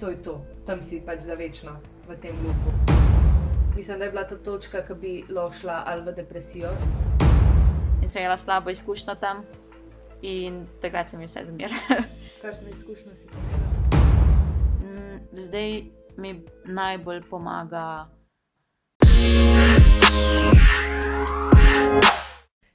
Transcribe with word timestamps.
to 0.00 0.10
je 0.10 0.16
to, 0.22 0.46
tam 0.66 0.82
si 0.82 1.00
pač 1.02 1.26
za 1.26 1.34
večno 1.34 1.74
v 2.06 2.14
tem 2.22 2.34
luku. 2.46 2.70
Mislim, 3.76 3.98
da 3.98 4.04
je 4.04 4.10
bila 4.10 4.24
ta 4.24 4.36
točka, 4.36 4.82
ki 4.86 4.94
bi 4.94 5.12
lahko 5.28 5.58
šla 5.58 5.82
ali 5.86 6.02
v 6.02 6.14
depresijo. 6.14 6.70
In 8.02 8.08
sem 8.08 8.22
imela 8.22 8.36
slabo 8.36 8.70
izkušnjo 8.70 9.14
tam, 9.14 9.42
in 10.22 10.66
takrat 10.82 11.10
sem 11.10 11.20
jim 11.20 11.28
vse 11.28 11.44
zmerala. 11.50 12.02
Kakšno 12.42 12.68
izkušnjo 12.68 13.10
si 13.14 13.26
imela? 13.26 13.58
Mm, 14.82 15.18
Zdaj 15.32 15.82
mi 16.16 16.42
najbolj 16.64 17.22
pomaga. 17.30 18.06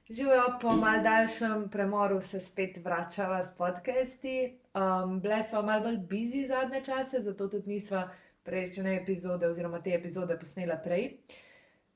Živijo 0.10 0.58
po 0.62 0.72
mal 0.76 1.04
daljšem 1.04 1.70
premoru, 1.70 2.22
se 2.22 2.40
spet 2.40 2.78
vračava 2.84 3.44
s 3.44 3.58
podcasti. 3.58 4.60
Um, 4.76 5.22
Bile 5.22 5.44
smo 5.44 5.62
malo 5.62 5.84
bolj 5.84 5.98
busy 5.98 6.48
zadnje 6.48 6.82
čase, 6.84 7.22
zato 7.22 7.48
tudi 7.48 7.70
nismo 7.70 8.02
prejšnje 8.44 8.98
epizode 9.02 9.48
oziroma 9.48 9.80
te 9.82 9.94
epizode 9.96 10.40
posnela 10.40 10.76
prej. 10.76 11.06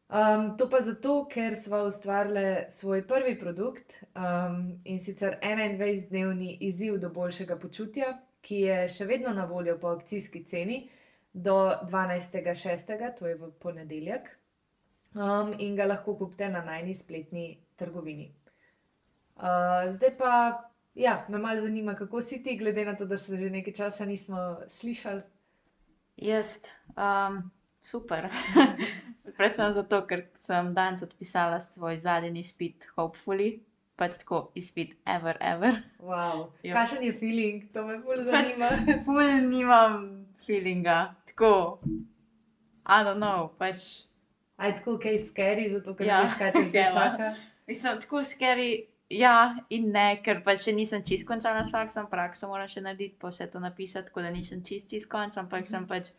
Um, 0.10 0.56
to 0.58 0.70
pa 0.70 0.82
zato, 0.82 1.26
ker 1.28 1.56
smo 1.56 1.84
ustvarili 1.84 2.64
svoj 2.70 3.08
prvi 3.08 3.40
produkt 3.40 4.00
um, 4.16 4.80
in 4.86 5.04
sicer 5.04 5.36
21-dnevni 5.44 6.58
izziv 6.62 6.98
do 6.98 7.10
boljšega 7.10 7.60
počutja, 7.60 8.18
ki 8.42 8.62
je 8.62 8.82
še 8.88 9.06
vedno 9.06 9.34
na 9.34 9.46
voljo 9.46 9.78
po 9.80 9.88
akcijski 9.88 10.46
ceni 10.46 10.90
do 11.34 11.60
12.6., 11.92 13.16
to 13.20 13.28
je 13.28 13.36
v 13.36 13.52
ponedeljek, 13.60 14.38
um, 15.14 15.56
in 15.60 15.76
ga 15.76 15.92
lahko 15.92 16.16
kupite 16.16 16.50
na 16.50 16.64
najni 16.64 16.94
spletni 16.94 17.67
trgovini. 17.78 18.32
Uh, 19.36 19.44
zdaj 19.88 20.18
pa, 20.18 20.32
ja, 20.96 21.26
me 21.30 21.38
malo 21.38 21.62
zanima, 21.62 21.94
kako 21.96 22.22
si 22.22 22.42
ti, 22.44 22.58
glede 22.58 22.86
na 22.86 22.96
to, 22.96 23.06
da 23.06 23.18
se 23.18 23.38
že 23.38 23.50
nekaj 23.50 23.74
časa 23.74 24.06
nismo 24.06 24.38
slišali. 24.68 25.22
Jaz, 26.18 26.58
um, 26.90 27.52
super. 27.84 28.28
Predvsem 29.38 29.74
zato, 29.74 30.02
ker 30.04 30.26
sem 30.34 30.74
danes 30.74 31.04
odpisala 31.04 31.60
svoj 31.60 31.98
zadnji 31.98 32.40
izpit, 32.40 32.88
hopefully, 32.96 33.60
pač 33.96 34.18
tako 34.18 34.52
izpit, 34.56 34.96
ever, 35.06 35.38
ever. 35.42 35.78
Wow. 36.00 36.48
Ja. 36.64 36.74
Kakšen 36.74 37.04
je 37.04 37.14
feeling, 37.14 37.68
to 37.74 37.86
me 37.86 38.00
bolj 38.00 38.26
Pač- 38.26 38.56
zanima. 38.58 38.72
Ful 39.06 39.22
nimam 39.46 40.02
feelinga, 40.48 40.98
tako. 41.26 41.80
I 42.88 43.04
don't 43.04 43.20
know, 43.20 43.52
pač. 43.60 43.86
Aj 44.58 44.74
tako, 44.74 44.98
kaj 44.98 45.14
je 45.14 45.22
scary, 45.22 45.70
zato 45.70 45.94
ker 45.94 46.08
Ja, 46.08 46.18
ja. 46.18 46.26
veš, 46.26 46.38
kaj 46.40 46.52
te 46.52 46.64
zdaj 46.66 46.82
ja. 46.82 46.92
čaka. 46.92 47.30
Mislim, 47.68 48.00
tako 48.00 48.18
scary. 48.18 48.84
Ja, 49.10 49.56
in 49.70 49.92
ne, 49.92 50.18
ker 50.20 50.42
pač 50.44 50.66
še 50.66 50.74
nisem 50.74 51.00
čist 51.02 51.24
končala 51.24 51.62
s 51.64 51.72
faksom, 51.72 52.10
prakso 52.12 52.48
moram 52.48 52.68
še 52.68 52.82
narediti, 52.82 53.16
pa 53.16 53.30
vse 53.30 53.46
to 53.48 53.60
napisati, 53.60 54.10
tako 54.10 54.22
da 54.22 54.30
nisem 54.30 54.60
čist, 54.62 54.90
čist 54.90 55.08
konc, 55.08 55.38
ampak 55.38 55.64
sem 55.66 55.86
pač, 55.88 56.10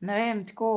ne 0.00 0.16
vem, 0.16 0.40
tako, 0.44 0.70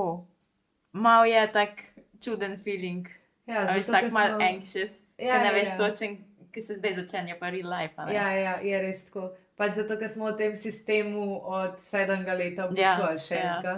mal 0.94 1.25
je 1.25 1.41
tak 1.52 1.81
čuden 2.22 2.59
feeling, 2.59 3.09
Ja, 3.47 3.63
veš, 3.67 3.86
tako 3.88 4.11
mal 4.11 4.36
smo- 4.36 4.41
anxious, 4.44 5.00
Ja, 5.17 5.31
ker 5.31 5.41
ne 5.41 5.47
ja, 5.47 5.53
veš 5.53 5.67
ja. 5.67 5.78
točen, 5.78 6.13
ki 6.52 6.61
se 6.61 6.75
zdaj 6.75 6.94
začenja 6.95 7.39
pa 7.39 7.50
real 7.50 7.69
life, 7.69 7.97
a 7.97 8.06
ne? 8.06 8.13
Ja, 8.13 8.28
ja, 8.31 8.53
je 8.61 8.81
res 8.81 9.03
tako. 9.06 9.25
Pač 9.56 9.75
zato, 9.75 9.97
ker 9.97 10.09
smo 10.09 10.28
v 10.28 10.36
tem 10.36 10.53
sistemu 10.56 11.25
od 11.41 11.78
sedmega 11.80 12.33
leta, 12.33 12.66
v 12.67 12.75
bistvu, 12.75 12.83
Ja, 12.83 12.95
ali 13.02 13.17
šestega. 13.17 13.75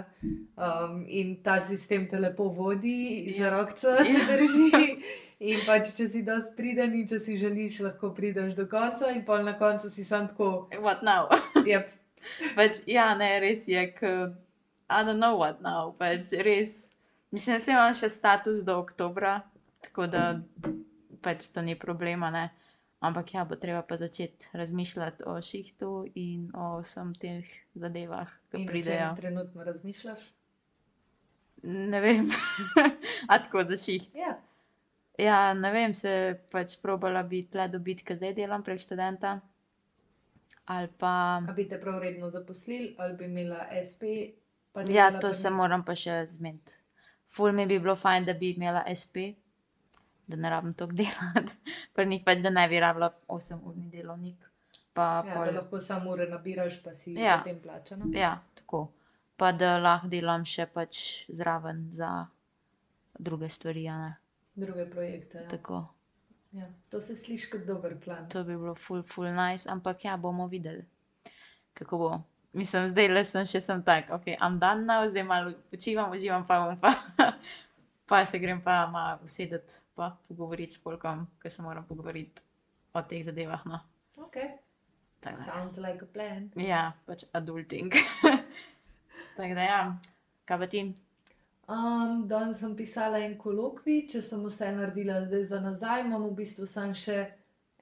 Um, 0.58 1.04
in 1.06 1.36
ta 1.40 1.60
sistem 1.60 2.04
te 2.06 2.18
lepo 2.18 2.48
vodi, 2.50 2.98
za 3.32 3.44
Ja. 3.44 3.50
rokco 3.50 3.96
te 3.96 4.04
Ja. 4.06 4.26
drži. 4.26 4.98
In 5.38 5.60
pač, 5.62 5.92
če 5.94 6.08
si 6.10 6.24
dosti 6.26 6.56
priden 6.58 6.94
in 6.98 7.06
če 7.06 7.20
si 7.22 7.36
želiš, 7.38 7.78
lahko 7.84 8.10
prideš 8.14 8.56
do 8.58 8.64
konca, 8.66 9.12
in 9.14 9.22
pol 9.24 9.44
na 9.46 9.54
koncu 9.58 9.86
si 9.90 10.02
sam 10.04 10.26
tako. 10.28 10.68
What 10.82 11.04
now? 11.06 11.28
Yep. 11.70 11.92
pač, 12.56 12.80
ja, 12.90 13.12
ne, 13.14 13.28
res 13.40 13.68
je, 13.70 13.84
k, 13.94 14.10
I 14.90 15.04
don't 15.06 15.22
know 15.22 15.38
what 15.38 15.60
now, 15.62 15.92
pač 15.98 16.32
res. 16.42 16.90
Mislim, 17.30 17.54
da 17.54 17.60
se 17.62 17.70
imam 17.70 17.94
še 17.94 18.08
status 18.10 18.64
do 18.66 18.78
oktobra, 18.80 19.36
tako 19.84 20.08
da 20.10 20.24
pač 21.22 21.46
to 21.54 21.62
ni 21.62 21.76
problema, 21.78 22.32
ne. 22.34 22.48
Ampak 22.98 23.30
ja, 23.36 23.44
bo 23.46 23.54
treba 23.54 23.84
pa 23.86 23.94
začeti 23.94 24.50
razmišljati 24.58 25.22
o 25.30 25.36
šihtu 25.38 25.90
in 26.18 26.48
o 26.50 26.80
vsem 26.82 27.12
teh 27.14 27.46
zadevah, 27.78 28.32
ki 28.50 28.64
In 28.64 28.66
pridejo. 28.66 29.12
trenutno 29.20 29.62
razmišljaš? 29.62 30.24
Ne 31.62 32.00
vem, 32.02 32.32
a 33.30 33.38
tako 33.38 33.62
za 33.70 33.78
šiht. 33.78 34.10
Ja. 34.18 34.34
Ja, 35.18 35.54
ne 35.54 35.70
vem, 35.72 35.94
se 35.94 36.10
pač 36.48 36.76
probala 36.78 37.22
bi 37.24 37.42
tle 37.44 37.68
dobiti, 37.68 38.04
ker 38.04 38.16
zdaj 38.16 38.34
delam 38.34 38.62
prek 38.62 38.78
študenta. 38.78 39.40
Ali 40.66 40.88
pa. 40.94 41.12
A 41.42 41.52
bi 41.52 41.64
te 41.64 41.80
prav 41.80 41.98
redno 41.98 42.30
zaposlili, 42.30 42.94
ali 42.98 43.16
bi 43.16 43.24
imela 43.24 43.64
SP? 43.80 44.02
pa 44.72 44.80
Ja, 44.82 44.86
delala 45.08 45.20
to 45.20 45.28
pri 45.28 45.34
se 45.34 45.48
njih? 45.48 45.56
moram 45.56 45.84
pa 45.84 45.94
še 45.94 46.26
zmeniti. 46.26 46.72
Ful 47.28 47.52
mi 47.52 47.66
bi 47.66 47.78
bilo 47.78 47.96
fajn, 47.96 48.24
da 48.24 48.34
bi 48.34 48.50
imela 48.50 48.84
SP, 48.92 49.16
da 50.26 50.36
ne 50.36 50.50
rabim 50.50 50.74
toliko 50.74 50.96
delati. 50.96 51.56
Pri 51.94 52.06
njih 52.06 52.22
pač, 52.24 52.38
da 52.38 52.50
ne 52.50 52.68
bi 52.68 52.78
rabila 52.78 53.08
8-urni 53.28 53.90
delovnik. 53.90 54.36
Pa 54.92 55.08
Ja, 55.18 55.34
pol, 55.34 55.44
da 55.44 55.50
lahko 55.52 55.80
samo 55.80 56.10
ure 56.10 56.28
nabiraš, 56.28 56.82
pa 56.82 56.94
si 56.94 57.14
Ja. 57.14 57.24
ja. 57.24 57.36
potem 57.38 57.60
plačana. 57.60 58.04
ja, 58.14 58.30
tako. 58.54 58.84
Pa 59.36 59.52
da 59.52 59.78
lahko 59.78 60.08
delam 60.08 60.44
še 60.44 60.66
pač 60.68 61.00
zraven 61.30 61.88
za 61.90 62.26
druge 63.18 63.48
stvari, 63.48 63.88
a 63.88 63.98
ne. 63.98 64.14
Druge 64.58 64.88
projekte. 64.90 65.38
Ja. 65.38 65.48
Tako. 65.48 65.86
Ja. 66.52 66.66
To 66.90 67.00
se 67.00 67.16
sliši 67.16 67.50
kot 67.50 67.66
dober 67.66 67.94
plan. 68.00 68.28
To 68.32 68.42
bi 68.44 68.56
bilo 68.56 68.74
ful, 68.74 69.02
ful 69.06 69.28
nice, 69.34 69.68
ampak 69.70 70.04
ja, 70.04 70.16
bomo 70.16 70.46
videli, 70.46 70.84
kako 71.74 71.98
bo. 71.98 72.10
Mislim, 72.52 72.88
zdaj 72.88 73.08
le 73.12 73.22
sem 73.28 73.46
še 73.46 73.60
sem 73.60 73.82
tak, 73.84 74.08
ok, 74.10 74.32
am 74.40 74.56
dan 74.58 74.86
now, 74.88 75.04
zdaj 75.06 75.26
malo 75.28 75.52
počivam, 75.70 76.10
uživam, 76.16 76.46
pa 76.48 76.56
bom 76.64 76.78
pa, 76.80 76.94
pa 78.08 78.22
se 78.26 78.40
grem 78.40 78.62
pa 78.64 78.86
malo 78.90 79.18
usedeti, 79.28 79.78
pa 79.94 80.14
pogovoriti 80.28 80.74
s 80.74 80.82
polkom, 80.82 81.26
ker 81.42 81.52
se 81.52 81.62
moram 81.62 81.84
pogovoriti 81.86 82.42
o 82.96 83.02
teh 83.04 83.22
zadevah. 83.24 83.66
No. 83.68 83.82
Okay. 84.26 84.56
Tako 85.20 85.44
da, 85.44 85.52
Sounds 85.52 85.76
like 85.76 86.02
a 86.02 86.08
plan. 86.12 86.50
ja, 86.56 86.92
pač 87.06 87.28
adulting. 87.32 87.92
Tako 89.36 89.54
da 89.54 89.68
ja, 89.68 89.82
kaj 90.48 90.58
pa 90.58 90.66
ti? 90.66 90.82
Um, 91.68 92.26
danes 92.28 92.58
sem 92.62 92.72
pisala 92.76 93.18
en 93.20 93.34
kolokvij, 93.36 94.06
če 94.08 94.22
sem 94.24 94.44
vse 94.46 94.70
naredila 94.72 95.18
zdaj 95.26 95.42
za 95.50 95.58
nazaj, 95.60 96.04
imam 96.06 96.22
v 96.30 96.36
bistvu 96.38 96.66
samo 96.66 96.94
še 96.96 97.18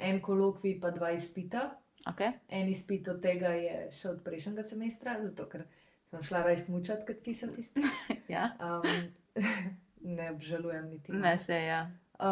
en 0.02 0.18
kolokvij, 0.20 0.80
pa 0.82 0.90
dva 0.90 1.12
izpita. 1.14 1.68
Ok, 2.06 2.20
En 2.48 2.68
izpit 2.70 3.08
od 3.08 3.20
tega 3.22 3.52
je 3.58 3.76
še 3.94 4.08
od 4.10 4.18
prejšnjega 4.26 4.62
semestra, 4.66 5.16
zato 5.22 5.46
ker 5.50 5.64
sem 6.10 6.22
šla 6.22 6.42
raj 6.46 6.58
smučati, 6.64 7.06
kot 7.06 7.22
pisati 7.24 7.62
izpit. 7.62 7.86
ja, 8.34 8.50
Um, 8.58 9.06
ne 10.18 10.30
obžalujem 10.32 10.90
niti. 10.90 11.12
ne 11.12 11.38
se 11.38 11.54
ja. 11.64 11.80
Uh, 12.18 12.24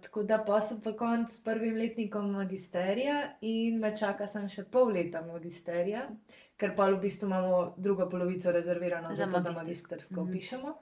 tako 0.00 0.22
da 0.22 0.38
pa 0.40 0.60
sem 0.60 0.80
pa 0.80 0.92
konc 0.92 1.30
s 1.30 1.38
prvim 1.38 1.76
letnikom 1.76 2.30
magisterija 2.32 3.18
in 3.42 3.80
me 3.80 3.96
čaka 3.96 4.26
sem 4.26 4.48
še 4.48 4.64
pol 4.66 4.88
leta 4.88 5.20
magisterija, 5.22 6.08
ker 6.56 6.74
pa 6.74 6.88
v 6.88 6.98
bistvu 6.98 7.26
imamo 7.26 7.74
drugo 7.78 8.08
polovico 8.08 8.52
rezervirano 8.52 9.14
Za 9.14 9.26
to, 9.26 9.30
da 9.32 9.50
magistersko. 9.50 9.60
magistersko 9.90 10.20
Mhm. 10.20 10.32
pišemo. 10.32 10.74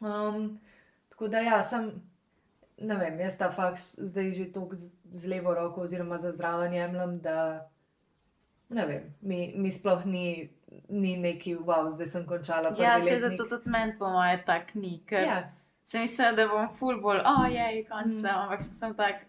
Um, 0.00 0.60
tako 1.08 1.28
da 1.28 1.40
ja, 1.40 1.64
sem, 1.64 1.90
ne 2.78 2.96
vem, 2.96 3.18
jaz 3.18 3.38
ta 3.38 3.50
faks 3.50 3.96
zdaj 4.04 4.32
že 4.34 4.52
tako 4.52 4.74
z, 4.74 4.92
z 5.04 5.26
levo 5.26 5.54
roko 5.54 5.80
oziroma 5.80 6.18
za 6.18 6.30
zraven 6.32 6.72
jemljem, 6.72 7.18
da 7.18 7.68
ne 8.70 8.86
vem, 8.86 9.14
mi, 9.22 9.52
mi 9.56 9.72
sploh 9.72 10.04
ni, 10.06 10.48
ni 10.88 11.16
neki 11.18 11.56
wow, 11.56 11.90
zdaj 11.90 12.06
sem 12.06 12.26
končala 12.26 12.70
Ja, 12.78 13.00
se 13.00 13.10
letnik. 13.10 13.20
zato 13.30 13.48
tudi 13.50 13.68
meni 13.68 13.98
po 13.98 14.08
moje 14.08 14.44
tak 14.44 14.74
ni, 14.74 15.02
ker 15.04 15.22
ja. 15.24 15.40
Sem 15.88 16.02
mislila, 16.02 16.32
da 16.34 16.44
bom 16.46 16.68
full 16.74 16.98
bolj, 17.00 17.22
oh 17.24 17.46
je, 17.48 17.66
konc 17.84 18.06
Mm. 18.08 18.20
sem, 18.20 18.34
ampak 18.36 18.62
sem, 18.62 18.74
sem 18.74 18.94
tak, 18.94 19.26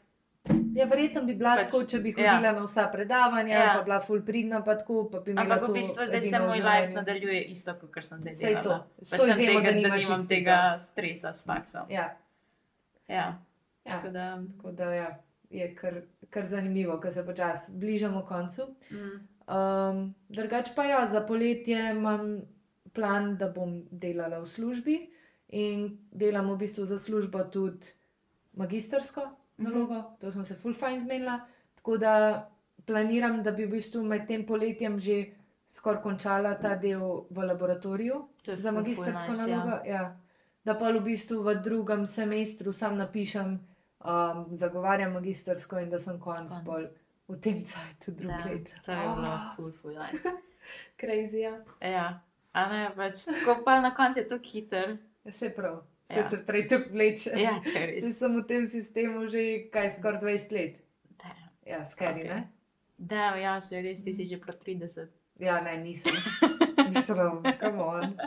Ja, 0.71 0.85
verjetno 0.85 1.23
bi 1.23 1.33
bila 1.33 1.51
Pač, 1.51 1.59
pač, 1.59 1.67
tako, 1.67 1.79
če 1.85 1.99
bi 1.99 2.11
ja. 2.11 2.33
hodila 2.33 2.47
ja. 2.47 2.53
na 2.53 2.63
vsa 2.63 2.83
predavanja, 2.87 3.53
Ja. 3.53 3.71
pa 3.73 3.83
bila 3.83 3.99
full 3.99 4.21
pridna, 4.21 4.59
pa 4.61 4.75
tako, 4.75 5.03
pa 5.05 5.19
bi 5.19 5.31
imela 5.31 5.43
Ampak 5.45 5.59
to 5.61 5.67
v 5.67 5.75
bistvu 5.75 6.05
zdaj 6.05 6.21
se 6.23 6.39
moj 6.41 6.59
life 6.59 6.93
nadaljuje 6.93 7.41
isto, 7.45 7.73
kot 7.75 8.03
sem 8.03 8.19
zdaj 8.19 8.35
delala. 8.35 8.63
to. 8.63 8.75
S 8.99 9.09
to 9.09 9.17
Pač 9.17 9.25
sem 9.25 9.35
izjemo, 9.35 9.59
tega, 9.59 9.71
da 9.71 9.81
da 9.81 9.95
nimam 9.95 9.97
izpita. 10.15 10.29
tega 10.29 10.57
stresa 10.79 11.33
s 11.33 11.43
faksom. 11.43 11.85
Ja, 11.89 12.05
Ja, 13.07 13.25
ja. 13.85 13.91
tako 13.91 14.09
da. 14.09 14.25
Tako 14.53 14.71
da 14.73 14.93
ja, 14.93 15.09
je 15.51 15.75
kar, 15.75 15.93
kar 16.29 16.45
zanimivo, 16.47 16.99
ker 16.99 17.11
se 17.11 17.25
počasi 17.25 17.71
bližamo 17.73 18.25
koncu. 18.25 18.69
Mm, 18.91 19.19
Um, 19.49 20.01
drugač 20.29 20.67
pa 20.75 20.83
ja, 20.85 21.07
za 21.07 21.21
poletje 21.21 21.89
imam 21.91 22.41
plan, 22.93 23.31
da 23.35 23.47
bom 23.49 23.71
delala 23.91 24.37
v 24.37 24.45
službi 24.47 24.97
in 25.49 25.97
delam 26.11 26.51
v 26.51 26.57
bistvu 26.57 26.85
za 26.85 26.99
službo 26.99 27.43
tudi 27.43 27.87
magistersko 28.53 29.21
nalogo, 29.57 29.93
mm 29.93 29.99
-hmm. 30.01 30.17
to 30.19 30.31
sem 30.31 30.45
se 30.45 30.55
full 30.55 30.73
fajn 30.73 30.99
zmenila. 30.99 31.39
Tako 31.75 31.97
da 31.97 32.49
planiram, 32.85 33.43
da 33.43 33.51
bi 33.51 33.65
v 33.65 33.69
bistvu 33.71 34.03
med 34.03 34.27
tem 34.27 34.45
poletjem 34.45 34.99
že 34.99 35.25
skoraj 35.67 36.01
končala 36.01 36.53
ta 36.55 36.75
del 36.75 36.99
v 37.29 37.43
laboratoriju 37.43 38.27
za 38.57 38.71
magistersko 38.71 39.31
nice, 39.31 39.47
nalogo. 39.47 39.69
Ja. 39.69 39.81
Ja. 39.85 40.17
Da 40.65 40.75
pa 40.75 40.91
v 40.91 40.99
bistvu 41.01 41.43
v 41.43 41.55
drugem 41.63 42.05
semestru 42.05 42.71
sam 42.73 42.97
napišem, 42.97 43.59
um, 44.05 44.45
zagovarjam 44.51 45.13
magistersko 45.13 45.79
in 45.79 45.89
da 45.89 45.99
sem 45.99 46.19
konc 46.19 46.51
Konc. 46.51 46.65
pol 46.65 46.87
v 47.27 47.39
tem 47.41 47.65
cajtu 47.65 48.11
drug 48.11 48.29
Ja, 48.31 48.45
let. 48.45 48.69
to 48.85 48.91
je 48.91 48.97
bilo 48.97 49.27
Ah. 49.27 49.53
ful, 49.55 49.71
ful 49.71 49.91
nice. 49.91 50.29
Crazy. 51.01 51.37
Ja. 51.39 51.57
Ja, 51.81 52.19
a 52.53 52.69
ne, 52.69 52.91
pač 52.95 53.23
tako 53.25 53.63
pa 53.65 53.81
na 53.81 53.95
koncu 53.95 54.19
je 54.19 54.27
to 54.27 54.37
hiter. 54.43 54.97
Vse 55.29 55.49
prav, 55.55 55.79
vse 56.05 56.19
Ja. 56.19 56.29
se 56.29 56.37
prej 56.45 56.67
tako 56.67 56.89
vleče. 56.91 57.29
Ja, 57.37 57.55
Vsi 57.93 58.13
sem 58.13 58.35
v 58.35 58.45
tem 58.47 58.67
sistemu 58.67 59.27
že 59.27 59.43
kaj 59.69 59.89
skoraj 59.91 60.21
20 60.21 60.51
let. 60.51 60.79
Damn. 61.17 61.49
Ja, 61.65 61.85
skeri, 61.85 62.09
Okej. 62.11 62.23
okay. 62.23 62.35
ne? 62.35 62.49
Da, 62.97 63.35
ja, 63.35 63.61
se 63.61 63.81
res, 63.81 64.03
ti 64.03 64.13
si 64.13 64.25
že 64.25 64.39
pro 64.39 64.53
30. 64.53 65.07
Ja, 65.39 65.61
ne, 65.61 65.77
nisem. 65.77 66.15
Mislim, 66.89 67.43
come 67.59 67.79
on. 67.79 68.17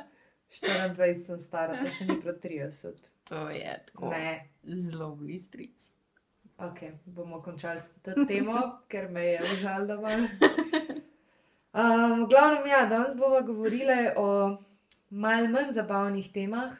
24 0.52 1.14
sem 1.16 1.40
stara, 1.40 1.76
to 1.76 1.90
še 1.90 2.04
ni 2.06 2.20
pro 2.20 2.32
30. 2.32 3.10
To 3.24 3.48
je 3.50 3.72
tako 3.86 4.10
Ne, 4.10 4.48
zelo 4.64 5.10
blizu 5.16 5.48
30. 5.50 5.90
ok, 6.58 6.80
bomo 7.06 7.42
končali 7.42 7.80
s 7.80 7.92
to 8.00 8.14
temo, 8.24 8.54
ker 8.88 9.08
me 9.08 9.24
je 9.26 9.38
užalila 9.42 9.96
malo. 10.00 10.28
Um, 11.72 12.26
glavnem, 12.28 12.66
ja, 12.66 12.86
danes 12.86 13.16
bomo 13.16 13.40
govorili 13.42 14.12
o 14.16 14.56
mal 15.10 15.48
manj 15.48 15.72
zabavnih 15.72 16.28
temah. 16.32 16.76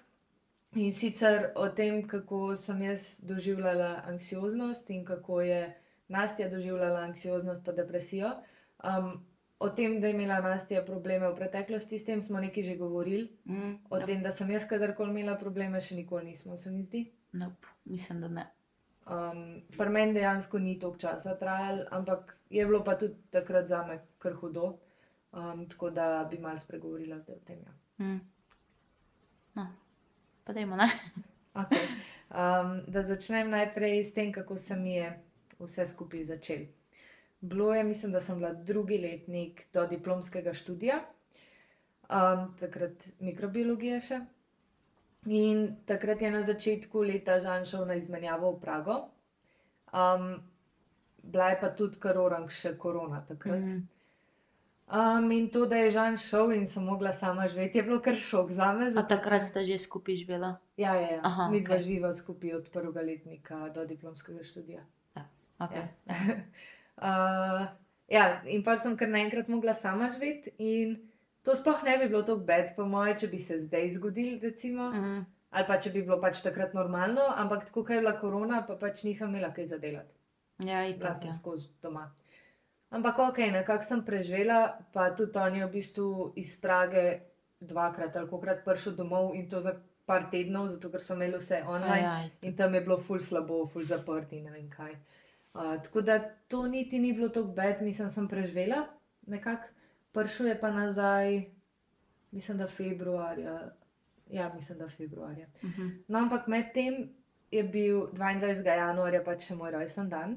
In 0.74 0.92
sicer 0.92 1.50
o 1.56 1.69
tem, 1.69 2.06
kako 2.08 2.56
sem 2.56 2.82
jaz 2.82 3.20
doživljala 3.28 4.02
anksioznost 4.08 4.90
in 4.90 5.04
kako 5.04 5.40
je 5.40 5.74
Nastja 6.08 6.48
doživljala 6.48 7.00
anksioznost 7.00 7.69
in 7.69 7.76
depresijo. 7.76 8.30
Um, 8.84 9.26
o 9.58 9.69
tem, 9.69 10.00
da 10.00 10.06
je 10.06 10.14
imela 10.14 10.40
Nastja 10.40 10.84
probleme 10.84 11.28
v 11.28 11.36
preteklosti, 11.36 11.98
s 11.98 12.04
tem 12.04 12.22
smo 12.22 12.40
nekaj 12.40 12.62
že 12.62 12.76
govorili. 12.76 13.28
Mm, 13.44 13.74
O 13.90 14.00
tem, 14.00 14.22
da 14.22 14.32
sem 14.32 14.50
jaz 14.50 14.64
kadarkoli 14.69 15.10
imela 15.10 15.36
probleme, 15.38 15.80
še 15.80 15.94
nikoli 15.94 16.24
nismo, 16.24 16.56
se 16.56 16.70
mi 16.70 16.82
zdi. 16.82 17.04
Nope, 17.32 17.69
mislim, 17.84 18.20
da 18.20 18.28
ne. 18.28 18.46
Um, 19.06 19.62
Pri 19.76 19.90
meni 19.90 20.14
dejansko 20.14 20.58
ni 20.58 20.78
toliko 20.78 20.98
časa 20.98 21.36
trajalo, 21.38 21.84
ampak 21.90 22.36
je 22.50 22.66
bilo 22.66 22.82
pa 22.84 22.96
tudi 22.96 23.14
takrat 23.30 23.69
za 23.69 23.84
me 23.86 24.00
kar 24.19 24.34
hudo. 24.40 24.78
Um, 25.32 25.66
tako 25.69 25.90
da 25.90 26.24
bi 26.30 26.38
mal 26.38 26.58
spregovorila 26.58 27.19
zdaj 27.19 27.36
o 27.36 27.44
tem. 27.44 27.62
Ja. 27.64 27.72
Mm. 28.04 28.20
No, 29.54 29.66
pa 30.44 30.53
dajmo, 30.53 30.77
ne? 30.77 30.91
Okay. 31.55 31.87
Um, 32.33 32.79
da 32.89 33.03
začnem 33.05 33.50
najprej 33.50 34.05
s 34.05 34.15
tem, 34.15 34.33
kako 34.33 34.56
se 34.56 34.77
mi 34.77 34.94
je 34.94 35.11
vse 35.59 35.87
skupaj 35.87 36.23
začelo. 36.23 36.67
Bilo 37.41 37.75
je, 37.75 37.85
mislim, 37.85 38.12
da 38.12 38.21
sem 38.21 38.39
bila 38.39 38.53
drugi 38.53 38.99
letnik 38.99 39.67
do 39.73 39.87
diplomskega 39.87 40.55
študija, 40.55 41.00
um, 42.09 42.47
takrat 42.61 43.09
mikrobiologije 43.21 44.00
še. 44.00 44.21
In 45.27 45.77
takrat 45.87 46.23
je 46.23 46.31
na 46.31 46.43
začetku 46.43 47.03
leta 47.03 47.39
Žan 47.39 47.67
šel 47.67 47.85
na 47.87 47.94
izmenjavo 47.94 48.53
v 48.53 48.61
Prago. 48.61 48.97
Um, 49.93 50.41
bila 51.23 51.50
je 51.50 51.59
pa 51.61 51.69
tudi 51.77 52.00
kar 52.00 52.19
orang 52.19 52.49
še 52.50 52.75
korona 52.79 53.21
takrat. 53.29 53.61
Mm. 53.61 53.85
Um, 54.93 55.31
in 55.33 55.49
to, 55.49 55.67
da 55.67 55.77
je 55.77 55.91
Žan 55.91 56.17
šel 56.17 56.53
in 56.53 56.67
sem 56.67 56.85
mogla 56.85 57.12
sama 57.12 57.47
živeti, 57.49 57.79
je 57.79 57.83
bilo 57.83 58.00
kar 58.00 58.15
šok 58.15 58.50
za 58.53 58.73
me. 58.73 58.87
A 58.87 58.91
zato 58.91 59.09
takrat 59.09 59.41
ker- 59.43 59.49
ste 59.49 59.65
že 59.67 59.79
skupaj 59.79 60.15
živela? 60.17 60.56
Ja, 60.77 60.94
ja, 60.94 61.11
ja. 61.11 61.21
Aha, 61.25 61.49
mi 61.49 61.62
dva 61.65 61.75
okej. 61.75 61.85
živa 61.85 62.12
skupaj 62.12 62.53
od 62.55 62.69
prvega 62.69 63.00
letnika 63.00 63.69
do 63.69 63.87
diplomskega 63.87 64.44
študija. 64.44 64.85
Okay. 65.59 65.87
Ja. 66.06 66.17
uh, 67.09 67.67
ja, 68.09 68.43
in 68.44 68.62
pa 68.62 68.77
sem 68.77 68.97
kar 68.97 69.09
naenkrat 69.09 69.49
mogla 69.49 69.75
sama 69.75 70.11
živeti, 70.11 70.50
in 70.59 70.97
to 71.43 71.56
sploh 71.56 71.83
ne 71.85 71.99
bi 71.99 72.09
bilo 72.09 72.23
tako 72.23 72.44
bed, 72.44 72.75
po 72.77 72.85
moje, 72.85 73.17
če 73.17 73.29
bi 73.29 73.39
se 73.39 73.59
zdaj 73.59 73.89
zgodil, 73.97 74.41
recimo, 74.43 74.91
mm. 74.91 75.05
Mm. 75.05 75.27
ali 75.50 75.67
pa 75.67 75.79
če 75.81 75.91
bi 75.91 76.03
bilo 76.03 76.21
pač 76.21 76.43
takrat 76.43 76.75
normalno, 76.75 77.23
ampak 77.37 77.65
tako, 77.71 77.85
ker 77.85 77.97
je 77.97 78.03
bila 78.03 78.19
korona, 78.21 78.65
pa 78.67 78.77
pač 78.77 79.05
nisem 79.05 79.31
imela 79.31 79.53
kaj 79.55 79.67
za 79.67 79.79
delati. 79.79 80.12
Ja, 80.59 80.85
itak. 80.87 81.17
sem 81.17 81.29
Ja. 81.29 81.33
skozi 81.33 81.69
doma. 81.83 82.11
Ampak 82.93 83.19
ok, 83.19 83.39
nekako 83.53 83.85
sem 83.85 84.05
preživela, 84.05 84.79
pa 84.93 85.11
tudi 85.17 85.39
on 85.41 85.55
je 85.56 85.67
v 85.67 85.73
bistvu 85.73 86.09
iz 86.37 86.56
Prage 86.61 87.21
dvakrat 87.61 88.17
ali 88.17 88.29
kokrat 88.29 88.65
prišel 88.65 88.93
domov 88.93 89.33
in 89.35 89.49
to 89.49 89.61
za 89.61 89.73
par 90.06 90.29
tednov, 90.31 90.69
zato 90.69 90.91
ker 90.91 91.00
so 91.00 91.15
imeli 91.15 91.39
vse 91.39 91.62
online. 91.62 92.03
Ja, 92.03 92.19
ja, 92.19 92.27
itak. 92.27 92.44
In 92.44 92.56
tam 92.56 92.75
je 92.75 92.81
bilo 92.81 92.99
ful 92.99 93.21
slabo, 93.23 93.62
ful 93.67 93.85
zaprt 93.87 94.33
in 94.33 94.44
ne 94.44 94.53
vem 94.53 94.69
kaj. 94.71 94.93
Uh, 95.53 95.77
tako 95.85 96.00
da 96.00 96.19
to 96.49 96.67
niti 96.67 96.99
ni 96.99 97.12
bilo 97.12 97.29
tako 97.29 97.55
bed, 97.56 97.83
mislim, 97.83 98.11
sem 98.11 98.29
preživela 98.29 98.87
nekako. 99.27 99.69
Prišel 100.12 100.47
je 100.47 100.61
pa 100.61 100.71
nazaj, 100.71 101.47
mislim, 102.31 102.59
da 102.59 102.67
februarja. 102.67 103.73
Ja, 104.29 104.53
mislim, 104.55 104.79
da 104.79 104.89
februarja. 104.89 105.47
Mhm. 105.62 105.89
No, 106.09 106.19
ampak 106.19 106.47
medtem 106.47 107.09
je 107.50 107.62
bil 107.65 108.06
22. 108.12 108.77
januarja 108.77 109.23
pač 109.25 109.47
še 109.49 109.55
moj 109.55 109.71
rojsten 109.71 110.09
dan. 110.09 110.37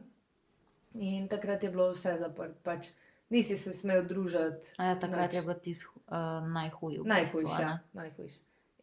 In 0.96 1.28
takrat 1.28 1.64
je 1.64 1.70
bilo 1.70 1.90
vse 1.92 2.18
zaprt, 2.20 2.56
pač 2.64 2.88
nisi 3.30 3.58
se 3.58 3.74
smel 3.74 4.06
družiti. 4.06 4.74
A 4.78 4.86
Ja, 4.86 4.96
takrat 4.96 5.32
Nič. 5.32 5.34
je 5.34 5.42
bilo 5.42 5.54
tis, 5.56 5.86
uh, 5.86 6.48
najhuje. 6.48 7.02
v 7.02 7.06
Najhujš, 7.06 7.44
bistvu, 7.44 7.58
a 7.58 7.62
ja, 7.62 7.70
ne? 7.70 7.80
najhujš. 7.94 8.34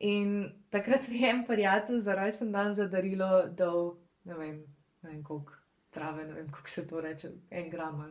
In 0.00 0.32
takrat 0.70 1.08
mi 1.08 1.20
je 1.20 1.30
en 1.30 1.44
prijatelj 1.46 1.98
za 2.00 2.14
rojsten 2.14 2.52
dan 2.52 2.74
zadarilo 2.74 3.48
dol, 3.48 3.96
ne 4.24 4.34
vem, 4.34 4.56
ne 5.02 5.10
vem 5.10 5.22
koliko 5.22 5.52
trave, 5.90 6.24
ne 6.24 6.32
vem 6.34 6.50
koliko 6.50 6.68
se 6.68 6.86
to 6.88 7.00
reče, 7.00 7.30
en 7.50 7.70
gram. 7.70 8.02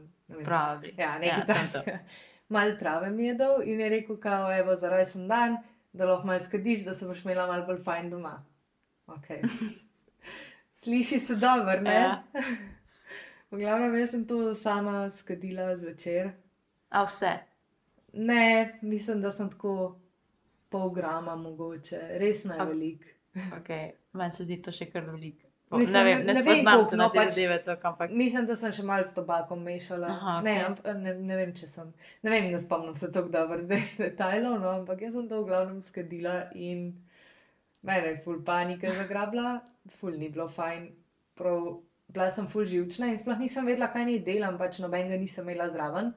Pravi. 0.44 0.94
Ja, 0.98 1.19
nekaj 1.19 1.39
Ja, 1.39 1.45
takega. 1.45 2.00
Mal 2.50 2.77
trave 2.80 3.09
mi 3.09 3.25
je 3.25 3.33
dal 3.33 3.62
in 3.63 3.80
je 3.80 3.89
rekel, 3.89 4.18
kao, 4.18 4.51
evo, 4.51 4.75
za 4.75 4.89
rojsten 4.89 5.27
dan, 5.27 5.57
da 5.94 6.06
lahko 6.06 6.27
malo 6.27 6.39
skadiš, 6.39 6.86
da 6.86 6.94
se 6.94 7.06
boš 7.06 7.25
imela 7.25 7.48
malo 7.48 7.65
bolj 7.65 7.83
fajn 7.83 8.09
doma. 8.09 8.45
Okay. 9.07 9.44
Sliši 10.74 11.19
se 11.19 11.36
dobro, 11.36 11.81
ne? 11.81 11.94
Ja. 11.94 12.24
V 13.51 13.57
glavnem, 13.57 13.95
jaz 13.95 14.12
sem 14.12 14.25
to 14.25 14.56
sama 14.56 15.09
skadila 15.09 15.75
zvečer. 15.75 16.31
A 16.89 17.03
vse. 17.03 17.31
Ne, 18.13 18.80
mislim, 18.81 19.21
da 19.21 19.31
sem 19.31 19.50
tako 19.50 20.00
pol 20.69 20.89
grama 20.89 21.36
mogoče, 21.36 22.00
res 22.18 22.44
ne 22.44 22.57
velik. 22.57 23.06
Okay. 23.53 23.92
Meni 24.13 24.33
se 24.33 24.44
zdi 24.44 24.62
to 24.62 24.71
še 24.71 24.89
kar 24.92 25.03
veliko. 25.03 25.48
Mislim, 25.71 25.94
ne 25.94 26.03
vem, 26.03 26.18
ne- 26.18 26.25
ne, 26.25 26.33
ne 26.33 26.44
ne 26.44 26.56
spoznam 26.56 26.86
se 26.86 26.98
na 26.98 27.09
te 27.09 27.18
pač- 27.18 27.33
zadeve, 27.33 27.63
tako, 27.63 27.88
ampak 27.88 28.12
Mislim, 28.12 28.45
da 28.45 28.56
sem 28.56 28.71
še 28.71 28.83
malo 28.83 29.03
s 29.03 29.13
tobakom 29.13 29.62
mešala. 29.63 30.07
Aha, 30.07 30.42
ne, 30.42 30.51
okej. 30.51 30.65
amp, 30.65 30.81
ne, 30.98 31.13
ne 31.15 31.36
vem, 31.38 31.53
če 31.53 31.68
sem. 31.68 31.94
Ne 32.24 32.30
vem, 32.30 32.50
ne 32.51 32.59
spomnim 32.59 32.95
se 32.95 33.12
tako 33.12 33.30
dobro 33.30 33.62
zdaj 33.63 33.86
detajlov, 33.98 34.59
no, 34.59 34.69
ampak 34.71 35.01
jaz 35.01 35.13
sem 35.13 35.30
to 35.30 35.44
v 35.44 35.48
glavnem 35.48 35.80
skadila 35.81 36.50
in 36.53 36.89
mene 37.83 38.07
je 38.07 38.18
ful 38.18 38.44
panika 38.44 38.92
zagrabila, 38.94 39.62
ful 39.89 40.12
ni 40.12 40.30
bilo 40.30 40.50
fajn. 40.50 40.89
Prav, 41.36 41.69
bila 42.13 42.30
sem 42.31 42.48
ful 42.48 42.66
živčna 42.66 43.08
in 43.12 43.18
sploh 43.18 43.40
nisem 43.40 43.66
vedela, 43.66 43.88
kaj 43.94 44.06
naj 44.06 44.19
delam, 44.25 44.58
pač 44.58 44.80
nobenega 44.80 45.18
nisem 45.18 45.50
imela 45.50 45.69
zraven, 45.69 46.13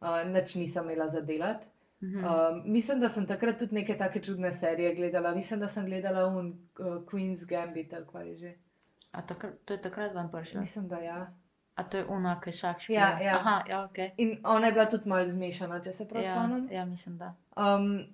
uh, 0.00 0.22
nič 0.26 0.54
nisem 0.54 0.84
imela 0.90 1.08
za 1.08 1.20
delati. 1.20 1.66
Mhm. 2.02 2.24
Um, 2.24 2.62
mislim, 2.72 3.00
da 3.00 3.08
sem 3.08 3.26
takrat 3.26 3.58
tudi 3.58 3.74
neke 3.74 3.96
take 3.98 4.20
čudne 4.22 4.52
serije 4.52 4.94
gledala. 4.94 5.34
Mislim, 5.34 5.60
da 5.60 5.68
sem 5.68 5.86
gledala 5.86 6.26
un 6.26 6.52
uh, 6.78 6.86
Queen's 7.06 7.46
Gambit 7.48 7.94
ali 7.94 8.06
kaj 8.12 8.28
je 8.28 8.36
že. 8.36 8.52
A 9.12 9.22
takrat, 9.22 9.54
to 9.64 9.74
je 9.74 9.80
takrat 9.82 10.14
vam 10.14 10.30
prišlo. 10.30 10.60
Mislim, 10.60 10.88
da 10.88 10.98
ja. 10.98 11.32
A 11.74 11.82
to 11.82 11.98
je 11.98 12.04
una, 12.06 12.40
ki 12.40 12.52
šah 12.52 12.78
špila. 12.80 12.98
Ja, 12.98 13.18
ja. 13.22 13.34
Aha, 13.38 13.64
ja, 13.68 13.84
ok. 13.84 13.98
In 14.16 14.38
ona 14.44 14.66
je 14.66 14.72
bila 14.72 14.84
tudi 14.86 15.08
malo 15.08 15.26
zmešana, 15.26 15.80
če 15.80 15.92
se 15.92 16.08
prav 16.08 16.22
Ja, 16.24 16.34
spomnim. 16.34 16.68
ja, 16.72 16.84
mislim, 16.84 17.18
da. 17.18 17.34
Um, 17.56 18.06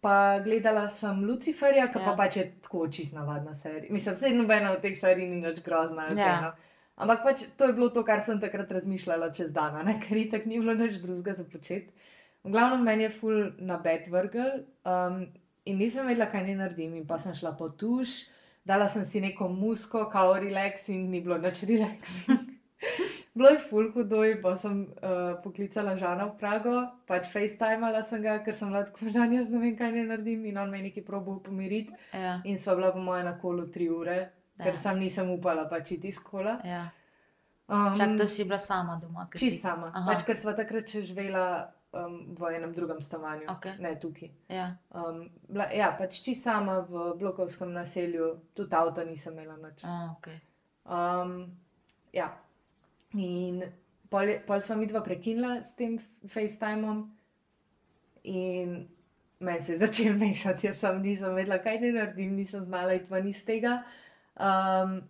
pa 0.00 0.38
gledala 0.44 0.86
sem 0.88 1.24
Luciferja, 1.26 1.88
ki 1.92 1.98
ja. 1.98 2.04
pa 2.04 2.14
pač 2.18 2.38
je 2.38 2.44
tako 2.62 2.86
čist 2.92 3.16
navadna 3.16 3.54
serija. 3.58 3.92
Mislim, 3.92 4.14
vse 4.14 4.30
nobena 4.34 4.72
od 4.72 4.82
teh 4.84 4.94
serij 4.98 5.28
ni 5.28 5.40
nič 5.42 5.62
grozna. 5.64 6.08
Ja. 6.12 6.16
kaj, 6.16 6.40
no. 6.46 6.52
Ampak 6.98 7.22
pač 7.24 7.44
to 7.58 7.68
je 7.68 7.74
bilo 7.76 7.90
to, 7.94 8.02
kar 8.06 8.22
sem 8.22 8.40
takrat 8.42 8.70
razmišljala 8.74 9.30
čez 9.34 9.52
dan, 9.54 9.78
ker 10.06 10.18
itak 10.18 10.46
ni 10.46 10.62
bilo 10.62 10.74
nič 10.78 11.02
drugega 11.02 11.36
za 11.38 11.46
početi. 11.46 11.90
V 12.46 12.54
glavnem 12.54 12.84
meni 12.86 13.08
je 13.08 13.12
ful 13.12 13.52
na 13.58 13.76
bed 13.82 14.06
vrgel 14.10 14.62
um, 14.86 15.24
in 15.66 15.78
nisem 15.78 16.06
vedela, 16.06 16.30
kaj 16.30 16.46
naj 16.46 16.60
naredim. 16.62 16.94
In 16.94 17.06
pa 17.06 17.18
sem 17.18 17.34
šla 17.34 17.56
po 17.58 17.68
tuš, 17.68 18.28
dala 18.64 18.86
sem 18.88 19.04
si 19.04 19.20
neko 19.20 19.50
musko, 19.50 20.06
kao 20.12 20.38
relax 20.38 20.88
in 20.94 21.10
ni 21.10 21.20
bilo 21.24 21.38
nič 21.42 21.66
relax. 21.66 22.22
bilo 23.38 23.48
je 23.48 23.58
ful 23.60 23.88
hudo 23.92 24.24
in 24.24 24.42
pa 24.42 24.56
sem 24.56 24.80
uh, 24.82 25.08
poklicala 25.38 25.94
Žana 25.96 26.26
v 26.26 26.36
Prago, 26.36 26.74
pač 27.06 27.28
FaceTimala 27.28 28.02
sem 28.02 28.20
ga, 28.20 28.38
ker 28.40 28.54
sem 28.54 28.68
bila 28.68 28.82
tako 28.84 29.08
žan, 29.14 29.32
jaz 29.32 29.48
ne 29.48 29.58
vem, 29.58 29.76
kaj 29.76 29.92
naj 29.92 30.06
naredim 30.06 30.44
in 30.44 30.58
on 30.58 30.70
me 30.70 30.80
nekaj 30.80 31.04
probo 31.04 31.38
pomiriti. 31.40 31.94
Ja, 32.12 32.40
In 32.44 32.58
sva 32.58 32.74
bila 32.74 32.90
po 32.90 33.00
moje 33.00 33.24
na 33.24 33.36
kolu 33.36 33.68
tri 33.68 33.88
ure, 33.88 34.18
ker 34.56 34.74
Ja. 34.74 34.78
sam 34.78 34.98
nisem 34.98 35.30
upala 35.30 35.64
pač 35.66 35.92
iti 35.92 36.08
iz 36.08 36.18
kola. 36.20 36.58
ja. 36.66 36.88
Um, 37.68 37.92
Čak, 37.94 38.16
to 38.16 38.26
si 38.26 38.44
bila 38.44 38.56
sama 38.58 38.94
doma. 38.96 39.26
Čist 39.30 39.56
si- 39.56 39.60
sama, 39.60 39.88
Aha. 39.88 40.06
pač 40.08 40.22
ker 40.24 40.36
sva 40.36 40.54
takrat 40.54 40.88
še 40.88 41.02
živela 41.04 41.42
um, 41.92 42.14
v 42.32 42.48
enem 42.50 42.72
drugem 42.72 42.96
stanovanju, 42.98 43.44
Okej. 43.46 43.74
ne 43.78 43.90
tukaj. 43.96 44.30
Ja, 44.48 44.70
Um, 44.90 45.18
bila, 45.44 45.66
ja, 45.70 45.90
pač 45.92 46.22
čist 46.22 46.42
sama 46.42 46.78
v 46.82 47.12
blokovskem 47.14 47.68
naselju, 47.70 48.30
tudi 48.54 48.72
avto 48.74 49.04
nisem 49.04 49.34
imela 49.34 49.58
nič. 49.58 49.84
a, 49.84 49.98
ok. 50.10 50.28
Um, 50.86 51.52
ja. 52.10 52.30
In 53.16 53.62
pol, 54.10 54.34
pol 54.46 54.60
sva 54.60 54.76
mi 54.76 54.86
dva 54.86 55.00
prekinila 55.04 55.62
s 55.62 55.74
tem 55.78 55.96
FaceTimom, 56.26 57.06
in 58.28 58.88
meni 59.40 59.62
se 59.62 59.72
je 59.72 59.78
začel 59.78 60.16
mešati, 60.22 60.66
jaz 60.66 60.82
sem 60.82 61.02
nisem 61.02 61.34
vedela, 61.34 61.60
kaj 61.62 61.80
naj 61.80 61.94
naredim, 61.96 62.34
nisem 62.36 62.64
znala 62.64 62.98
iti 62.98 63.12
ven 63.12 63.28
iz 63.30 63.44
tega. 63.46 63.78
Um, 64.38 65.00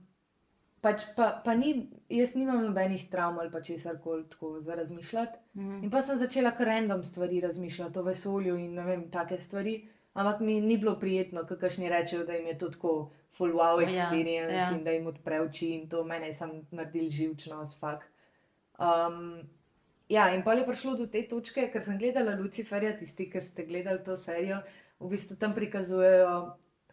pač 0.84 1.04
pa, 1.16 1.30
pa 1.44 1.54
ni, 1.58 1.74
jaz 2.12 2.34
nimam 2.38 2.62
nobenih 2.64 3.08
travm 3.10 3.40
ali 3.42 3.50
pa 3.50 3.60
česar 3.64 3.98
koli 4.02 4.28
tako 4.30 4.60
za 4.60 4.74
razmišljati. 4.74 5.38
Mhm. 5.56 5.84
In 5.84 5.90
pa 5.90 6.02
sem 6.02 6.18
začela 6.18 6.54
kar 6.56 6.66
random 6.66 7.04
stvari 7.04 7.40
razmišljati 7.40 7.98
o 7.98 8.02
vesolju 8.02 8.56
in 8.56 8.74
ne 8.74 8.84
vem, 8.84 9.08
take 9.10 9.38
stvari. 9.38 9.80
Ampak 10.18 10.40
mi 10.42 10.56
ni 10.60 10.74
bilo 10.78 10.96
prijetno, 10.98 11.44
kakšni 11.46 11.88
rečejo, 11.88 12.24
da 12.26 12.34
jim 12.34 12.46
je 12.50 12.58
to 12.58 12.68
tako 12.74 12.92
full 13.30 13.54
wow 13.54 13.78
Ja, 13.78 13.88
experience 13.88 14.56
ja. 14.56 14.70
in 14.74 14.82
da 14.84 14.90
jim 14.90 15.06
odpre 15.06 15.40
oči 15.40 15.68
in 15.76 15.88
to 15.88 16.02
mene 16.04 16.26
je 16.26 16.34
sam 16.34 16.56
naredil 16.70 17.06
živčnost, 17.10 17.78
fakt. 17.78 18.08
Um, 18.78 19.46
ja, 20.08 20.28
in 20.34 20.42
pa 20.42 20.56
je 20.58 20.66
prišlo 20.66 20.96
do 20.98 21.06
te 21.06 21.22
točke, 21.28 21.68
ker 21.70 21.82
sem 21.82 21.98
gledala 21.98 22.34
Luciferja, 22.40 22.96
tisti, 22.98 23.28
ki 23.30 23.40
ste 23.40 23.66
gledali 23.68 24.02
to 24.04 24.16
serijo, 24.18 24.58
v 24.98 25.12
bistvu 25.14 25.38
tam 25.38 25.54
prikazujejo 25.54 26.34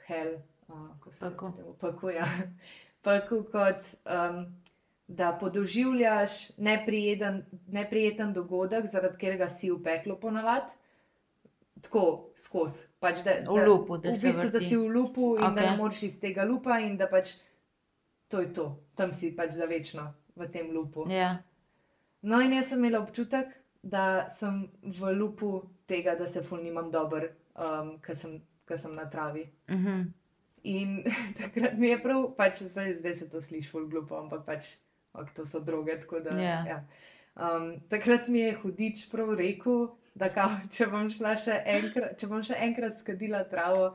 hell, 0.05 0.38
uh, 0.70 0.88
ko 1.01 1.13
se 1.13 1.25
temu, 1.25 1.74
pekel, 1.82 2.13
ja. 2.20 2.29
pekel 3.05 3.41
kot 3.50 3.89
um, 4.05 4.44
da 5.08 5.34
podoživljaš 5.41 6.58
neprijeten, 6.58 7.46
neprijeten 7.74 8.34
dogodek, 8.34 8.86
zaradi 8.86 9.17
katerega 9.17 9.50
si 9.50 9.74
v 9.74 9.82
peklu 9.82 10.22
ponavadi. 10.22 10.74
Tako 11.82 12.32
skozi. 12.36 12.86
Pač, 13.00 13.24
da, 13.25 13.39
V 13.46 13.65
lupu, 13.67 13.98
da 13.98 14.13
v 14.13 14.22
bistvu, 14.22 14.50
da 14.50 14.60
si 14.60 14.77
v 14.77 14.88
lupu 14.89 15.36
in 15.38 15.44
okay. 15.44 15.55
da 15.55 15.72
ne 15.72 15.77
moreš 15.77 16.03
iz 16.03 16.20
tega 16.20 16.46
lupa, 16.48 16.79
in 16.79 16.96
da 16.98 17.08
pač 17.12 17.36
to 18.32 18.41
je 18.41 18.53
to, 18.53 18.70
tam 18.96 19.12
si 19.13 19.36
pač 19.36 19.51
za 19.58 19.67
večno 19.70 20.13
v 20.36 20.48
tem 20.51 20.72
lupu. 20.72 21.05
Ja, 21.12 21.44
No, 22.25 22.39
in 22.41 22.53
jaz 22.58 22.72
sem 22.72 22.79
imela 22.82 23.03
občutek, 23.03 23.51
da 23.86 24.25
sem 24.34 24.63
v 24.82 25.12
lupu 25.13 25.62
tega, 25.86 26.15
da 26.17 26.25
se 26.27 26.41
ful 26.41 26.63
nimam 26.63 26.88
dober, 26.91 27.27
um, 27.53 27.91
ker 28.01 28.17
sem, 28.17 28.39
ker 28.65 28.79
sem 28.82 28.96
na 28.98 29.05
travi. 29.10 29.46
mhm. 29.70 30.05
In 30.65 31.03
takrat 31.38 31.77
mi 31.77 31.91
je 31.91 32.00
prav, 32.01 32.24
pač 32.38 32.63
zdaj, 32.65 32.96
zdaj 32.98 33.13
se 33.15 33.29
to 33.29 33.41
sliši 33.41 33.70
ful 33.70 33.86
glupo, 33.86 34.17
ampak 34.17 34.41
pač 34.48 34.72
ok, 35.13 35.29
to 35.38 35.46
so 35.46 35.60
droge. 35.62 36.00
Da, 36.25 36.34
Ja. 36.41 36.58
ja. 36.65 36.79
um, 37.38 37.75
takrat 37.89 38.27
mi 38.27 38.39
je 38.39 38.55
hudič 38.63 39.05
prav 39.12 39.36
rekel, 39.38 39.91
da 40.15 40.29
kao, 40.34 40.50
če, 40.72 40.88
bom 40.91 41.10
šla 41.12 41.36
še 41.39 41.60
enkrat, 41.75 42.15
če 42.19 42.31
bom 42.31 42.43
še 42.45 42.57
enkrat 42.67 42.95
skadila 42.98 43.43
travo, 43.51 43.93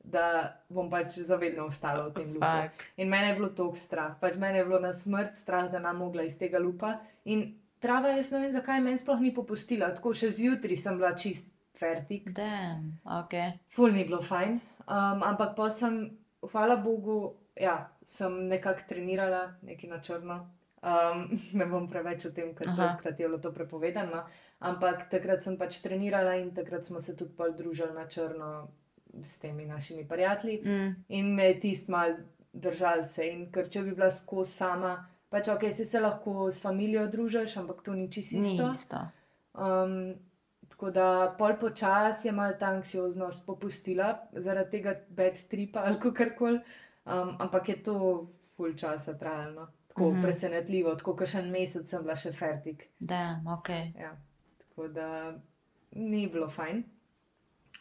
da 0.00 0.56
bom 0.72 0.88
pač 0.90 1.18
zavedno 1.26 1.66
ostala 1.68 2.08
v 2.08 2.14
tem 2.16 2.28
lupu. 2.34 2.84
In 3.02 3.10
meni 3.12 3.30
je 3.30 3.36
bilo 3.36 3.50
to 3.56 3.68
strah, 3.76 4.14
pač 4.20 4.38
meni 4.40 4.58
je 4.58 4.66
bilo 4.66 4.80
na 4.80 4.94
smrt 4.96 5.36
strah, 5.36 5.68
da 5.72 5.82
nam 5.82 6.00
mogla 6.00 6.24
iz 6.24 6.38
tega 6.40 6.58
lupa. 6.58 6.96
In 7.28 7.44
trava, 7.84 8.14
jaz 8.16 8.32
ne 8.32 8.44
vem, 8.44 8.54
zakaj 8.56 8.80
meni 8.82 9.00
sploh 9.00 9.20
ni 9.20 9.32
popustila, 9.36 9.92
tako 9.96 10.14
še 10.16 10.32
zjutraj 10.36 10.80
sem 10.80 11.00
bila 11.00 11.12
čist 11.16 11.52
fertik, 11.80 12.32
Damn, 12.36 12.96
ok. 13.04 13.36
ful 13.72 13.92
ni 13.94 14.04
bilo 14.08 14.20
fajn. 14.24 14.58
Um, 14.84 15.22
ampak 15.24 15.54
pa 15.56 15.68
sem, 15.72 16.02
hvala 16.50 16.80
Bogu, 16.82 17.36
ja, 17.56 17.76
sem 18.04 18.48
nekako 18.50 18.88
trenirala, 18.88 19.44
nekaj 19.64 19.90
na 19.92 20.00
črno. 20.04 20.38
Um, 20.80 21.26
ne 21.60 21.66
bom 21.68 21.88
preveč 21.92 22.26
o 22.28 22.34
tem, 22.36 22.54
ker 22.56 22.72
Aha. 22.72 22.94
takrat 22.96 23.20
je 23.20 23.28
bilo 23.28 23.38
to 23.38 23.52
prepovedano. 23.52 24.24
Ampak 24.60 25.06
takrat 25.10 25.42
sem 25.42 25.56
pač 25.56 25.78
trenirala 25.80 26.34
in 26.36 26.50
takrat 26.54 26.84
smo 26.84 27.00
se 27.00 27.16
tudi 27.16 27.32
pol 27.36 27.54
družili 27.56 27.94
na 27.96 28.04
črno 28.08 28.68
s 29.22 29.38
temi 29.38 29.66
našimi 29.66 30.08
prijatelji. 30.08 30.60
Mm. 30.64 30.90
In 31.08 31.34
me 31.34 31.44
je 31.44 31.60
tisti 31.60 31.92
mal 31.92 32.18
držal 32.52 33.04
se. 33.04 33.28
In 33.32 33.46
ker 33.52 33.70
če 33.70 33.82
bi 33.86 33.94
bila 33.96 34.10
skozi 34.12 34.52
sama, 34.52 34.94
pač 35.32 35.48
ok, 35.48 35.64
si 35.72 35.86
se 35.88 36.00
lahko 36.00 36.50
s 36.50 36.60
familijo 36.60 37.06
družiš, 37.08 37.56
ampak 37.62 37.82
to 37.86 37.94
ni 37.94 38.10
čisto 38.12 38.38
Ni 38.38 38.54
isto. 38.54 38.68
isto. 38.68 39.02
Um, 39.54 40.14
tako 40.68 40.90
da 40.90 41.34
pol 41.38 41.56
počas 41.60 42.24
je 42.24 42.32
mal 42.32 42.54
ta 42.58 42.74
anksioznost 42.76 43.46
popustila, 43.46 44.12
zaradi 44.32 44.76
tega 44.76 44.94
bed 45.08 45.40
tripa 45.50 45.82
ali 45.86 46.00
kako 46.00 46.30
koli. 46.38 46.60
Um, 47.06 47.36
ampak 47.38 47.68
je 47.68 47.82
to 47.82 47.98
full 48.56 48.74
časa 48.76 49.14
trajalo. 49.18 49.68
Tako 49.88 50.10
mm. 50.10 50.16
-hmm. 50.16 50.22
presenetljivo, 50.22 50.94
tako 50.94 51.16
kot 51.16 51.28
še 51.28 51.38
en 51.38 51.50
mesec 51.50 51.88
sem 51.88 52.02
bila 52.02 52.16
še 52.16 52.32
fertik. 52.32 52.90
Damn, 52.98 53.46
ok. 53.46 53.68
Ja, 53.98 54.16
tako 54.80 54.88
da 54.88 55.38
ni 55.92 56.28
bilo 56.28 56.48
fajn. 56.50 56.82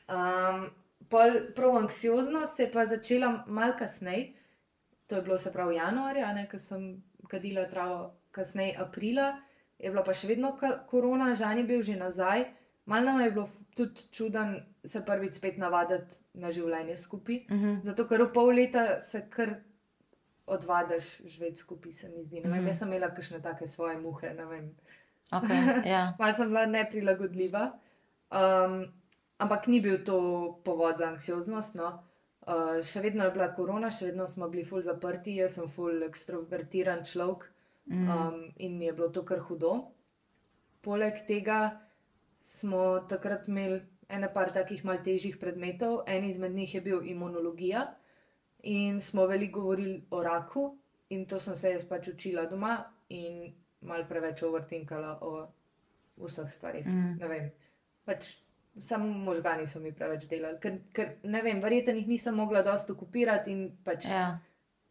Um, 0.10 0.70
pol 1.10 1.32
prav 1.56 1.78
anksioznost 1.78 2.56
se 2.58 2.64
je 2.64 2.72
pa 2.72 2.86
začela 2.86 3.44
mal 3.48 3.74
kasneje, 3.78 4.34
to 5.08 5.16
je 5.16 5.22
bilo 5.22 5.38
se 5.38 5.54
pravi 5.54 5.76
januarja, 5.76 6.48
ko 6.52 6.60
sem 6.60 7.04
kadila 7.28 7.66
travo, 7.70 8.16
kasneje 8.32 8.76
aprila, 8.78 9.40
je 9.80 9.90
bila 9.90 10.04
pa 10.04 10.14
še 10.14 10.28
vedno 10.28 10.56
korona, 10.90 11.34
Žan 11.34 11.58
je 11.58 11.64
bil 11.64 11.82
že 11.82 11.96
nazaj. 11.96 12.46
Mal 12.86 13.04
nam 13.06 13.22
je 13.22 13.32
bilo 13.32 13.48
tudi 13.76 14.02
čuden 14.12 14.56
se 14.86 15.06
prvič 15.06 15.34
spet 15.38 15.58
navaditi 15.58 16.16
na 16.34 16.52
življenje 16.52 16.98
skupaj. 16.98 17.46
Mhm. 17.50 17.82
Zato, 17.86 18.08
ker 18.08 18.24
v 18.24 18.34
pol 18.34 18.50
leta 18.50 19.00
se 19.02 19.28
kar 19.30 19.56
odvadiš 20.48 21.22
živeti 21.26 21.56
skupaj, 21.62 21.92
se 21.92 22.10
mi 22.10 22.24
zdi. 22.24 22.42
Ne 22.42 22.50
vem, 22.50 22.60
Mhm. 22.60 22.68
jaz 22.68 22.80
sem 22.80 22.88
imela 22.88 23.14
kakšne 23.14 23.42
take 23.42 23.68
svoje 23.68 23.98
muhe, 23.98 24.34
ne 24.34 24.46
vem. 24.46 24.72
Ok, 25.32 25.50
ja. 25.86 26.04
Malo 26.20 26.34
sem 26.34 26.50
bila 26.50 26.66
neprilagodljiva, 26.66 27.66
um, 28.32 28.80
ampak 29.38 29.68
ni 29.68 29.82
bil 29.82 30.04
to 30.06 30.20
povod 30.66 30.98
za 30.98 31.12
anksioznost. 31.14 31.76
No. 31.76 31.94
Uh, 32.50 32.80
še 32.82 33.04
vedno 33.06 33.28
je 33.28 33.36
bila 33.38 33.52
korona, 33.54 33.92
še 33.94 34.10
vedno 34.10 34.26
smo 34.28 34.50
bili 34.50 34.66
ful 34.66 34.82
zaprti, 34.82 35.38
jaz 35.38 35.60
sem 35.60 35.70
ful 35.70 36.04
ekstrovertiran 36.08 37.06
človek 37.06 37.50
Mm. 37.90 38.10
um, 38.10 38.52
in 38.56 38.78
mi 38.78 38.86
je 38.86 38.94
bilo 38.94 39.10
to 39.10 39.26
kar 39.26 39.40
hudo. 39.40 39.92
Poleg 40.82 41.26
tega 41.28 41.80
smo 42.42 43.00
takrat 43.10 43.48
imeli 43.48 43.82
ene 44.10 44.30
par 44.34 44.52
takih 44.54 44.84
mal 44.86 45.02
težjih 45.04 45.40
predmetov, 45.40 46.04
en 46.08 46.24
izmed 46.24 46.54
njih 46.56 46.76
je 46.76 46.82
bil 46.82 47.02
imunologija 47.06 47.96
in 48.64 49.02
smo 49.02 49.26
veliko 49.26 49.62
govorili 49.62 50.06
o 50.12 50.24
raku 50.24 50.78
in 51.10 51.26
to 51.26 51.40
sem 51.40 51.56
se 51.56 51.72
jaz 51.72 51.86
pač 51.86 52.08
učila 52.08 52.46
doma 52.46 52.78
in 53.10 53.54
mal 53.82 54.08
preveč 54.08 54.44
overtinkala 54.44 55.18
o 55.22 55.48
vseh 56.18 56.52
stvarih. 56.52 56.86
Mm. 56.86 57.18
Ne 57.20 57.28
vem, 57.28 57.52
pač 58.06 58.34
samo 58.80 59.08
možgani 59.08 59.68
so 59.68 59.80
mi 59.80 59.92
preveč 59.92 60.26
delali, 60.26 60.60
ker, 60.60 60.80
ker 60.94 61.16
ne 61.24 61.42
vem, 61.42 61.62
verjetno 61.62 61.94
jih 61.94 62.08
nisem 62.08 62.36
mogla 62.36 62.62
dosto 62.62 62.96
kopirati 62.96 63.52
in 63.52 63.78
pač 63.84 64.06
Ja, 64.06 64.40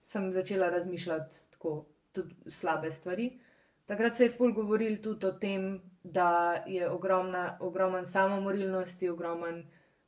sem 0.01 0.33
začela 0.33 0.69
razmišljati 0.69 1.37
tako, 1.51 1.85
tudi 2.13 2.35
slabe 2.49 2.91
stvari. 2.91 3.39
Takrat 3.87 4.17
se 4.17 4.25
je 4.25 4.31
ful 4.31 4.53
govoril 4.53 4.99
tudi 4.99 5.27
o 5.27 5.33
tem, 5.33 5.69
da 6.03 6.29
je 6.67 6.89
ogromna, 6.91 7.59
ogromen 7.61 8.07
samomorilnosti, 8.07 9.09
ogromen 9.09 9.63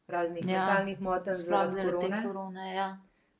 raznih 0.08 0.44
Ja, 0.44 0.58
mentalnih 0.58 1.00
motenj 1.00 1.34
zaradi 1.34 1.82
korone. 1.82 2.22
korone, 2.26 2.74
ja. 2.74 2.88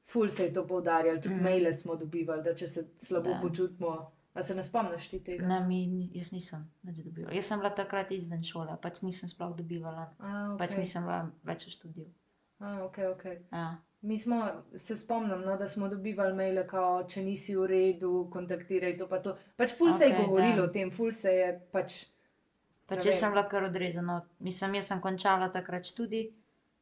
Ful 0.03 0.29
se 0.29 0.45
je 0.45 0.53
to 0.53 0.67
poudarjalo, 0.67 1.21
tudi 1.21 1.35
Mm. 1.35 1.43
maile 1.43 1.73
smo 1.73 1.97
dobivali, 1.97 2.43
da 2.43 2.55
če 2.55 2.69
se 2.69 2.85
slabo 2.99 3.31
da. 3.31 3.41
počutimo. 3.43 4.13
A 4.35 4.43
se 4.43 4.55
ne 4.55 4.63
spomniš 4.63 5.09
ti 5.09 5.19
tega? 5.21 5.47
Ne, 5.47 5.61
mi, 5.61 6.11
jaz 6.15 6.33
nisem 6.33 6.71
nič 6.83 6.99
dobivala. 6.99 7.35
Jaz 7.35 7.47
sem 7.47 7.59
bila 7.59 7.71
takrat 7.71 8.11
izven 8.11 8.43
šole, 8.45 8.77
pač 8.83 9.03
nisem 9.03 9.29
sploh 9.29 9.57
dobivala. 9.57 10.11
A, 10.19 10.27
Okay. 10.51 10.59
Pač 10.59 10.77
nisem 10.77 11.03
bila 11.03 11.17
več 11.45 11.67
v 11.67 11.71
študiju. 11.71 12.07
A, 12.59 12.77
okay, 12.85 13.07
okay. 13.09 13.39
Ja. 13.53 13.79
Mi 14.03 14.19
smo, 14.19 14.39
se 14.77 14.97
spomnim, 14.97 15.41
no, 15.41 15.57
da 15.57 15.69
smo 15.69 15.89
dobivali 15.89 16.33
maile, 16.35 16.67
kao, 16.67 17.05
če 17.05 17.23
nisi 17.23 17.57
v 17.57 17.67
redu, 17.67 18.29
kontaktiraj 18.33 18.97
to 18.97 19.09
pa 19.09 19.19
to. 19.19 19.35
Pač 19.57 19.73
ful 19.73 19.89
okay, 19.89 19.99
se 19.99 20.05
je 20.07 20.17
govorilo 20.17 20.57
da. 20.57 20.63
o 20.63 20.67
tem, 20.69 20.91
ful 20.91 21.11
se 21.13 21.31
je 21.31 21.51
pač. 21.73 21.97
Pač 22.87 23.07
jaz 23.07 23.19
sem 23.19 23.31
bila 23.31 23.49
kar 23.49 23.65
odrezana. 23.65 24.21
Mislim, 24.39 24.75
jaz 24.75 24.87
sem 24.87 25.01
končala 25.01 25.49
takrat 25.49 25.85
študij, 25.85 26.31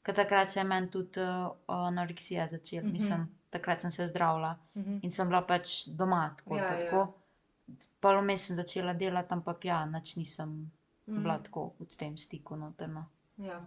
ker 0.02 0.14
takrat 0.14 0.50
se 0.50 0.60
je 0.60 0.64
meni 0.64 0.90
tudi 0.90 1.20
uh, 1.20 1.48
anoreksija 1.66 2.48
začela. 2.50 2.82
Mhm. 2.82 2.88
Mm 2.88 2.90
-hmm. 2.90 3.00
Mislim, 3.00 3.28
takrat 3.50 3.80
sem 3.80 3.90
se 3.90 4.06
zdravila 4.06 4.56
Mhm. 4.74 4.98
in 5.02 5.10
sem 5.10 5.28
bila 5.28 5.42
pač 5.42 5.88
doma. 5.88 6.34
Tako, 6.38 6.56
Ja, 6.56 6.64
ja, 6.64 6.84
ja. 6.84 7.06
Tako. 7.78 7.96
Pol 8.00 8.20
vmes 8.22 8.46
sem 8.46 8.56
začela 8.56 8.94
delati, 8.94 9.32
ampak 9.34 9.64
ja, 9.64 9.86
nič 9.86 10.16
nisem 10.16 10.48
mm. 10.48 10.70
Mhm. 11.14 11.22
bila 11.22 11.38
tako 11.38 11.72
v 11.80 11.96
tem 11.96 12.16
stiku 12.16 12.56
noterno. 12.56 13.06
Ja. 13.36 13.66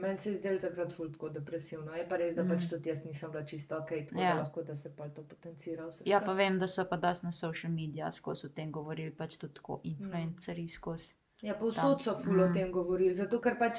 Meni 0.00 0.16
se 0.16 0.30
je 0.30 0.36
zdelo 0.36 0.58
takrat 0.58 0.92
ful 0.92 1.12
tako 1.12 1.28
depresivno. 1.28 1.92
Je 1.94 2.08
pa 2.08 2.16
res, 2.16 2.34
da 2.34 2.42
mm. 2.44 2.48
pač 2.48 2.62
Mhm. 2.62 2.70
tudi 2.70 2.88
jaz 2.88 3.04
nisem 3.04 3.30
bila 3.30 3.44
čisto 3.44 3.76
ok, 3.78 3.88
tako 4.08 4.20
ja. 4.20 4.34
Da 4.34 4.40
lahko 4.40 4.62
da 4.62 4.76
se 4.76 4.96
pa 4.96 5.08
to 5.08 5.22
potencira. 5.22 5.88
Ja, 6.06 6.20
pa 6.20 6.32
vem, 6.32 6.58
da 6.58 6.68
so 6.68 6.84
pa 6.88 6.96
dosti 6.96 7.26
na 7.26 7.32
social 7.32 7.72
medijih 7.72 8.12
skozi 8.12 8.46
o 8.46 8.48
tem 8.48 8.72
govorili, 8.72 9.10
pač 9.10 9.36
tudi 9.36 9.54
tako 9.54 9.80
influencerji 9.84 10.68
skozi. 10.68 11.14
Ja, 11.42 11.54
povsod 11.54 12.02
so 12.02 12.14
ful 12.14 12.40
o 12.40 12.48
Mm. 12.48 12.52
tem 12.52 12.72
govorili, 12.72 13.14
zato 13.14 13.40
ker 13.40 13.58
pač 13.58 13.78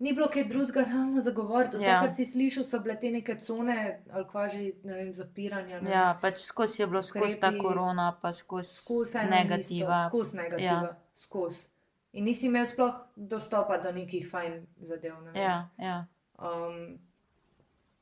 ni 0.00 0.12
bilo 0.12 0.28
kaj 0.32 0.44
drugega 0.44 0.84
realno 0.84 1.20
za 1.20 1.30
govoriti. 1.30 1.76
Vse, 1.76 1.86
ja. 1.86 2.00
Kar 2.00 2.10
si 2.10 2.26
slišal, 2.26 2.64
so 2.64 2.80
bile 2.80 2.96
te 3.00 3.10
neke 3.10 3.36
cone 3.38 3.76
ali 4.10 4.24
kva 4.28 4.46
že, 4.48 4.62
ne 4.84 4.94
vem, 4.94 5.12
zapiranja. 5.14 5.80
Ne? 5.80 5.90
Ja, 5.92 6.06
pač 6.22 6.40
skozi 6.40 6.82
je 6.82 6.86
bilo 6.86 7.02
skozi 7.02 7.40
ta 7.40 7.52
korona, 7.58 8.10
pa 8.22 8.32
skozi 8.32 9.18
in 9.22 9.30
negativa. 9.30 10.06
Skozi 10.08 10.36
negativa, 10.36 10.80
ja. 10.88 10.96
skozi. 11.14 11.68
In 12.12 12.24
nisi 12.24 12.48
imel 12.48 12.66
sploh 12.66 12.96
dostopa 13.14 13.78
do 13.78 13.92
nekih 13.94 14.26
fajn 14.30 14.56
zadev. 14.82 15.20
Ne. 15.28 15.36
Ja, 15.38 15.68
ja. 15.78 16.04
Um, 16.38 16.98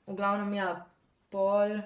v 0.06 0.16
glavnem, 0.16 0.54
ja, 0.54 0.86
pol. 1.30 1.80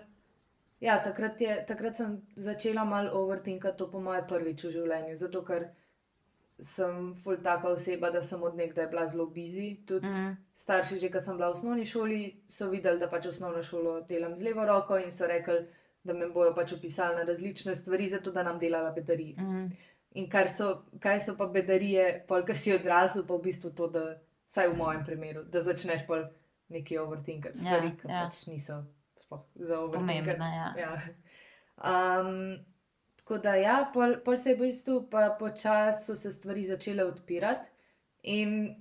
Ja, 0.82 0.98
takrat, 1.02 1.40
je, 1.40 1.56
takrat 1.66 1.96
sem 1.96 2.20
začela 2.36 2.84
malo 2.84 3.10
overtinkati 3.22 3.78
to 3.78 3.88
po 3.90 4.00
moje 4.02 4.22
prvič 4.28 4.64
v 4.66 4.74
življenju, 4.76 5.16
zato 5.16 5.42
ker 5.46 5.70
sem 6.60 7.14
ful 7.14 7.36
taka 7.42 7.68
oseba, 7.68 8.10
da 8.10 8.22
sem 8.22 8.42
od 8.42 8.56
nekdaj 8.56 8.86
bila 8.86 9.06
zelo 9.06 9.26
busy. 9.26 9.86
Tudi 9.86 10.06
mm. 10.06 10.12
Mm. 10.12 10.36
starši, 10.54 10.98
že 10.98 11.10
ko 11.10 11.20
sem 11.20 11.36
bila 11.36 11.50
v 11.50 11.58
osnovni 11.58 11.86
šoli, 11.86 12.20
so 12.48 12.70
videli, 12.70 12.98
da 12.98 13.08
pač 13.10 13.26
osnovno 13.26 13.62
šolo 13.62 14.00
delam 14.08 14.36
z 14.36 14.42
levo 14.42 14.66
roko 14.66 14.98
in 14.98 15.12
so 15.12 15.26
rekli, 15.26 15.66
da 16.04 16.14
me 16.14 16.28
bojo 16.28 16.54
pač 16.54 16.72
opisali 16.72 17.16
na 17.16 17.24
različne 17.24 17.74
stvari, 17.74 18.08
zato 18.08 18.32
da 18.32 18.42
nam 18.42 18.58
delala 18.58 18.92
bedarije. 18.92 19.40
Mm. 19.40 19.70
In 20.14 20.28
kar 20.30 20.48
so, 20.50 20.84
kaj 21.00 21.20
so 21.24 21.36
pa 21.38 21.46
bedarije, 21.46 22.24
pol, 22.28 22.44
ki 22.44 22.54
si 22.54 22.74
odrasel, 22.74 23.24
pa 23.26 23.34
v 23.34 23.46
bistvu 23.48 23.70
to, 23.76 23.88
da, 23.88 24.04
vsaj 24.50 24.68
v 24.68 24.76
mojem 24.76 25.04
primeru, 25.06 25.44
da 25.48 25.62
začneš 25.64 26.04
pol 26.06 26.26
nekaj 26.72 26.98
overtinkati, 26.98 27.62
Ja, 27.62 27.64
stvari, 27.64 27.94
ki 27.96 28.10
ja. 28.10 28.24
pač 28.26 28.46
niso 28.46 28.82
sploh 29.24 29.46
za 29.54 29.80
overtinkati. 29.80 30.36
Pomembna, 30.36 30.50
ja. 30.54 30.68
Ja. 30.78 30.92
Um, 32.20 32.58
tako 33.22 33.38
da, 33.38 33.54
ja, 33.54 33.90
pol, 33.94 34.16
pol 34.24 34.36
se 34.36 34.50
je 34.50 34.56
v 34.56 34.66
bistvu 34.66 34.96
pa 35.10 35.36
počasi 35.38 36.04
so 36.04 36.16
se 36.16 36.32
stvari 36.32 36.64
začele 36.64 37.04
odpirati, 37.04 37.70
in 38.22 38.74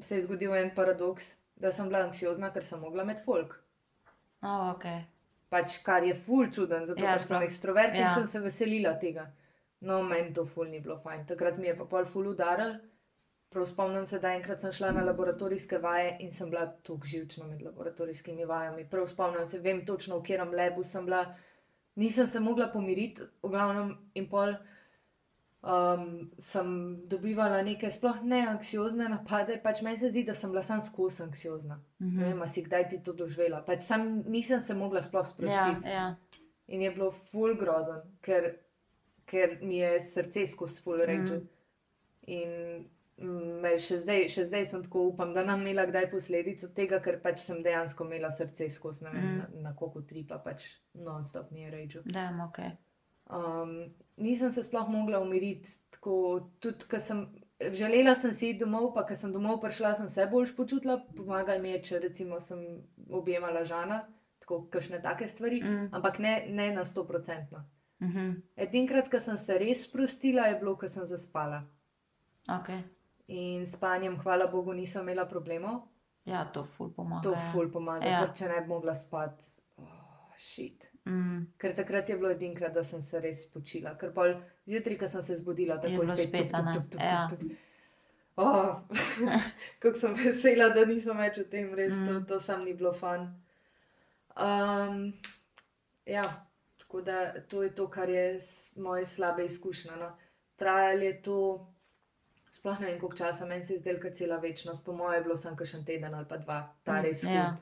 se 0.00 0.16
je 0.16 0.22
zgodil 0.22 0.54
en 0.56 0.70
paradoks, 0.74 1.36
da 1.56 1.72
sem 1.72 1.88
bila 1.88 2.06
anksiozna, 2.06 2.50
ker 2.52 2.64
sem 2.64 2.80
mogla 2.80 3.04
med 3.04 3.20
folk. 3.24 3.54
Oh, 4.42 4.72
ok. 4.74 4.86
Pač, 5.52 5.78
kar 5.84 6.04
je 6.04 6.14
ful 6.14 6.48
čuden, 6.50 6.86
zato 6.86 7.04
Ja, 7.04 7.12
ker 7.12 7.22
sem 7.22 7.42
ekstrovert 7.42 7.94
in 7.94 8.00
Ja. 8.00 8.08
ja. 8.08 8.14
sem 8.14 8.26
se 8.26 8.40
veselila 8.40 8.96
tega. 8.98 9.30
No, 9.80 10.02
meni 10.02 10.32
to 10.32 10.46
ful 10.46 10.66
ni 10.70 10.80
bilo 10.80 10.96
fajn. 10.98 11.26
Takrat 11.26 11.58
mi 11.58 11.66
je 11.66 11.76
pa 11.76 11.84
pol 11.84 12.04
ful 12.04 12.26
udaril. 12.30 12.78
Prav 13.52 13.66
spomnim 13.66 14.06
se, 14.06 14.18
da 14.18 14.32
enkrat 14.32 14.60
sem 14.60 14.72
šla 14.72 14.92
na 14.96 15.02
laboratorijske 15.04 15.78
vaje 15.78 16.16
in 16.24 16.30
sem 16.32 16.50
bila 16.50 16.66
tako 16.86 17.06
živčna 17.06 17.46
med 17.46 17.62
laboratorijskimi 17.62 18.44
vajami. 18.48 18.86
Prav 18.90 19.06
spomnim 19.06 19.46
se, 19.46 19.58
vem 19.58 19.84
točno, 19.86 20.18
v 20.18 20.22
katerem 20.22 20.54
lebu 20.56 20.84
sem 20.84 21.04
bila. 21.06 21.34
Nisem 21.96 22.26
se 22.26 22.40
mogla 22.40 22.68
pomiriti, 22.72 23.22
v 23.42 23.48
glavnem 23.48 23.96
in 24.14 24.28
pol 24.28 24.54
um, 25.62 26.30
sem 26.38 26.96
dobivala 27.08 27.62
neke 27.62 27.90
sploh 27.90 28.22
ne 28.24 28.46
anksiozne 28.48 29.08
napade. 29.08 29.58
Pač 29.62 29.82
meni 29.82 29.98
se 29.98 30.10
zdi, 30.10 30.24
da 30.24 30.34
sem 30.34 30.50
bila 30.50 30.62
sam 30.62 30.80
skozi 30.80 31.22
anksiozna. 31.22 31.74
Mm 31.98 32.06
-hmm. 32.08 32.16
Ne 32.18 32.28
Mhm. 32.28 32.38
vem, 32.40 32.48
si 32.48 32.62
kdaj 32.62 32.88
ti 32.88 33.02
to 33.02 33.12
doživela. 33.12 33.62
Pač 33.64 33.82
sam 33.82 34.22
nisem 34.26 34.60
se 34.60 34.74
mogla 34.74 35.02
sploh 35.02 35.22
Ja, 35.24 35.28
sprostiti. 35.30 35.88
ja. 35.88 36.14
In 36.68 36.82
je 36.82 36.90
bilo 36.90 37.10
ful 37.10 37.54
grozen, 37.56 38.00
ker, 38.20 38.54
ker 39.26 39.58
mi 39.62 39.78
je 39.78 40.00
srce 40.00 40.46
skozi 40.46 40.82
ful 40.82 40.96
reče. 40.98 41.34
Mm. 41.36 41.48
In 42.26 42.48
mm, 42.48 42.78
me 42.78 42.88
še 43.78 43.98
zdaj, 43.98 44.28
še 44.28 44.44
zdaj 44.44 44.64
sem 44.66 44.82
tako 44.82 45.08
upam, 45.08 45.32
da 45.34 45.44
nam 45.44 45.60
imela 45.60 45.86
kdaj 45.86 46.10
posledic 46.10 46.64
od 46.64 46.72
tega, 46.74 47.00
ker 47.00 47.20
pač 47.22 47.40
sem 47.40 47.62
dejansko 47.62 48.04
imela 48.04 48.30
srce 48.30 48.68
skozi, 48.70 49.04
vem, 49.04 49.14
Mm. 49.14 49.26
mm. 49.26 49.38
na, 49.38 49.70
na 49.70 49.76
koliko 49.76 50.02
tripa, 50.02 50.38
pač 50.38 50.64
non-stop 50.94 51.50
mi 51.50 51.62
je 51.62 51.70
reče. 51.70 52.02
Da, 52.04 52.30
ok. 52.46 52.58
Um, 53.30 53.94
nisem 54.16 54.50
se 54.50 54.62
sploh 54.62 54.88
mogla 54.88 55.20
umiriti, 55.20 55.68
tako 55.90 56.50
tudi, 56.60 56.84
ker 56.88 57.00
sem. 57.00 57.26
Želela 57.62 58.14
sem 58.14 58.32
si 58.32 58.48
iti 58.50 58.58
domov, 58.58 58.92
pa 58.94 59.04
ko 59.06 59.14
sem 59.14 59.32
domov 59.32 59.60
prišla, 59.60 59.94
sem 59.94 60.08
se 60.08 60.26
boljš 60.26 60.56
počutila. 60.56 60.96
Pomagal 61.16 61.60
mi 61.62 61.70
je, 61.70 61.82
če 61.82 61.98
recimo 62.00 62.40
sem 62.40 62.58
objemala 63.08 63.62
žana, 63.64 64.00
tako 64.40 64.64
kakšne 64.66 64.98
take 65.00 65.28
stvari, 65.28 65.60
Mm. 65.62 65.88
ampak 65.92 66.18
ne, 66.18 66.46
ne 66.48 66.72
na 66.72 66.82
100%. 66.84 67.62
Mhm. 68.02 68.42
Edinkrat, 68.56 69.08
ko 69.08 69.20
sem 69.20 69.38
se 69.38 69.58
res 69.58 69.84
sprostila, 69.86 70.48
je 70.48 70.58
bilo, 70.58 70.74
ko 70.76 70.88
sem 70.88 71.06
zaspala. 71.06 71.62
Ok. 72.50 72.68
In 73.28 73.66
s 73.66 73.72
spanjem, 73.76 74.18
hvala 74.18 74.46
Bogu, 74.46 74.72
nisem 74.72 75.02
imela 75.02 75.26
problemov. 75.26 75.82
Ja, 76.24 76.44
to 76.44 76.64
ful 76.64 76.90
pomaga. 76.94 77.22
To 77.22 77.32
ja. 77.32 77.50
ful 77.52 77.70
pomaga, 77.70 78.06
Ja. 78.06 78.20
ker 78.26 78.34
če 78.34 78.48
ne 78.48 78.60
bi 78.60 78.68
mogla 78.68 78.94
spati, 78.94 79.44
oh, 79.76 79.86
šit. 80.38 80.90
Mm. 81.04 81.46
Ker 81.58 81.74
takrat 81.74 82.08
je 82.08 82.16
bilo 82.16 82.30
edinkrat, 82.30 82.72
da 82.74 82.84
sem 82.84 83.02
se 83.02 83.20
res 83.20 83.42
spočila. 83.48 83.96
Ker 83.98 84.12
pol 84.14 84.34
zjutraj, 84.66 84.98
ko 84.98 85.08
sem 85.08 85.22
se 85.22 85.36
zbudila, 85.36 85.80
tako 85.80 86.02
je 86.02 86.16
spet 86.26 86.50
Ja. 87.00 87.26
tuk, 87.30 87.40
tuk. 87.40 87.50
Oh, 88.36 88.76
kako 89.82 89.98
sem 89.98 90.14
vesela, 90.14 90.68
da 90.68 90.84
nisem 90.84 91.16
več 91.18 91.38
o 91.38 91.44
tem, 91.44 91.74
res 91.74 91.92
to, 91.92 92.12
Mm. 92.20 92.26
to 92.26 92.40
sam 92.40 92.64
ni 92.64 92.74
bilo 92.74 92.92
fan. 92.92 93.26
Um, 94.36 95.12
ja, 96.06 96.46
tako 96.78 97.00
da 97.02 97.40
to 97.42 97.62
je 97.62 97.74
to, 97.74 97.88
kar 97.90 98.08
je 98.08 98.38
moje 98.76 99.06
slabe 99.06 99.44
izkušnje. 99.44 99.90
No. 99.96 100.16
Trajalo 100.56 101.02
je 101.02 101.22
to, 101.22 101.66
sploh 102.62 102.78
ne 102.78 102.86
vem, 102.86 103.00
koliko 103.00 103.16
časa, 103.16 103.44
meni 103.44 103.64
se 103.64 103.72
je 103.72 103.78
zdelo, 103.80 103.98
kot 104.00 104.14
cela 104.14 104.36
večnost, 104.38 104.84
po 104.84 104.92
mojem 104.92 105.14
je 105.14 105.22
bilo 105.22 105.36
samo 105.36 105.64
še 105.64 105.76
en 105.76 105.84
teden 105.84 106.14
ali 106.14 106.26
pa 106.26 106.36
dva, 106.38 106.58
ta 106.84 106.92
Mm, 106.92 107.02
res 107.02 107.22
hud, 107.22 107.30
ja. 107.30 107.34
ja. 107.34 107.56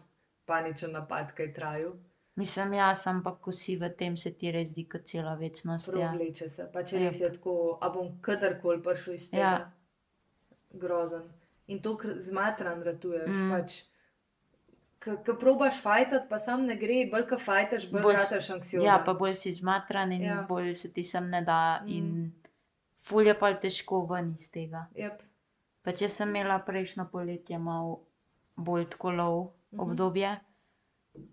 paničen 0.46 0.92
napad, 0.92 1.32
ki 1.32 1.42
je 1.42 1.54
trajal. 1.54 1.92
Mislim, 2.36 2.72
jaz, 2.74 3.06
ampak 3.06 3.38
ko 3.40 3.52
si 3.52 3.76
v 3.76 3.88
tem, 3.90 4.16
se 4.16 4.30
ti 4.32 4.50
res 4.50 4.68
zdi 4.68 4.84
kot 4.86 5.04
cela 5.04 5.34
večnost. 5.34 5.88
Prav 5.88 6.00
Ja. 6.20 6.48
se. 6.48 6.68
Pa 6.72 6.82
če 6.82 6.96
Jep. 6.96 7.04
res 7.04 7.20
je 7.20 7.32
tako, 7.32 7.54
a 7.80 7.88
bom 7.88 8.20
kadarkoli 8.20 8.82
prišel 8.82 9.14
iz 9.14 9.30
tega. 9.30 9.40
Ja. 9.40 9.50
Ja. 9.50 9.70
Grozen. 10.74 11.22
In 11.68 11.80
to 11.80 11.96
zmatran 12.18 12.82
ratuješ. 12.82 13.26
Mm. 13.26 13.46
Mm. 13.46 13.50
Pač, 13.52 13.80
Ko 15.00 15.32
probaš 15.34 15.80
fajtati, 15.80 16.26
pa 16.28 16.38
sam 16.38 16.66
ne 16.66 16.74
gre, 16.76 17.08
bolj 17.10 17.22
ko 17.26 17.38
fajtaš, 17.38 17.86
bolj 17.90 18.16
s- 18.16 18.20
rataš 18.22 18.50
anksiozen. 18.50 18.84
ja, 18.86 18.98
pa 18.98 19.14
bolj 19.14 19.34
si 19.34 19.52
zmatran 19.52 20.12
in 20.12 20.22
ja. 20.22 20.34
Ja. 20.34 20.42
bolj 20.42 20.74
se 20.74 20.92
ti 20.92 21.02
sem 21.02 21.24
ne 21.26 21.40
da. 21.42 21.80
Mm. 21.80 21.88
In 21.88 22.32
ful 23.02 23.26
je 23.26 23.34
pa 23.38 23.52
težko 23.54 24.06
ven 24.06 24.32
iz 24.32 24.50
tega. 24.50 24.86
Yep. 24.94 25.22
Pa 25.82 25.92
če 25.92 26.08
sem 26.08 26.28
imela 26.28 26.58
prejšnjo 26.58 27.06
poletje 27.12 27.58
malo 27.58 28.00
bolj 28.56 28.86
tako 28.90 29.10
lov 29.10 29.38
Mhm. 29.72 29.80
obdobje, 29.80 30.30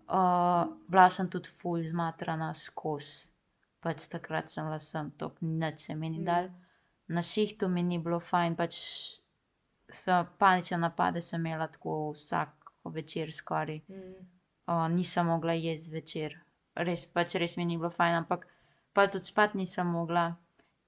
uh, 0.08 0.64
bila 0.88 1.10
sem 1.10 1.28
tudi 1.30 1.48
ful 1.50 1.82
zmatrana 1.82 2.54
skozi. 2.54 3.26
Pač 3.80 4.08
takrat 4.08 4.50
sem 4.50 4.64
bila 4.64 4.78
sem 4.78 5.10
to, 5.10 5.32
nič 5.40 5.78
se 5.78 5.94
mi 5.94 6.10
ni 6.10 6.18
Mm. 6.18 6.24
dal. 6.24 6.48
Na 7.08 7.22
šihtu 7.22 7.68
mi 7.68 7.82
ni 7.82 7.98
bilo 7.98 8.20
fajn, 8.20 8.56
pač 8.56 8.74
so 9.92 10.26
panične 10.38 10.78
napade 10.78 11.22
sem 11.22 11.40
imela 11.46 11.66
tako 11.66 12.10
vsak 12.12 12.50
večer 12.84 13.32
skoraj. 13.32 13.80
Mm. 13.88 14.14
Uh, 14.66 14.88
nisem 14.88 15.26
mogla 15.26 15.52
jesti 15.52 15.90
zvečer, 15.90 16.34
res, 16.76 17.04
pač 17.06 17.34
res 17.34 17.56
mi 17.56 17.64
ni 17.64 17.76
bilo 17.76 17.90
fajn, 17.90 18.14
ampak 18.14 18.46
pa 18.92 19.06
tudi 19.06 19.24
spat 19.24 19.54
nisem 19.54 19.86
mogla. 19.86 20.36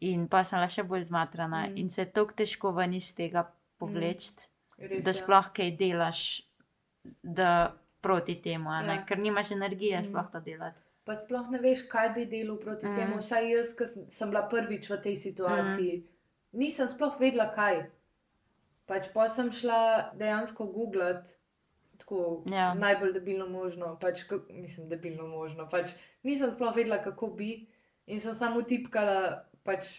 In 0.02 0.28
pa 0.28 0.44
sem 0.44 0.56
bila 0.56 0.68
še 0.68 0.82
bolj 0.84 1.02
zmatrana 1.04 1.60
Mm. 1.60 1.70
mm. 1.70 1.76
in 1.76 1.90
se 1.90 2.02
je 2.02 2.06
tako 2.08 2.32
težko 2.32 2.70
ven 2.72 2.94
iz 2.94 3.14
tega 3.14 3.42
povleči, 3.78 4.30
Res, 4.78 5.04
da 5.04 5.10
ja. 5.10 5.14
sploh 5.14 5.52
kaj 5.52 5.70
delaš, 5.72 6.20
proti 8.00 8.34
temu, 8.36 8.70
a 8.70 8.80
ne? 8.80 8.94
Ja. 8.94 9.04
ker 9.04 9.18
nimaš 9.18 9.50
energije 9.50 9.98
Mm. 9.98 10.04
sploh 10.04 10.30
to 10.30 10.40
delati. 10.40 10.80
Pa 11.04 11.16
sploh 11.16 11.50
ne 11.50 11.58
veš, 11.58 11.82
kaj 11.84 12.08
bi 12.10 12.24
delal 12.26 12.56
proti 12.56 12.86
Mm. 12.86 12.90
mm. 12.90 12.96
temu. 12.96 13.16
Vsaj 13.16 13.50
jaz, 13.50 13.74
ki 13.74 13.84
sem- 14.08 14.30
bila 14.30 14.42
prvič 14.44 14.90
v 14.90 14.96
tej 14.98 15.16
situaciji, 15.18 15.92
mm. 15.94 16.06
nisem 16.54 16.88
sploh 16.88 17.20
vedela, 17.20 17.50
kaj. 17.50 17.90
Pač 18.86 19.08
pa 19.12 19.28
sem 19.28 19.50
šla 19.50 19.80
dejansko 20.14 20.66
googlati, 20.66 21.30
tako 21.98 22.42
Ja. 22.46 22.74
najbolj 22.74 23.12
debilno 23.12 23.46
možno, 23.48 23.96
pač, 23.96 24.24
mislim, 24.50 24.88
debilno 24.88 25.26
možno. 25.28 25.68
Pač, 25.68 25.92
nisem 26.22 26.50
sploh 26.50 26.74
vedela, 26.74 26.98
kako 26.98 27.26
bi, 27.28 27.66
in 28.10 28.20
sem 28.20 28.34
samo 28.34 28.62
tipkala, 28.66 29.44
pač, 29.66 29.92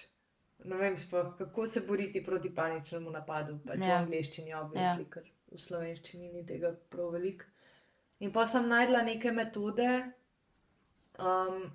ne 0.68 0.78
vem, 0.80 0.98
sploh, 0.98 1.34
kako 1.38 1.66
se 1.68 1.84
boriti 1.88 2.24
proti 2.24 2.52
paničnemu 2.56 3.12
napadu. 3.14 3.60
Pač 3.66 3.84
ja. 3.84 3.96
V 3.96 4.06
angleščini, 4.06 4.56
obvisli, 4.58 5.06
ja. 5.08 5.12
ker 5.14 5.30
v 5.52 5.60
slovenščini 5.60 6.32
ni 6.32 6.46
tega 6.48 6.74
prav 6.92 7.16
veliko. 7.16 7.48
In 8.22 8.34
pa 8.34 8.46
sem 8.48 8.68
najdla 8.70 9.02
neke 9.08 9.32
metode. 9.34 9.88
Um, 11.22 11.66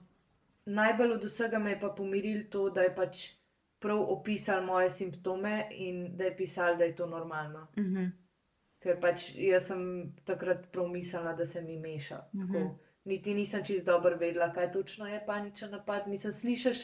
najbolj 0.67 1.17
od 1.17 1.27
vsega 1.27 1.59
me 1.63 1.75
je 1.75 1.81
pa 1.81 1.91
pomiril 1.97 2.47
to, 2.51 2.69
da 2.71 2.87
je 2.87 2.95
pač 2.95 3.25
prav 3.83 4.01
opisal 4.15 4.63
moje 4.67 4.91
simptome 4.91 5.67
in 5.71 6.17
da 6.17 6.31
je 6.31 6.37
pisal, 6.37 6.79
da 6.79 6.85
je 6.85 6.95
to 6.97 7.07
normalno. 7.07 7.67
Mhm. 7.79 8.07
Ker 8.83 9.01
pač 9.01 9.33
jaz 9.41 9.71
sem 9.73 9.83
takrat 10.25 10.69
prav 10.73 10.89
mislila, 10.93 11.33
da 11.35 11.47
se 11.47 11.63
mi 11.63 11.79
meša. 11.79 12.21
Mhm. 12.35 12.53
Tako. 12.53 12.86
Niti 13.07 13.35
nisem 13.35 13.65
čist 13.65 13.87
dobro 13.87 14.17
vedela, 14.17 14.49
kaj 14.53 14.73
točno 14.73 15.07
je 15.07 15.21
paničen 15.27 15.71
napad. 15.71 16.09
Mislim, 16.09 16.33
slišiš, 16.33 16.79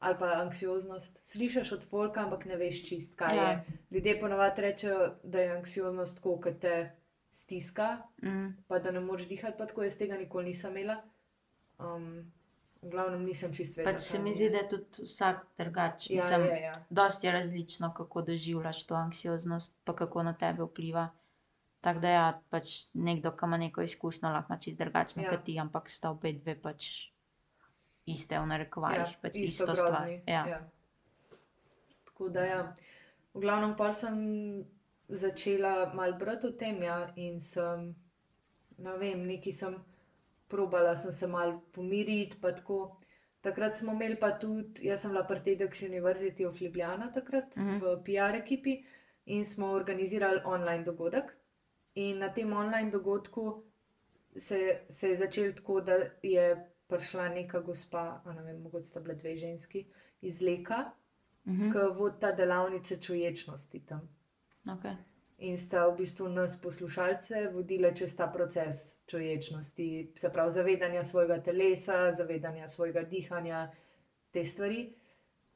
ali 0.00 0.16
pa 0.18 0.26
anksioznost, 0.36 1.18
slišiš 1.24 1.72
od 1.72 1.84
folka, 1.84 2.20
ampak 2.20 2.44
ne 2.44 2.56
veš 2.56 2.84
čist, 2.88 3.16
kaj 3.16 3.36
Ja. 3.36 3.42
je. 3.44 3.64
Ljudje 3.90 4.20
ponovadi 4.20 4.62
rečejo, 4.62 5.00
da 5.24 5.40
je 5.40 5.50
anksioznost 5.50 6.16
tako, 6.16 6.36
kot 6.40 6.58
te 6.60 6.90
stiska, 7.32 7.88
Mm. 8.22 8.48
pa 8.68 8.78
da 8.78 8.90
ne 8.90 9.00
moreš 9.00 9.28
dihati, 9.28 9.58
pa 9.58 9.66
tako 9.66 9.82
jaz 9.82 9.96
tega 9.96 10.16
nikoli 10.16 10.44
nisem 10.46 10.76
imela. 10.76 11.00
Um, 11.78 12.32
v 12.82 12.90
glavnem 12.90 13.24
nisem 13.24 13.54
čist 13.54 13.76
vedela. 13.76 13.94
Pač 13.94 14.02
se 14.02 14.18
mi 14.18 14.34
zdi, 14.34 14.50
da 14.50 14.56
je 14.56 14.68
tudi 14.68 15.02
vsak 15.02 15.46
drugačen. 15.58 16.16
Ja, 16.16 16.36
je, 16.38 16.62
ja. 16.62 16.72
Dosti 16.90 17.26
je 17.26 17.32
različno, 17.32 17.94
kako 17.94 18.22
doživljaš 18.22 18.84
to 18.84 18.94
anksioznost, 18.94 19.74
pa 19.84 19.94
kako 19.94 20.22
na 20.22 20.32
tebe 20.34 20.62
vpliva. 20.62 21.08
Tako 21.84 22.00
da, 22.00 22.08
ja, 22.10 22.22
pač 22.48 22.70
nekdo, 22.96 23.30
ki 23.32 23.44
ima 23.44 23.56
neko 23.58 23.82
izkušnjo, 23.82 24.28
lahko 24.30 24.52
ima 24.52 24.58
čisto 24.58 24.84
drugačno 24.84 25.22
Ja. 25.22 25.36
ti, 25.38 25.58
ampak 25.58 25.90
sta 25.90 26.10
obe 26.10 26.32
dve 26.34 26.54
pač 26.56 26.86
iste, 28.06 28.38
v 28.38 28.46
narekovajih, 28.46 28.98
Ja, 29.06 29.20
pač 29.22 29.36
isto 29.38 29.64
isto, 29.64 29.74
stvar. 29.76 30.08
Ja. 30.26 30.46
Ja. 30.46 30.60
Tako 32.06 32.28
da, 32.30 32.44
ja. 32.44 32.60
v 33.34 33.40
glavnem, 33.40 33.76
pa 33.76 33.92
sem 33.92 34.64
začela 35.10 35.72
malo 35.92 36.12
brati 36.14 36.46
o 36.46 36.52
tem, 36.52 36.82
ja, 36.82 36.98
in 37.16 37.40
sem, 37.42 37.90
ne 38.78 38.96
vem, 38.96 39.26
nekaj 39.26 39.52
sem 39.52 39.76
probala, 40.48 40.96
sem 40.96 41.12
se 41.12 41.26
malo 41.28 41.60
pomiriti. 41.70 42.36
pa 42.36 42.52
tako. 42.52 42.96
Takrat 43.42 43.76
smo 43.76 43.92
imeli 43.92 44.16
pa 44.16 44.30
tudi, 44.32 44.80
jaz 44.82 45.00
sem 45.00 45.10
bila 45.10 45.24
pri 45.24 45.40
TEDx 45.40 45.82
University 45.82 46.46
of 46.46 46.56
Ljubljana 46.56 47.10
takrat 47.12 47.56
Mhm. 47.56 47.78
v 47.78 48.02
PR 48.02 48.34
ekipi 48.36 48.78
in 49.26 49.44
smo 49.44 49.66
organizirali 49.68 50.40
online 50.46 50.84
dogodek. 50.84 51.34
In 51.94 52.18
na 52.18 52.28
tem 52.34 52.52
online 52.52 52.90
dogodku 52.90 53.62
se, 54.36 54.80
se 54.88 55.08
je 55.08 55.16
začelo 55.16 55.52
tako, 55.52 55.80
da 55.80 55.92
je 56.22 56.70
prišla 56.86 57.28
neka 57.28 57.60
gospa, 57.60 58.22
ne 58.26 58.42
vem, 58.42 58.62
mogoče 58.62 58.88
sta 58.88 59.00
bile 59.00 59.14
dve 59.14 59.36
ženski, 59.36 59.86
iz 60.20 60.40
Leka, 60.42 60.90
Mhm. 61.46 61.72
ki 61.72 61.78
vodita 61.98 62.32
delavnice 62.32 62.96
čuječnosti 62.96 63.86
tam. 63.86 64.08
Okay. 64.66 64.96
In 65.38 65.58
sta 65.58 65.88
v 65.88 65.96
bistvu 65.96 66.28
nas, 66.28 66.60
poslušalce, 66.62 67.50
vodile 67.52 67.96
čez 67.96 68.16
ta 68.16 68.26
proces 68.26 69.04
čuječnosti, 69.06 70.12
se 70.16 70.30
pravi 70.32 70.50
zavedanja 70.50 71.04
svojega 71.04 71.42
telesa, 71.42 72.12
zavedanja 72.12 72.66
svojega 72.68 73.02
dihanja, 73.02 73.72
te 74.30 74.44
stvari. 74.44 74.94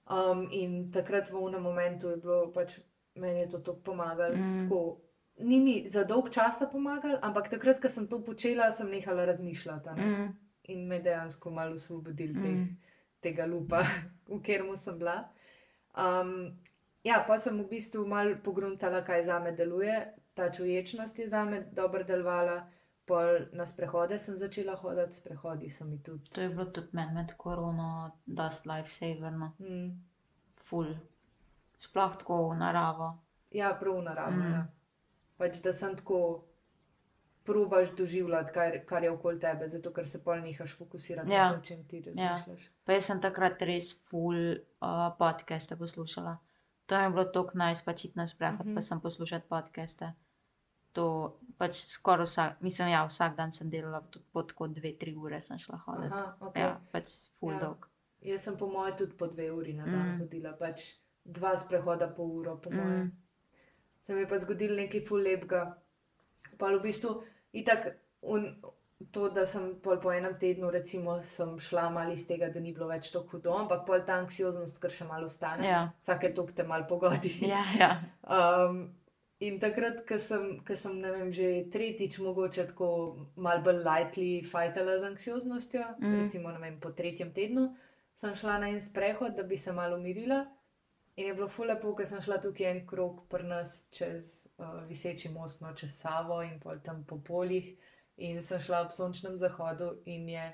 Um, 0.08 0.48
in 0.52 0.92
takrat 0.92 1.30
v 1.30 1.36
unem 1.36 1.62
momentu 1.62 2.08
je 2.08 2.16
bilo 2.16 2.52
pač 2.52 2.78
meni 3.14 3.40
je 3.40 3.48
to 3.48 3.58
tako 3.58 3.80
pomagalo. 3.80 4.36
Mm. 4.36 4.58
Tako, 4.58 5.00
ni 5.38 5.60
mi 5.60 5.88
za 5.88 6.04
dolg 6.04 6.30
časa 6.30 6.66
pomagalo, 6.66 7.18
ampak 7.22 7.48
takrat, 7.48 7.80
ko 7.80 7.88
sem 7.88 8.06
to 8.06 8.20
počela, 8.20 8.72
sem 8.72 8.90
nehala 8.90 9.24
razmišljati. 9.24 9.88
ne. 9.90 10.06
Mm. 10.06 10.36
In 10.64 10.86
me 10.86 11.00
dejansko 11.00 11.50
malo 11.50 11.74
osvobodil 11.74 12.30
Mm. 12.30 12.42
teh, 12.42 12.76
tega 13.22 13.46
lupa, 13.46 13.82
v 14.28 14.38
katerem 14.38 14.76
sem 14.76 14.98
bila. 14.98 15.28
Um, 15.94 16.58
ja, 17.04 17.24
pa 17.26 17.38
sem 17.38 17.56
v 17.56 17.68
bistvu 17.68 18.06
malo 18.06 18.36
pogruntala, 18.36 19.02
kaj 19.02 19.24
za 19.24 19.38
me 19.38 19.52
deluje. 19.52 19.94
Ta 20.34 20.50
čuječnost 20.50 21.18
je 21.18 21.28
za 21.28 21.44
me 21.44 21.60
dobro 21.72 22.04
delovala. 22.04 22.68
Pol 23.06 23.24
na 23.52 23.66
sprehode 23.66 24.18
sem 24.18 24.36
začela 24.36 24.74
hoditi, 24.74 25.12
sprehodi 25.14 25.70
so 25.70 25.84
mi 25.84 25.98
tudi. 25.98 26.30
To 26.30 26.40
je 26.40 26.48
bilo 26.48 26.64
tudi 26.66 26.88
meni 26.92 27.14
med 27.14 27.32
korono, 27.34 27.86
dost 28.26 28.66
lifesaver, 28.66 29.32
no, 29.32 29.52
Mm. 29.58 30.04
full. 30.58 30.94
Sploh 31.78 32.16
tako 32.16 32.48
v 32.48 32.56
naravo. 32.56 33.18
Ja, 33.50 33.72
prav 33.74 33.94
v 33.94 34.02
naravi. 34.02 34.36
Mm. 34.36 34.42
Mm. 34.42 34.52
Ja. 34.52 34.66
Pač, 35.38 35.60
da 35.60 35.72
sem 35.72 35.96
tako 35.96 36.44
probaš 37.44 37.90
doživljati, 37.90 38.52
kar, 38.52 38.84
kar 38.84 39.02
je 39.02 39.10
okoli 39.10 39.40
tebe, 39.40 39.68
zato 39.68 39.90
ker 39.90 40.06
se 40.06 40.18
pol 40.18 40.36
nehaš 40.36 40.74
fokusirati 40.74 41.30
Ja. 41.30 41.44
na 41.44 41.54
to, 41.54 41.60
čem 41.62 41.84
ti 41.84 42.00
razmišljaš. 42.02 42.66
Pa 42.84 42.92
jaz 42.92 43.04
sem 43.04 43.20
takrat 43.20 43.62
res 43.62 43.92
full 44.02 44.36
uh, 44.52 44.58
podcaste 45.18 45.76
poslušala. 45.76 46.36
To 46.86 46.96
je 46.96 47.10
bilo 47.10 47.24
tako 47.26 47.50
najs, 47.54 47.82
pač 47.82 48.04
iti 48.04 48.16
na 48.16 48.26
sprehod, 48.26 48.66
Mhm. 48.66 48.74
pa 48.74 48.82
sem 48.82 49.00
poslušati 49.00 49.48
podcaste. 49.48 50.12
To 50.92 51.06
pač 51.58 51.74
skoraj 51.86 52.24
vsak, 52.24 52.60
mislim, 52.60 52.88
ja, 52.88 53.04
vsak 53.04 53.36
dan 53.36 53.52
sem 53.52 53.70
delala, 53.70 54.00
tudi 54.02 54.24
po 54.32 54.42
tako 54.42 54.68
dve, 54.68 54.92
tri 54.94 55.14
ure 55.16 55.40
sem 55.40 55.58
šla 55.58 55.76
hoditi. 55.78 56.14
Aha, 56.14 56.36
okay. 56.40 56.60
Ja, 56.60 56.80
pač 56.92 57.10
full 57.38 57.52
Ja. 57.52 57.58
dolg. 57.60 57.86
Jaz 58.22 58.42
sem 58.42 58.56
po 58.56 58.66
mojem 58.66 58.96
tudi 58.96 59.12
po 59.14 59.26
dve 59.26 59.52
uri 59.52 59.72
na 59.74 59.84
dan 59.84 59.94
Mm. 59.96 60.10
mm. 60.10 60.18
hodila, 60.20 60.52
pač 60.54 60.94
dva 61.24 61.56
sprehoda 61.56 62.08
po 62.08 62.22
uro, 62.24 62.56
po 62.56 62.70
mojem. 62.70 63.02
Mm. 63.02 63.12
Se 64.08 64.14
mi 64.16 64.22
je 64.24 64.28
pa 64.28 64.38
zgodil 64.40 64.72
nekaj 64.72 65.02
ful 65.04 65.20
lepega. 65.20 65.66
Pa 66.56 66.70
v 66.72 66.80
bistvu 66.80 67.10
itak 67.52 67.90
un, 68.24 68.46
to, 69.12 69.26
da 69.28 69.44
sem 69.46 69.66
pol 69.84 70.00
po 70.00 70.08
enem 70.16 70.32
tednu, 70.40 70.70
recimo, 70.72 71.18
šla 71.60 71.90
malo 71.92 72.14
iz 72.16 72.24
tega, 72.26 72.48
da 72.48 72.60
ni 72.60 72.72
bilo 72.72 72.88
več 72.88 73.10
tako 73.12 73.36
hudo, 73.36 73.52
ampak 73.60 73.84
pol 73.86 74.00
ta 74.08 74.16
anksioznost, 74.22 74.80
ker 74.80 74.90
še 74.90 75.04
malo 75.10 75.28
ostane. 75.28 75.68
Ja, 75.68 75.82
Vsake 76.00 76.32
tok 76.34 76.54
te 76.56 76.64
malo 76.64 76.88
pogodi. 76.88 77.34
ja, 77.52 77.60
ja. 77.76 77.90
Um, 78.24 78.80
in 79.44 79.60
takrat, 79.60 80.00
ko 80.08 80.16
sem, 80.18 80.56
ko 80.66 80.74
sem 80.76 80.96
vem, 81.04 81.28
že 81.36 81.68
tretjič 81.70 82.16
mogoče 82.24 82.64
tako 82.72 82.88
malo 83.36 83.60
bolj 83.68 83.84
lightly 83.84 84.30
fajtala 84.42 84.96
z 85.04 85.12
anksioznostjo, 85.12 85.84
Mm. 86.00 86.16
recimo 86.24 86.56
vem, 86.56 86.80
po 86.80 86.96
tretjem 86.96 87.30
tednu, 87.36 87.68
sem 88.18 88.32
šla 88.34 88.56
na 88.64 88.72
en 88.72 88.80
sprehod, 88.80 89.36
da 89.36 89.44
bi 89.44 89.60
se 89.60 89.70
malo 89.76 90.00
umirila. 90.00 90.46
In 91.18 91.26
je 91.26 91.34
bilo 91.34 91.48
fulepo, 91.50 91.90
ker 91.94 92.06
sem 92.06 92.20
šla 92.22 92.36
tukaj 92.38 92.68
en 92.70 92.84
krog 92.86 93.24
pri 93.28 93.42
nas 93.44 93.72
čez 93.90 94.26
uh, 94.56 94.84
viseči 94.86 95.28
most, 95.28 95.60
no, 95.60 95.72
čez 95.74 95.96
Savo 95.96 96.36
in 96.42 96.60
pol 96.60 96.78
tam 96.78 97.00
po 97.04 97.18
poljih. 97.20 97.72
In 98.18 98.38
sem 98.42 98.60
šla 98.60 98.84
ob 98.84 98.92
sončnem 98.92 99.34
zahodu 99.36 99.92
in 100.06 100.28
je 100.28 100.44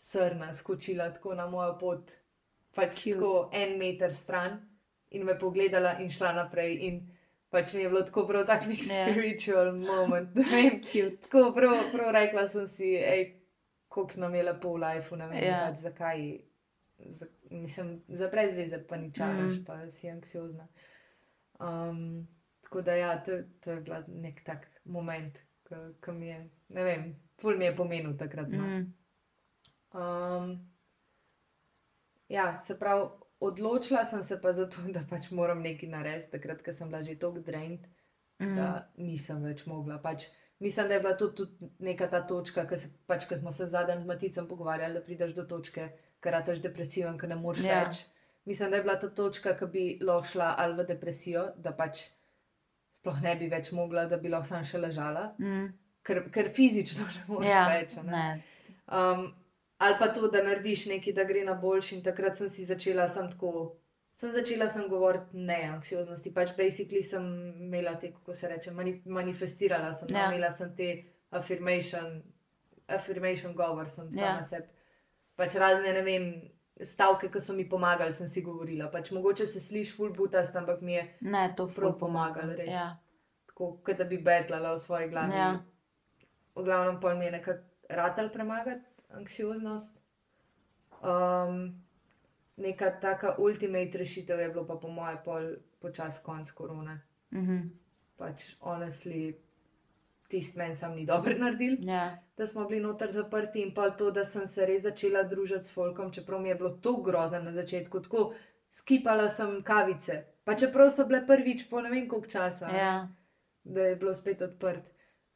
srna 0.00 0.54
skočila 0.54 1.10
tako 1.10 1.34
na 1.34 1.46
mojo 1.46 1.74
pot, 1.78 2.10
pač 2.72 2.98
Cute. 2.98 3.12
tako 3.12 3.32
en 3.52 3.76
meter 3.78 4.14
stran 4.14 4.58
in 5.10 5.24
me 5.24 5.36
pogledala 5.38 5.98
in 6.00 6.08
šla 6.10 6.32
naprej. 6.34 6.78
In 6.82 6.98
pač 7.50 7.72
mi 7.72 7.82
je 7.82 7.88
bilo 7.88 8.02
tako 8.02 8.26
prav 8.26 8.46
tak 8.46 8.66
nek 8.66 8.80
Ja. 8.80 9.04
spiritual 9.04 9.72
moment. 9.74 10.32
Tako 11.22 11.52
prav, 11.52 11.76
prav 11.92 12.10
rekla 12.12 12.48
sem 12.48 12.66
si, 12.66 12.94
hej, 12.96 13.28
koliko 13.88 14.20
nam 14.20 14.34
je 14.34 14.42
lepo 14.42 14.72
v 14.72 14.80
lifeu, 14.80 15.16
ne 15.16 15.28
vem, 15.28 15.38
Ja. 15.38 15.44
yeah. 15.44 15.68
pač 15.68 15.84
zakaj. 15.84 16.24
Za, 17.10 17.26
mislim, 17.54 18.02
za 18.08 18.28
brez 18.28 18.54
veze 18.54 18.86
pa 18.88 18.96
ničaraš, 18.96 19.54
Mm. 19.54 19.60
mm. 19.60 19.64
pa 19.64 19.90
si 19.90 20.08
anksiozna. 20.10 20.68
Um, 21.60 22.28
tako 22.60 22.82
da, 22.82 22.94
ja, 22.94 23.22
to, 23.24 23.32
to 23.60 23.70
je 23.70 23.80
bil 23.80 23.94
nek 24.08 24.44
tak 24.44 24.66
moment, 24.84 25.38
ki 26.04 26.12
mi 26.12 26.28
je, 26.28 26.38
ne 26.68 26.84
vem, 26.84 27.04
ful 27.40 27.56
mi 27.58 27.64
je 27.64 27.76
pomenil 27.76 28.16
takrat. 28.18 28.48
No. 28.48 28.62
Mm. 28.62 28.94
Um, 29.94 30.70
ja, 32.28 32.56
se 32.56 32.78
pravi, 32.78 33.08
odločila 33.40 34.04
sem 34.04 34.22
se 34.22 34.40
pa 34.40 34.52
zato, 34.52 34.82
da 34.88 35.02
pač 35.10 35.30
moram 35.30 35.62
nekaj 35.62 35.88
narediti, 35.88 36.30
takrat, 36.30 36.62
ko 36.62 36.72
sem 36.72 36.88
bila 36.88 37.02
že 37.02 37.18
tako 37.18 37.38
drained, 37.40 37.86
Mm. 38.40 38.56
da 38.56 38.90
nisem 38.96 39.42
več 39.44 39.66
mogla. 39.66 39.98
Pač, 40.02 40.24
mislim, 40.58 40.88
da 40.88 40.94
je 40.94 41.00
bila 41.00 41.12
to 41.16 41.28
tudi 41.28 41.68
neka 41.78 42.08
ta 42.10 42.20
točka, 42.26 42.64
ki 42.66 42.74
pač, 43.06 43.28
smo 43.38 43.52
se 43.52 43.66
zadnjič 43.66 44.02
z 44.02 44.06
Maticem 44.06 44.48
pogovarjali, 44.48 44.94
da 44.94 45.02
prideš 45.06 45.34
do 45.34 45.44
točke, 45.44 45.88
ker 46.24 46.32
rataš 46.32 46.58
depresiven, 46.60 47.18
ker 47.18 47.28
ne 47.28 47.36
moreš 47.36 47.64
Ja. 47.64 47.82
več. 47.82 48.02
Mislim, 48.46 48.70
da 48.70 48.76
je 48.76 48.82
bila 48.82 48.96
ta 48.96 49.08
točka, 49.10 49.54
ki 49.56 49.66
bi 49.68 49.84
lahko 50.02 50.26
šla 50.26 50.54
ali 50.58 50.74
v 50.74 50.86
depresijo, 50.86 51.44
da 51.58 51.72
pač 51.72 52.02
sploh 52.94 53.20
ne 53.22 53.36
bi 53.36 53.48
več 53.48 53.70
mogla, 53.72 54.06
da 54.06 54.16
bi 54.18 54.28
lahko 54.28 54.46
sam 54.46 54.64
še 54.64 54.78
ležala, 54.78 55.34
Mm. 55.38 55.70
ker, 56.02 56.30
ker 56.30 56.48
fizično 56.50 57.04
ne 57.06 57.24
moreš 57.28 57.48
Ja, 57.48 57.62
več. 57.70 57.96
ne. 57.96 58.02
ne. 58.04 58.42
Um, 58.88 59.34
ali 59.78 59.96
pa 59.98 60.08
to, 60.08 60.28
da 60.28 60.42
narediš 60.42 60.86
nekaj, 60.86 61.14
da 61.14 61.24
gre 61.24 61.44
na 61.44 61.54
boljši. 61.54 61.96
In 61.96 62.02
takrat 62.02 62.36
sem 62.36 62.48
si 62.48 62.64
začela, 62.64 63.08
sem 63.08 63.30
tako, 63.30 63.76
sem 64.16 64.32
začela 64.32 64.68
sem 64.68 64.88
govoriti 64.88 65.36
ne 65.36 65.62
anksioznosti. 65.70 66.32
Pač 66.32 66.52
basically 66.56 67.02
sem 67.02 67.24
imela 67.60 67.96
te, 67.98 68.12
kako 68.12 68.34
se 68.34 68.48
reče, 68.48 68.70
mani, 68.72 69.02
manifestirala 69.06 69.94
sem, 69.94 70.08
Ja. 70.10 70.18
ja. 70.18 70.30
imela 70.30 70.52
sem 70.52 70.74
te 70.76 70.90
affirmation, 71.30 72.22
affirmation 72.88 73.54
govor, 73.54 73.88
sem 73.88 74.10
sama 74.12 74.26
Ja. 74.26 74.36
ja. 74.36 74.42
sebi. 74.44 74.66
Pač 75.36 75.54
razne, 75.54 75.92
ne 75.92 76.02
vem, 76.02 76.26
stavke, 76.82 77.28
ki 77.30 77.40
so 77.40 77.54
mi 77.54 77.68
pomagali, 77.68 78.12
sem 78.12 78.28
si 78.28 78.42
govorila. 78.42 78.90
Pač 78.90 79.10
mogoče 79.10 79.46
se 79.46 79.60
sliši 79.60 79.92
full 79.96 80.12
butast, 80.14 80.56
ampak 80.56 80.80
mi 80.80 80.92
je 80.94 81.04
ne, 81.20 81.48
to 81.56 81.66
Prav 81.66 81.92
ful 81.92 81.98
pomagalo, 81.98 82.52
pomaga. 82.52 82.62
res. 82.62 82.72
Ja. 82.72 82.88
tako, 83.46 83.76
kot 83.86 83.96
da 83.98 84.04
bi 84.04 84.18
betlala 84.18 84.74
v 84.74 84.78
svoji 84.78 85.08
glavi. 85.08 85.34
Ja. 85.34 85.52
V 86.54 86.64
glavnem 86.64 87.00
pol 87.00 87.14
mi 87.18 87.24
je 87.24 87.30
nekako 87.30 87.60
ratelj 87.90 88.32
premagati 88.32 88.84
anksioznost. 89.14 89.98
Um, 91.02 91.82
neka 92.56 92.90
taka 93.00 93.34
ultimate 93.38 93.98
rešitev 93.98 94.40
je 94.40 94.48
bilo 94.48 94.66
pa 94.66 94.76
po 94.76 94.88
mojem 94.88 95.18
pol 95.24 95.48
počas 95.80 96.18
konc 96.22 96.50
korone. 96.50 97.00
Mhm. 97.34 97.58
Pač 98.16 98.56
honestly, 98.60 99.34
tisti 100.34 100.58
meni 100.58 100.74
sam 100.74 100.94
ni 100.94 101.06
dobro 101.06 101.34
naredil, 101.40 101.76
Ja. 101.82 102.04
da 102.34 102.46
smo 102.46 102.64
bili 102.64 102.80
noter 102.82 103.12
zaprti 103.12 103.62
in 103.62 103.72
pa 103.72 103.90
to, 103.92 104.10
da 104.12 104.24
sem 104.26 104.46
se 104.48 104.66
res 104.66 104.82
začela 104.82 105.22
družiti 105.24 105.64
s 105.64 105.72
folkom, 105.72 106.10
čeprav 106.12 106.40
mi 106.40 106.48
je 106.48 106.54
bilo 106.56 106.70
to 106.78 106.96
grozen 106.98 107.44
na 107.44 107.52
začetku, 107.52 108.00
tako 108.02 108.32
skipala 108.72 109.28
sem 109.30 109.60
kavice. 109.64 110.16
Pa 110.44 110.54
čeprav 110.54 110.90
so 110.90 111.06
bile 111.06 111.22
prvič 111.24 111.62
po 111.66 111.80
ne 111.80 111.90
vem 111.90 112.08
koliko 112.08 112.28
časa. 112.28 112.68
Ja. 112.70 112.96
da 113.64 113.80
je 113.82 113.96
bilo 113.96 114.12
spet 114.14 114.42
odprt. 114.42 114.90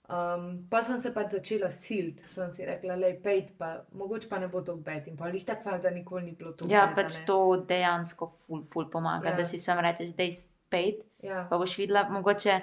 Um, 0.06 0.44
pa 0.68 0.82
sem 0.82 0.98
se 0.98 1.10
pač 1.10 1.30
začela 1.30 1.68
siliti, 1.70 2.24
sem 2.26 2.50
si 2.50 2.64
rekla, 2.64 2.94
le 2.94 3.10
pejt, 3.18 3.50
pa 3.58 3.70
mogoče 3.92 4.28
pa 4.28 4.38
ne 4.38 4.48
bo 4.48 4.62
to 4.62 4.74
bed. 4.78 5.06
In 5.06 5.16
pa 5.16 5.28
jih 5.28 5.44
tako, 5.44 5.74
da 5.78 5.90
nikoli 5.90 6.22
ni 6.24 6.32
bilo 6.32 6.52
to 6.52 6.64
ja, 6.66 6.86
bed, 6.86 6.92
a 6.92 6.96
pač 6.96 7.18
ne. 7.18 7.24
to 7.26 7.36
dejansko 7.62 8.28
ful, 8.38 8.62
ful 8.64 8.86
pomaga, 8.88 9.28
Ja. 9.28 9.36
da 9.36 9.44
si 9.44 9.58
sam 9.58 9.80
rečeš, 9.80 10.12
da 10.12 10.22
je 10.22 10.32
spet. 10.32 11.04
Ja, 11.22 11.46
Pa 11.50 11.58
boš 11.58 11.76
videla, 11.78 12.06
mogoče, 12.08 12.56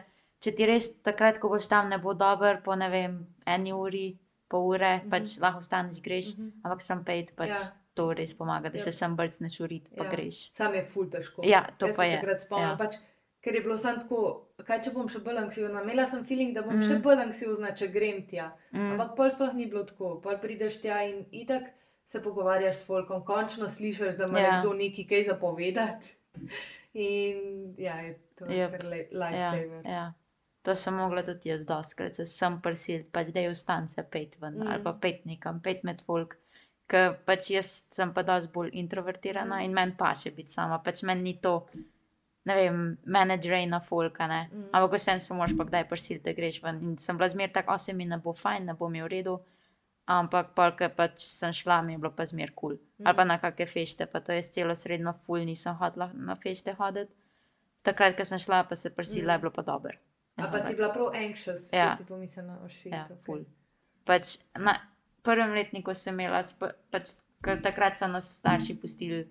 če 0.46 0.52
ti 0.54 0.66
res 0.66 0.92
takrat, 1.02 1.40
ko 1.40 1.50
boš 1.50 1.68
tam, 1.68 1.90
ne 1.90 1.98
bo 1.98 2.14
dober, 2.14 2.62
po 2.62 2.76
ne 2.76 2.90
vem, 2.90 3.16
eni 3.48 3.74
uri, 3.74 4.04
pol 4.48 4.68
ure, 4.70 4.92
Mhm. 4.98 5.10
pač 5.10 5.40
lahko 5.40 5.62
staneš, 5.62 5.98
greš, 6.00 6.36
Mhm. 6.36 6.52
ampak 6.64 6.82
sam 6.82 7.04
pet, 7.04 7.34
pač 7.36 7.50
Ja. 7.50 7.58
to 7.96 8.14
res 8.14 8.34
pomaga, 8.34 8.70
da 8.70 8.78
Ja. 8.78 8.84
se 8.84 8.92
sam 8.92 9.16
brcneš 9.16 9.60
urit, 9.60 9.90
pa 9.98 10.04
Ja. 10.04 10.10
greš. 10.12 10.52
sam 10.52 10.74
je 10.74 10.86
ful 10.86 11.06
težko. 11.08 11.42
Ja, 11.44 11.66
to 11.78 11.88
Jaz 11.88 11.96
pa 11.96 12.04
je. 12.04 12.20
takrat 12.20 12.40
spomnim, 12.40 12.68
ja. 12.68 12.72
ja. 12.72 12.78
pač, 12.78 12.94
ker 13.42 13.56
je 13.56 13.62
bilo 13.62 13.78
samo 13.78 14.00
tako, 14.00 14.20
kaj 14.64 14.82
če 14.82 14.92
bom 14.92 15.08
še 15.08 15.20
bolj 15.20 15.38
anksiozna. 15.40 15.82
Imela 15.82 16.06
sem 16.06 16.24
feeling, 16.24 16.54
da 16.54 16.62
bom 16.62 16.74
mm. 16.74 16.80
Mm. 16.80 16.90
še 16.90 17.02
bolj 17.02 17.22
anksiozna, 17.22 17.72
če 17.72 17.88
grem 17.90 18.22
tja. 18.24 18.52
Mm. 18.72 18.92
Ampak 18.92 19.16
pol 19.16 19.30
sploh 19.30 19.54
ni 19.54 19.66
bilo 19.66 19.84
tako. 19.84 20.22
Pol 20.22 20.38
prideš 20.38 20.82
tja 20.82 21.02
in 21.04 21.26
itak 21.32 21.64
se 22.06 22.20
pogovarjaš 22.20 22.76
s 22.76 22.86
folkom, 22.86 23.24
končno 23.24 23.66
slišiš, 23.68 24.18
da 24.18 24.26
ima 24.26 24.40
Ja. 24.40 24.46
ja. 24.46 24.52
nekdo 24.54 24.74
nekaj 24.74 25.08
kaj 25.08 25.24
zapovedati. 25.24 26.14
In 26.94 27.76
ja, 27.78 27.96
je 27.98 28.14
to 28.36 28.46
Jep. 28.46 28.72
yep. 28.72 28.84
le- 28.84 29.08
Ja, 29.12 29.20
lifesaver. 29.52 29.82
ja. 29.86 30.14
To 30.66 30.74
sem 30.76 30.96
mogla 30.98 31.22
tudi 31.24 31.52
jaz 31.52 31.66
doskrat, 31.70 32.16
se 32.18 32.26
sem 32.26 32.56
prisil, 32.62 33.04
pač 33.14 33.28
da 33.34 33.44
je 33.44 33.52
vstan 33.54 33.88
se 33.88 34.04
pet 34.04 34.38
ven 34.42 34.56
mm. 34.58 34.68
ali 34.68 34.84
pa 34.84 34.92
Mm. 34.92 35.00
pet 35.00 35.26
nekam, 35.30 35.60
pet 35.62 35.84
med 35.84 36.02
folk. 36.08 36.38
Ker 36.90 37.14
pač 37.26 37.52
jaz 37.54 37.70
sem 37.94 38.14
pa 38.14 38.24
dosti 38.24 38.52
bolj 38.54 38.72
introvertirana 38.74 39.60
Mm. 39.60 39.66
in 39.66 39.74
meni 39.74 39.96
pa 39.98 40.14
še 40.16 40.32
biti 40.32 40.52
sama, 40.52 40.80
pač 40.80 41.04
meni 41.04 41.22
ni 41.22 41.34
to, 41.42 41.54
ne 42.46 42.56
vem, 42.56 42.98
menedžer 43.06 43.68
na 43.70 43.80
folka, 43.80 44.28
ne. 44.28 44.50
Mm. 44.54 44.70
Ampak 44.74 44.98
vsem 45.00 45.20
se 45.20 45.34
moraš 45.34 45.58
pa 45.58 45.66
kdaj 45.70 45.90
prisil, 45.90 46.22
da 46.24 46.34
greš 46.34 46.62
ven. 46.64 46.82
In 46.82 46.98
sem 46.98 47.18
bila 47.18 47.30
zmer 47.30 47.52
tako, 47.54 47.74
osem 47.74 47.98
mi 47.98 48.06
ne 48.06 48.18
bo 48.18 48.34
fajn, 48.34 48.66
ne 48.66 48.74
bo 48.74 48.90
mi 48.90 49.02
v 49.02 49.08
redu. 49.08 49.40
Ampak, 50.06 50.54
polk 50.54 50.82
pač 50.96 51.22
sem 51.26 51.54
šla, 51.54 51.82
mi 51.82 51.94
je 51.94 51.98
bilo 51.98 52.12
pa 52.14 52.26
zmer 52.26 52.52
kul. 52.54 52.78
Cool. 52.78 52.82
Mm. 52.98 53.06
Ali 53.08 53.16
pa 53.18 53.24
na 53.26 53.38
kakšne 53.42 53.66
fešte, 53.66 54.06
pa 54.06 54.20
to 54.22 54.34
je 54.34 54.42
celo 54.44 54.76
srednjo 54.76 55.14
ful, 55.14 55.42
nisem 55.46 55.74
hodila 55.82 56.12
na 56.14 56.36
fešte 56.36 56.74
hoditi. 56.78 57.14
Takrat, 57.84 58.18
ko 58.18 58.26
sem 58.26 58.40
šla, 58.40 58.64
pa 58.70 58.76
se 58.76 58.90
prisila, 58.90 59.34
mm. 59.34 59.36
je 59.36 59.42
bilo 59.42 59.52
pa 59.52 59.62
dobro. 59.62 59.98
A 60.36 60.52
pa 60.52 60.60
si 60.62 60.76
bila 60.76 60.92
prav 60.92 61.16
anxious, 61.16 61.70
ja. 61.72 61.96
si 61.96 62.06
pomislila, 62.06 62.58
da 62.60 62.98
je 62.98 63.04
to 63.08 63.16
kul. 63.26 63.46
Pač 64.04 64.38
na 64.60 64.76
prvem 65.24 65.56
letniku 65.56 65.96
sem 65.96 66.20
imela, 66.20 66.44
pač, 66.92 67.16
takrat 67.42 67.98
so 67.98 68.10
nas 68.12 68.28
starši 68.42 68.76
pustili, 68.82 69.24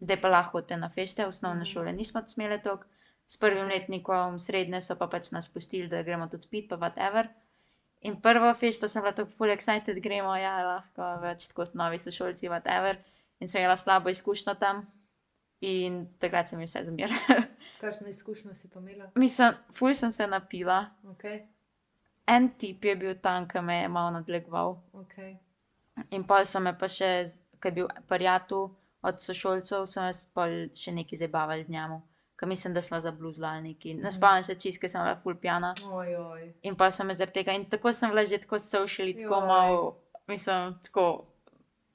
zdaj 0.00 0.20
pa 0.22 0.30
lahko 0.30 0.62
te 0.62 0.78
na 0.78 0.88
fešte, 0.88 1.26
osnovne 1.26 1.66
mm. 1.66 1.70
šole 1.72 1.92
nismo 1.92 2.22
smeli 2.26 2.62
toliko. 2.62 2.88
S 3.32 3.38
prvim 3.40 3.64
letnikom, 3.70 4.36
srednje 4.42 4.82
so 4.84 4.96
pa 4.98 5.06
pač 5.08 5.30
nas 5.32 5.46
pustili, 5.48 5.86
da 5.88 6.02
gremo 6.04 6.26
tudi 6.28 6.50
pit, 6.50 6.66
pa 6.68 6.76
whatever. 6.76 7.30
In 8.02 8.18
prvo 8.20 8.50
fešto 8.54 8.90
sem 8.90 9.02
bila 9.02 9.14
tako 9.14 9.30
full 9.38 9.54
excited, 9.54 10.00
gremo, 10.02 10.34
ja, 10.36 10.58
lahko 10.66 11.06
več 11.22 11.46
tako 11.48 11.64
novi 11.78 12.00
sošolci, 12.02 12.50
whatever. 12.52 12.98
In 13.40 13.48
sem 13.48 13.62
imela 13.62 13.78
slabo 13.78 14.12
izkušnjo 14.12 14.54
tam. 14.60 14.84
In 15.62 16.02
takrat 16.18 16.48
sem 16.50 16.60
jim 16.60 16.66
vse 16.66 16.84
zmerila. 16.88 17.38
Kakšno 17.80 18.10
izkušnjo 18.10 18.54
si 18.54 18.70
pa 18.70 18.80
imela? 18.80 19.10
Mislim, 19.14 19.54
full 19.72 19.94
sem 19.94 20.12
se 20.12 20.26
napila. 20.26 20.84
Okay. 21.14 21.44
En 22.26 22.50
tip 22.58 22.84
je 22.84 22.96
bil 22.96 23.14
tam, 23.22 23.46
ki 23.48 23.62
me 23.62 23.82
je 23.82 23.88
malo 23.88 24.10
nadlegoval. 24.18 24.78
Okay. 25.04 25.36
In 26.10 26.24
pa 26.26 26.44
so 26.44 26.60
me 26.60 26.74
pa 26.78 26.88
še, 26.88 27.12
ki 27.60 27.70
je 27.70 27.76
bil 27.78 27.90
prijatelj 28.10 28.70
od 29.02 29.22
sošolcev, 29.22 29.86
sem 29.86 30.08
jaz 30.10 30.24
pa 30.34 30.48
še 30.78 30.94
nekaj 30.94 31.22
zabaval 31.22 31.62
z 31.62 31.74
njim 31.74 32.00
ki 32.42 32.46
mislim, 32.46 32.74
da 32.74 32.82
smo 32.82 33.00
zabluzlali 33.00 33.62
neki. 33.62 33.94
Ne 33.94 34.00
mhm. 34.00 34.10
spomnim 34.10 34.42
se 34.42 34.54
čist, 34.54 34.80
ker 34.80 34.90
sem 34.90 35.02
bila 35.02 35.16
full 35.22 35.36
pjana. 35.38 35.74
Oj, 35.86 36.16
oj. 36.16 36.48
In 36.62 36.74
pa 36.76 36.90
sem 36.90 37.14
zaradi 37.14 37.38
tega 37.38 37.54
in 37.54 37.68
tako 37.70 37.92
sem 37.92 38.10
bila 38.10 38.24
že 38.26 38.40
tako 38.42 38.58
socialni, 38.58 39.14
tako 39.18 39.40
malo, 39.46 39.96
mislim, 40.28 40.74
tako. 40.82 41.26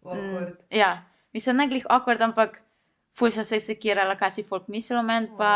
Mm, 0.06 0.54
ja, 0.72 1.04
mislim, 1.34 1.58
ne 1.58 1.68
glih 1.68 1.86
awkward, 1.90 2.24
ampak 2.24 2.62
full 3.18 3.34
sem 3.34 3.46
se 3.46 3.60
sekirala, 3.60 4.16
kaj 4.16 4.32
si 4.38 4.48
folk 4.48 4.68
mislil 4.68 5.00
o 5.00 5.04
meni, 5.04 5.30
pa 5.38 5.52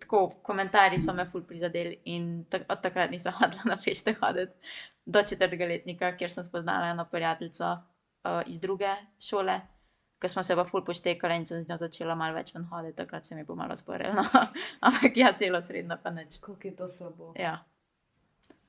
tako 0.00 0.26
komentarji 0.42 0.98
so 1.00 1.14
me 1.16 1.24
full 1.30 1.44
prizadeli 1.48 2.00
in 2.12 2.44
tak, 2.50 2.66
od 2.68 2.82
takrat 2.82 3.10
nisem 3.10 3.32
hodila 3.38 3.74
na 3.74 3.76
fešte 3.76 4.16
hoditi 4.20 4.74
do 5.06 5.22
četrtega 5.22 5.68
letnika, 5.68 6.16
kjer 6.16 6.32
sem 6.32 6.44
spoznala 6.44 6.92
eno 6.92 7.04
prijateljico 7.10 7.70
uh, 7.72 8.42
iz 8.46 8.60
druge 8.60 8.90
šole 9.20 9.60
ko 10.24 10.28
smo 10.28 10.42
se 10.42 10.56
pa 10.56 10.64
ful 10.64 10.84
poštekali 10.84 11.36
in 11.36 11.46
sem 11.46 11.60
z 11.62 11.68
njo 11.68 11.76
začela 11.76 12.14
malo 12.14 12.34
več 12.34 12.54
ven 12.54 12.64
hoditi, 12.70 12.96
takrat 12.96 13.26
se 13.26 13.34
mi 13.36 13.44
bo 13.44 13.54
malo 13.54 13.76
sporilo. 13.76 14.14
No. 14.16 14.24
Ampak 14.88 15.16
ja, 15.20 15.34
celo 15.36 15.60
srednjo 15.62 15.98
pa 16.02 16.10
neč. 16.10 16.38
Kako 16.40 16.56
je 16.64 16.76
to 16.76 16.88
slabo. 16.88 17.32
Ja. 17.36 17.58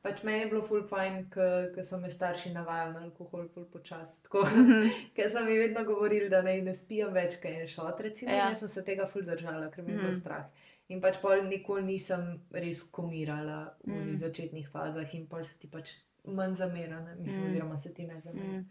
Pač 0.05 0.21
meni 0.21 0.43
je 0.43 0.49
bilo 0.51 0.61
ful 0.61 0.83
fajn, 0.85 1.15
ker 1.33 1.81
so 1.85 1.97
me 1.97 2.11
starši 2.13 2.51
navajali 2.53 2.93
na 2.93 2.99
alkohol, 3.07 3.47
ful 3.53 3.65
počasi. 3.73 4.19
Mhm. 4.29 4.91
ker 5.17 5.31
so 5.33 5.41
mi 5.45 5.57
vedno 5.57 5.83
govorili, 5.83 6.29
da 6.29 6.43
naj 6.45 6.61
ne 6.61 6.75
spijem 6.77 7.13
več, 7.13 7.39
kaj 7.41 7.59
je 7.61 7.67
šot. 7.73 8.01
Recimo, 8.05 8.31
ja. 8.31 8.51
jaz 8.51 8.61
sem 8.61 8.69
se 8.69 8.83
tega 8.85 9.07
ful 9.09 9.25
držala, 9.25 9.71
ker 9.73 9.83
mi 9.83 9.95
je 9.95 10.03
bilo 10.03 10.11
mm. 10.11 10.19
strah. 10.19 10.45
In 10.93 11.01
pač 11.01 11.17
pol 11.21 11.47
nikoli 11.49 11.81
nisem 11.87 12.27
res 12.53 12.83
komirala 12.93 13.59
v 13.81 13.95
mm. 13.95 14.17
začetnih 14.21 14.67
fazah 14.69 15.15
in 15.17 15.25
pol 15.31 15.41
se 15.43 15.57
ti 15.57 15.69
pač 15.71 15.95
manj 16.29 16.59
zamera, 16.61 17.01
mislim, 17.17 17.41
mm. 17.41 17.47
oziroma 17.49 17.77
se 17.81 17.93
ti 17.93 18.05
ne 18.05 18.19
zamera. 18.21 18.59
Mm. 18.59 18.65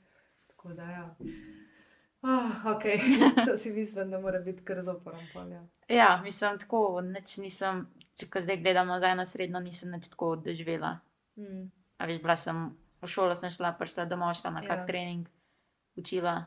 Tako 0.54 0.76
da 0.78 0.90
ja. 0.90 1.06
Oh, 2.24 2.66
ok, 2.76 2.84
to 3.46 3.58
si 3.58 3.72
mislim, 3.72 4.10
da 4.10 4.20
mora 4.20 4.38
biti 4.38 4.64
kar 4.64 4.82
zoporen. 4.82 5.26
Ja. 5.52 5.64
ja, 5.88 6.20
mislim, 6.22 6.58
tako, 6.58 7.00
neč 7.00 7.36
nisem, 7.42 7.88
če 8.16 8.30
zdaj 8.46 8.62
gledam 8.62 8.88
nazaj 8.88 9.16
na 9.18 9.26
srednjo, 9.26 9.60
nisem 9.60 9.92
več 9.92 10.08
tako 10.14 10.36
doživela. 10.46 10.94
Mm. 11.36 11.70
A 11.98 12.06
veš, 12.06 12.20
bila 12.22 12.36
sem 12.36 12.60
v 13.02 13.10
šolo, 13.10 13.34
sem 13.38 13.52
šla, 13.54 13.74
prišla 13.78 14.06
domov, 14.10 14.34
šla 14.38 14.50
na 14.54 14.62
kak 14.64 14.84
ja. 14.84 14.86
trening, 14.86 15.28
učila, 15.96 16.44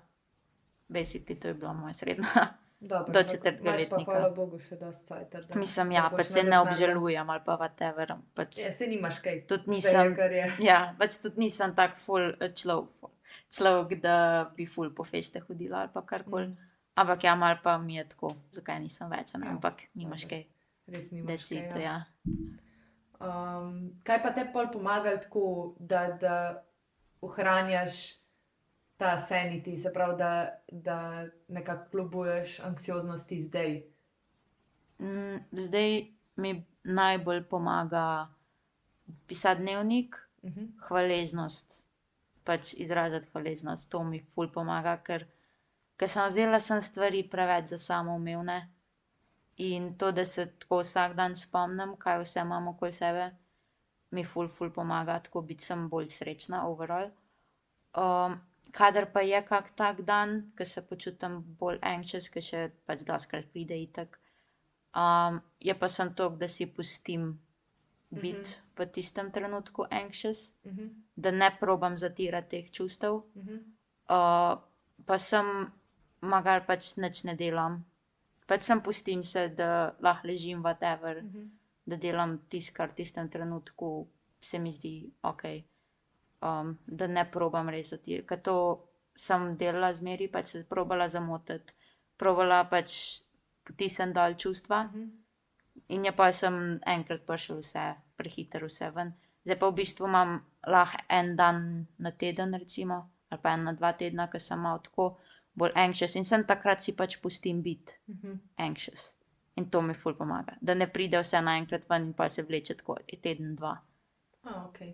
basically 0.89 1.39
to 1.39 1.51
je 1.51 1.53
bila 1.53 1.73
moja 1.73 1.93
srednja. 1.93 2.47
Dobro, 2.79 3.09
do 3.13 3.23
četrtega 3.23 3.71
leta. 3.73 3.97
Hvala 4.05 4.29
Bogu, 4.29 4.59
še 4.61 4.75
da 4.77 4.91
staj. 4.93 5.23
Mislim, 5.57 5.95
ja, 5.95 6.03
pač 6.13 6.29
se 6.29 6.43
ne 6.45 6.59
obžalujem 6.61 7.29
ali 7.33 7.41
pa 7.41 7.55
whatever. 7.57 8.13
Pač, 8.37 8.59
ja, 8.61 8.69
se 8.71 8.85
nimaš 8.87 9.17
kaj. 9.23 9.39
Tudi 9.49 9.73
nisem, 9.73 10.13
ja, 10.61 10.93
pač 10.99 11.17
tudi 11.23 11.41
nisem 11.47 11.73
tak 11.73 11.97
full 11.97 12.35
uh, 12.35 12.51
človek 12.53 13.09
človek, 13.49 13.99
da 14.01 14.47
bi 14.55 14.65
ful 14.65 14.91
po 14.93 15.03
fešte 15.03 15.39
hodila 15.47 15.87
ali 15.87 16.05
karkoli. 16.05 16.47
Mm. 16.47 16.57
Ampak 16.97 17.23
ja, 17.23 17.35
mal 17.35 17.57
pa 17.63 17.77
mi 17.77 17.95
je 17.95 18.07
tako, 18.09 18.33
zakaj 18.51 18.79
nisem 18.81 19.09
več, 19.09 19.33
ne? 19.37 19.45
Ja, 19.45 19.53
ampak 19.53 19.85
nimaš 19.93 20.25
kaj. 20.29 20.47
Res 20.89 21.11
nimaš 21.11 21.45
Decid, 21.45 21.67
kaj. 21.73 21.83
Ja. 21.83 21.95
Ja. 22.25 22.66
Um, 23.19 23.99
kaj 24.03 24.21
pa 24.23 24.31
te 24.35 24.45
pol 24.53 24.69
pomagali 24.73 25.21
tako, 25.21 25.75
da, 25.79 26.07
da 26.21 26.35
ohranjaš 27.21 28.19
ta 28.97 29.17
sanity, 29.21 29.77
se 29.77 29.93
pravi, 29.93 30.17
da, 30.17 30.31
da 30.71 30.99
nekako 31.47 31.89
klubuješ 31.91 32.59
anksioznosti 32.59 33.39
zdaj? 33.39 33.81
Mm, 34.99 35.41
zdaj 35.51 36.05
mi 36.35 36.65
najbolj 36.83 37.43
pomaga 37.49 38.27
pisati 39.27 39.61
dnevnik, 39.61 40.15
uh 40.41 40.49
mhm. 40.49 40.59
-huh. 40.59 40.87
hvaležnost 40.87 41.87
pač 42.47 42.73
izražati 42.79 43.27
hvaležnost, 43.33 43.89
to 43.91 44.03
mi 44.07 44.21
ful 44.33 44.47
pomaga, 44.53 44.95
ker, 45.03 45.25
ker 45.99 46.11
sem 46.11 46.29
vzela 46.29 46.59
sem 46.63 46.81
stvari 46.81 47.25
preveč 47.31 47.73
za 47.73 47.79
samo 47.81 48.15
umevne. 48.15 48.61
In 49.57 49.97
to, 49.97 50.11
da 50.11 50.25
se 50.25 50.45
tako 50.59 50.79
vsak 50.83 51.15
dan 51.17 51.35
spomnim, 51.35 51.95
kaj 51.97 52.19
vse 52.21 52.39
imamo 52.45 52.71
okoli 52.75 52.93
sebe, 52.93 53.31
mi 54.11 54.23
ful, 54.23 54.47
ful 54.47 54.69
pomaga, 54.71 55.19
tako 55.19 55.41
biti 55.41 55.65
sem 55.65 55.87
bolj 55.89 56.11
srečna, 56.13 56.67
overall. 56.67 57.09
Um, 57.97 58.37
kadar 58.71 59.09
pa 59.13 59.21
je 59.25 59.41
kak 59.45 59.71
tak 59.75 60.01
dan, 60.05 60.51
ki 60.57 60.65
se 60.65 60.83
počutim 60.85 61.39
bolj 61.59 61.79
anxious, 61.81 62.29
ki 62.29 62.43
še 62.49 62.61
pač 62.85 63.01
doskrat 63.07 63.49
pride 63.53 63.79
itak, 63.81 64.19
um, 64.93 65.41
je 65.59 65.73
pa 65.73 65.89
sem 65.89 66.13
to, 66.13 66.29
da 66.29 66.47
si 66.47 66.65
pustim 66.65 67.33
biti 68.11 68.37
mm 68.37 68.43
-hmm. 68.43 68.79
v 68.79 68.85
tistem 68.91 69.31
trenutku 69.31 69.85
anxious, 69.91 70.53
mm 70.63 70.71
-hmm. 70.71 70.89
da 71.15 71.31
ne 71.31 71.51
probam 71.59 71.97
zatirati 71.97 72.49
teh 72.49 72.71
čustev. 72.71 73.21
Mm 73.35 73.41
-hmm. 73.41 73.59
uh, 74.09 74.61
pa 75.05 75.17
sem, 75.19 75.71
magar 76.21 76.65
pač 76.65 76.95
nič 76.97 77.23
ne 77.23 77.35
delam, 77.35 77.85
pač 78.47 78.63
sem 78.63 78.81
pustim 78.81 79.23
se, 79.23 79.47
da 79.49 79.93
lahko 80.01 80.27
ležim, 80.27 80.63
whatever, 80.63 81.21
mm 81.21 81.29
-hmm. 81.29 81.49
da 81.85 81.95
delam 81.95 82.37
tisto, 82.49 82.73
kar 82.75 82.89
v 82.89 82.95
tistem 82.95 83.29
trenutku 83.29 84.07
se 84.41 84.59
mi 84.59 84.71
zdi 84.71 85.11
ok. 85.21 85.43
Um, 86.41 86.77
da 86.87 87.07
ne 87.07 87.31
probam 87.31 87.69
res 87.69 87.89
zatirati, 87.89 88.27
ker 88.27 88.41
to 88.41 88.55
sem 89.15 89.57
delala 89.57 89.93
zmeri, 89.93 90.27
pač 90.27 90.45
se 90.45 90.65
probala 90.69 91.07
zamotiti, 91.07 91.73
probala 92.17 92.63
pač 92.69 93.21
potisniti 93.65 94.13
dol 94.13 94.35
čustva. 94.35 94.83
Mm 94.83 94.91
-hmm. 94.93 95.09
In 95.87 96.05
je 96.05 96.11
pa 96.11 96.31
sem 96.33 96.79
enkrat 96.85 97.25
prišel 97.25 97.57
vse, 97.57 97.95
prehiter 98.17 98.63
vse 98.65 98.91
ven. 98.91 99.13
Zdaj 99.43 99.59
pa 99.59 99.69
v 99.69 99.75
bistvu 99.75 100.05
imam 100.05 100.45
lahko 100.67 100.97
en 101.09 101.35
dan 101.35 101.87
na 101.97 102.11
teden, 102.11 102.53
recimo, 102.53 103.09
ali 103.29 103.41
pa 103.41 103.53
en 103.53 103.63
na 103.63 103.73
dva 103.73 103.93
tedna, 103.93 104.27
ker 104.27 104.41
sem 104.41 104.59
malo 104.59 104.79
tako 104.79 105.17
bolj 105.57 105.73
anxious 105.75 106.15
in 106.15 106.25
sem 106.25 106.43
takrat 106.47 106.83
si 106.83 106.93
pač 106.95 107.17
pustim 107.21 107.61
biti 107.61 107.99
uh 108.07 108.15
mhm. 108.15 108.31
-huh. 108.31 108.39
anxious. 108.57 109.13
In 109.57 109.69
to 109.69 109.81
mi 109.81 109.93
ful 109.93 110.13
pomaga, 110.13 110.53
da 110.61 110.73
ne 110.73 110.87
pride 110.93 111.19
vse 111.19 111.41
naenkrat 111.41 111.89
ven 111.89 112.03
in 112.03 112.13
pa 112.13 112.29
se 112.29 112.43
vleče 112.43 112.75
tako 112.77 112.97
teden, 113.21 113.55
dva. 113.55 113.77
Ah, 114.43 114.69
okay. 114.69 114.93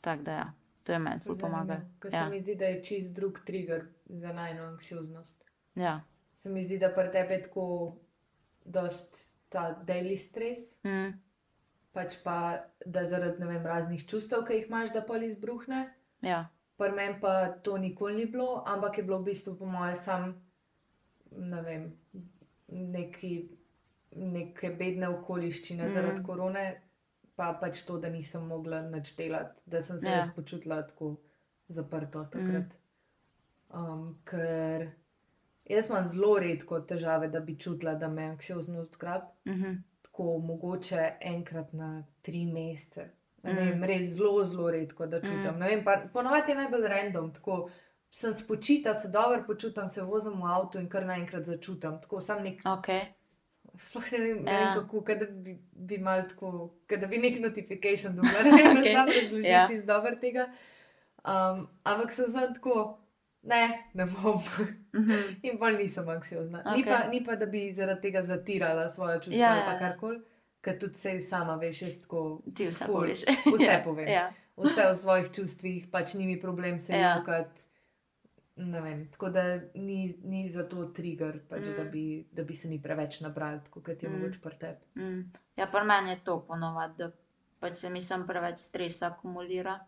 Tako 0.00 0.22
da 0.22 0.32
ja, 0.32 0.52
to 0.84 0.92
je 0.92 0.98
meni 0.98 1.20
ful 1.20 1.38
pomaga. 1.38 1.80
Ker 2.00 2.12
ja. 2.12 2.24
se 2.24 2.30
mi 2.30 2.40
zdi, 2.40 2.54
da 2.54 2.64
je 2.64 2.82
čist 2.84 3.14
drug 3.14 3.40
trigger 3.46 3.86
za 4.08 4.32
najno 4.32 4.62
anksioznost. 4.62 5.44
Ja. 5.74 6.00
Se 6.36 6.48
mi 6.48 6.64
zdi, 6.64 6.78
da 6.78 6.88
pri 6.94 7.10
tebi 7.12 7.32
je 7.32 7.42
tako 7.42 7.96
dost 8.64 9.32
ta 9.48 9.84
daily 9.86 10.16
stres. 10.16 10.82
Mm. 10.84 11.18
Pač 11.92 12.16
pa, 12.24 12.66
da 12.86 13.04
zaradi 13.06 13.44
vem, 13.44 13.66
raznih 13.66 14.06
čustev, 14.06 14.44
ki 14.46 14.54
jih 14.54 14.66
imaš, 14.66 14.92
da 14.94 15.02
pol 15.02 15.22
izbruhne. 15.22 15.94
Ja. 16.22 16.48
Pri 16.80 16.94
meni 16.96 17.18
pa 17.20 17.32
to 17.64 17.76
nikoli 17.78 18.16
ni 18.16 18.26
bilo, 18.32 18.62
ampak 18.66 18.98
je 18.98 19.04
bilo 19.04 19.18
v 19.20 19.28
bistvu, 19.30 19.56
po 19.58 19.68
mojem, 19.68 19.96
sam 20.00 20.30
ne 21.36 21.62
vem, 21.62 21.82
neki, 22.68 23.32
neke 24.16 24.70
bedne 24.78 25.10
okoliščine 25.12 25.84
mm. 25.84 25.92
zaradi 25.96 26.24
korone, 26.24 26.64
pa 27.36 27.52
pač 27.60 27.82
to, 27.88 27.98
da 28.00 28.08
nisem 28.12 28.46
mogla 28.48 28.80
nič 28.88 29.12
delati, 29.18 29.60
da 29.66 29.82
sem 29.84 30.00
se 30.00 30.08
ja. 30.08 30.22
res 30.22 30.32
počutila 30.34 30.80
tako 30.88 31.18
zaprto 31.68 32.24
takrat. 32.32 32.72
Mm. 32.72 32.78
Um, 33.76 34.08
ker 34.26 34.88
Jaz 35.70 35.86
imam 35.90 36.06
zelo 36.08 36.32
redko 36.42 36.80
težave, 36.80 37.28
da 37.30 37.40
bi 37.40 37.54
čutila, 37.58 37.94
da 37.94 38.08
me 38.08 38.24
anksioznost 38.32 38.96
grab. 38.98 39.22
Mhm. 39.46 39.62
-huh. 39.62 39.82
Tako 40.02 40.38
mogoče 40.38 41.12
enkrat 41.20 41.72
na 41.72 42.04
tri 42.22 42.46
mesece. 42.46 43.10
Ne 43.42 43.54
vem, 43.54 43.78
mm. 43.78 43.84
res 43.88 44.16
zelo, 44.16 44.44
zelo 44.44 44.70
redko 44.70 45.06
da 45.06 45.20
čutim. 45.20 45.56
Mm. 45.56 45.84
Ponovadi 46.12 46.52
je 46.52 46.56
najbolj 46.58 46.88
random. 46.88 47.30
Tako, 47.34 47.70
sem 48.10 48.34
spočita, 48.34 48.94
se 48.94 49.08
dobro 49.08 49.44
počutim, 49.46 49.88
se 49.88 50.02
vozim 50.02 50.42
v 50.42 50.50
avtu 50.50 50.78
in 50.78 50.88
kar 50.88 51.06
naenkrat 51.06 51.44
začutim. 51.44 52.00
Tako 52.02 52.20
sem 52.20 52.42
nek. 52.44 52.62
Okay. 52.64 53.06
Sploh 53.78 54.12
ne 54.12 54.18
vem, 54.18 54.46
ja. 54.46 54.58
vem 54.58 54.82
kako, 54.82 55.04
da 55.14 55.26
bi, 55.30 55.58
bi 55.72 55.98
mal 55.98 56.26
tako, 56.28 56.70
da 56.90 57.06
bi 57.06 57.18
nek 57.18 57.40
notifikation 57.40 58.16
dobil. 58.16 58.30
Ne 58.50 58.62
vem, 58.62 58.76
okay. 58.76 58.92
znam 58.92 59.08
razložiti. 59.08 59.48
Ja. 59.48 59.68
iz 59.72 59.84
dobro 59.84 60.16
tega. 60.20 60.48
Um, 61.24 61.68
ampak 61.84 62.12
sem 62.12 62.28
znal 62.28 62.52
tako, 62.54 62.98
ne, 63.42 63.90
ne 63.94 64.04
bom. 64.06 64.40
Mhm. 64.94 65.12
In 65.42 65.58
bolj 65.58 65.76
nisem 65.76 66.08
anksiozna. 66.08 66.62
Ni, 66.74 66.82
Okej. 66.82 66.92
pa, 66.92 67.06
ni 67.10 67.24
pa, 67.24 67.36
da 67.36 67.46
bi 67.46 67.72
zaradi 67.72 68.00
tega 68.00 68.22
zatirala 68.22 68.90
svoje 68.90 69.20
čustva 69.22 69.38
Ja, 69.38 69.50
ali 69.50 69.60
ja, 69.60 69.66
pa 69.66 69.72
ja. 69.72 69.78
karkoli, 69.78 70.20
ker 70.60 70.78
tudi 70.78 70.94
sej 70.94 71.20
sama 71.20 71.56
veš, 71.56 71.82
jaz 71.82 71.98
tako. 72.00 72.42
Ti 72.54 72.68
vse 72.68 72.84
ful, 72.84 72.94
poveš. 72.96 73.24
Vse 73.54 73.64
Ja, 73.64 73.80
povem. 73.84 74.08
Ja. 74.08 74.26
Vse 74.56 74.86
o 74.86 74.94
svojih 74.94 75.30
čustvih, 75.30 75.88
pač 75.88 76.14
ni 76.14 76.26
mi 76.26 76.40
problem 76.40 76.78
se 76.78 76.92
Ja. 76.94 77.16
jokati. 77.16 77.66
Ne 78.56 78.80
vem, 78.80 79.06
tako 79.08 79.30
da 79.30 79.42
ni, 79.74 80.00
ni 80.22 80.50
za 80.50 80.62
to 80.64 80.84
trigger, 80.86 81.38
pač, 81.48 81.60
mm. 81.60 81.76
da, 81.76 81.82
Mm. 81.82 81.90
bi, 81.90 82.02
da 82.32 82.44
bi 82.44 82.54
se 82.54 82.68
mi 82.68 82.76
preveč 82.78 83.20
nabral, 83.20 83.60
kot 83.70 83.88
je 83.88 83.96
mm. 83.96 84.06
Mm. 84.06 84.18
mogoče 84.18 84.40
pri 84.40 84.58
tebi. 84.58 84.84
Mm. 84.96 85.22
Ja, 85.56 85.66
pri 85.66 85.84
meni 85.84 86.10
je 86.10 86.18
to 86.20 86.40
ponovadi, 86.40 86.98
da 86.98 87.10
pač 87.60 87.76
se 87.76 87.90
mi 87.90 88.02
sem 88.02 88.26
preveč 88.26 88.58
stresa 88.58 89.06
akumulira. 89.08 89.78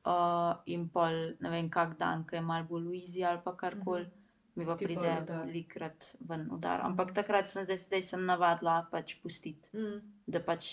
Uh, 0.00 0.54
in 0.66 0.88
pol, 0.88 1.12
ne 1.40 1.50
vem, 1.50 1.66
kak 1.68 1.98
dan, 1.98 2.22
ki 2.24 2.36
je 2.36 2.40
malo 2.42 2.64
bolj 2.64 2.86
uizi 2.88 3.20
ali 3.22 3.40
pa 3.44 3.52
karkoli, 3.54 4.04
Mhm. 4.04 4.19
Mi 4.54 4.64
pa 4.66 4.76
Ti 4.76 4.84
pride 4.84 5.00
udar. 5.22 5.46
velikrat 5.46 6.14
ven 6.20 6.48
udar. 6.50 6.80
Ampak 6.80 7.12
takrat 7.12 7.48
sem 7.48 7.64
zdaj, 7.64 7.76
zdaj 7.78 8.02
sem 8.02 8.24
navadila 8.24 8.86
pač 8.90 9.14
pustiti, 9.14 9.68
Mm. 9.72 10.00
da 10.26 10.40
pač 10.40 10.64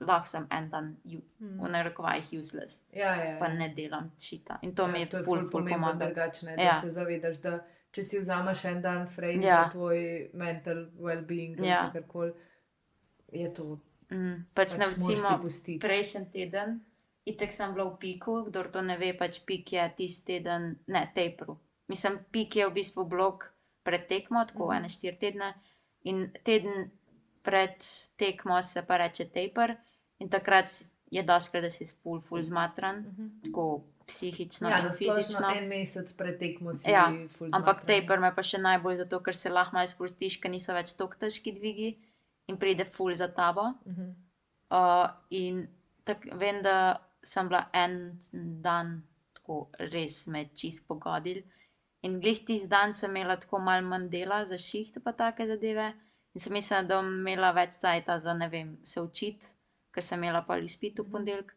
lahko 0.00 0.26
sem 0.26 0.46
en 0.50 0.68
dan 0.70 0.96
u- 1.06 1.22
Mm. 1.40 1.60
v 1.60 1.68
narekovajih 1.68 2.32
useless, 2.32 2.82
Ja, 2.92 3.14
ja, 3.14 3.38
pa 3.38 3.46
ja. 3.46 3.54
ne 3.54 3.68
delam 3.68 4.12
šita. 4.18 4.58
In 4.62 4.74
to 4.74 4.86
mi 4.86 5.00
je 5.00 5.06
ful 5.24 5.50
pomembno 5.50 5.94
drugačne, 5.94 6.56
da 6.56 6.62
Ja. 6.62 6.80
se 6.80 6.90
zavedaš, 6.90 7.36
da 7.36 7.60
če 7.92 8.02
si 8.02 8.18
vzameš 8.18 8.64
en 8.64 8.82
dan 8.82 9.06
fraj 9.06 9.34
Ja. 9.34 9.64
za 9.64 9.70
tvoj 9.70 10.30
mental 10.34 10.74
well-being 10.96 11.58
ali 11.58 11.68
Ja. 11.68 11.90
karkoli, 11.92 12.32
je 13.32 13.54
to 13.54 13.80
Mm. 14.08 14.46
Pač, 14.54 14.76
pač 14.76 15.40
pustiti. 15.42 15.80
prejšnji 15.80 16.30
teden, 16.30 16.80
itek 17.26 17.52
sem 17.52 17.74
bila 17.74 17.84
v 17.86 17.98
piku, 17.98 18.44
kdo 18.44 18.62
to 18.64 18.82
ne 18.82 18.96
ve, 18.96 19.12
pač 19.12 19.40
pik 19.40 19.72
je 19.72 19.92
tisti 19.96 20.24
teden, 20.34 20.76
ne, 20.86 21.10
tepru. 21.12 21.58
Mislim, 21.88 22.18
pik 22.30 22.56
je 22.56 22.66
v 22.66 22.72
bistvu 22.72 23.04
blok 23.06 23.52
pred 23.84 24.06
tekmo, 24.06 24.44
tako 24.44 24.66
Mhm. 24.66 24.76
ene 24.76 24.88
štiri 24.88 25.16
tedne. 25.16 25.54
In 26.02 26.32
teden 26.44 26.90
pred 27.42 27.76
tekmo 28.16 28.62
se 28.62 28.82
pa 28.82 28.96
reče 28.96 29.24
taper, 29.26 29.76
in 30.18 30.28
takrat 30.28 30.70
je 31.08 31.22
doskrat, 31.22 31.62
da 31.62 31.70
si 31.70 31.86
full, 31.94 32.20
full 32.20 32.42
zmatran, 32.42 32.96
Mhm. 32.98 33.28
tako 33.44 33.66
psihično 34.06 34.68
Ja, 34.68 34.78
in 34.78 34.90
fizično. 34.90 35.50
en 35.52 35.68
mesec 35.68 36.12
pred 36.12 36.38
tekmo 36.38 36.74
si 36.74 36.90
Ja, 36.90 37.06
ful 37.28 37.48
Ampak 37.48 37.76
zmatran. 37.76 37.86
taper 38.00 38.20
me 38.20 38.34
pa 38.34 38.42
še 38.42 38.58
najbolj 38.58 38.96
zato, 38.98 39.20
ker 39.20 39.34
se 39.34 39.50
lahko 39.50 39.72
malo 39.72 39.86
sprostiš, 39.86 40.40
ker 40.40 40.50
niso 40.50 40.72
več 40.72 40.92
tako 40.92 41.14
težki 41.16 41.52
dvigi 41.52 41.98
in 42.48 42.56
pride 42.56 42.84
full 42.86 43.14
za 43.14 43.28
tabo. 43.28 43.74
Mhm. 43.86 44.14
Uh, 44.70 45.08
in 45.30 45.68
tak, 46.04 46.24
vem, 46.32 46.62
da 46.62 46.96
sem 47.22 47.48
bila 47.48 47.68
en 47.72 48.18
dan 48.32 49.02
tako 49.34 49.70
res 49.80 50.26
me 50.26 50.44
čist 50.46 50.88
pogodil. 50.88 51.42
In 52.06 52.18
glih 52.22 52.40
tisti 52.46 52.68
dan 52.70 52.92
sem 52.94 53.10
imela 53.16 53.36
tako 53.42 53.58
malo 53.58 53.86
manj 53.90 54.08
dela 54.12 54.44
za 54.46 54.58
šiht, 54.60 54.98
pa 55.04 55.12
take 55.12 55.46
zadeve. 55.48 55.86
In 56.34 56.40
sem 56.42 56.52
mislila, 56.52 56.82
da 56.84 56.98
bom 57.00 57.08
imela 57.20 57.52
več 57.56 57.78
časa 57.80 58.18
za 58.18 58.34
ne 58.36 58.48
vem, 58.52 58.74
se 58.84 59.00
učiti, 59.00 59.46
ker 59.92 60.04
sem 60.04 60.22
imela 60.22 60.42
pa 60.46 60.58
izpit 60.58 60.98
v 60.98 61.02
Mhm. 61.04 61.12
ponedeljek, 61.12 61.54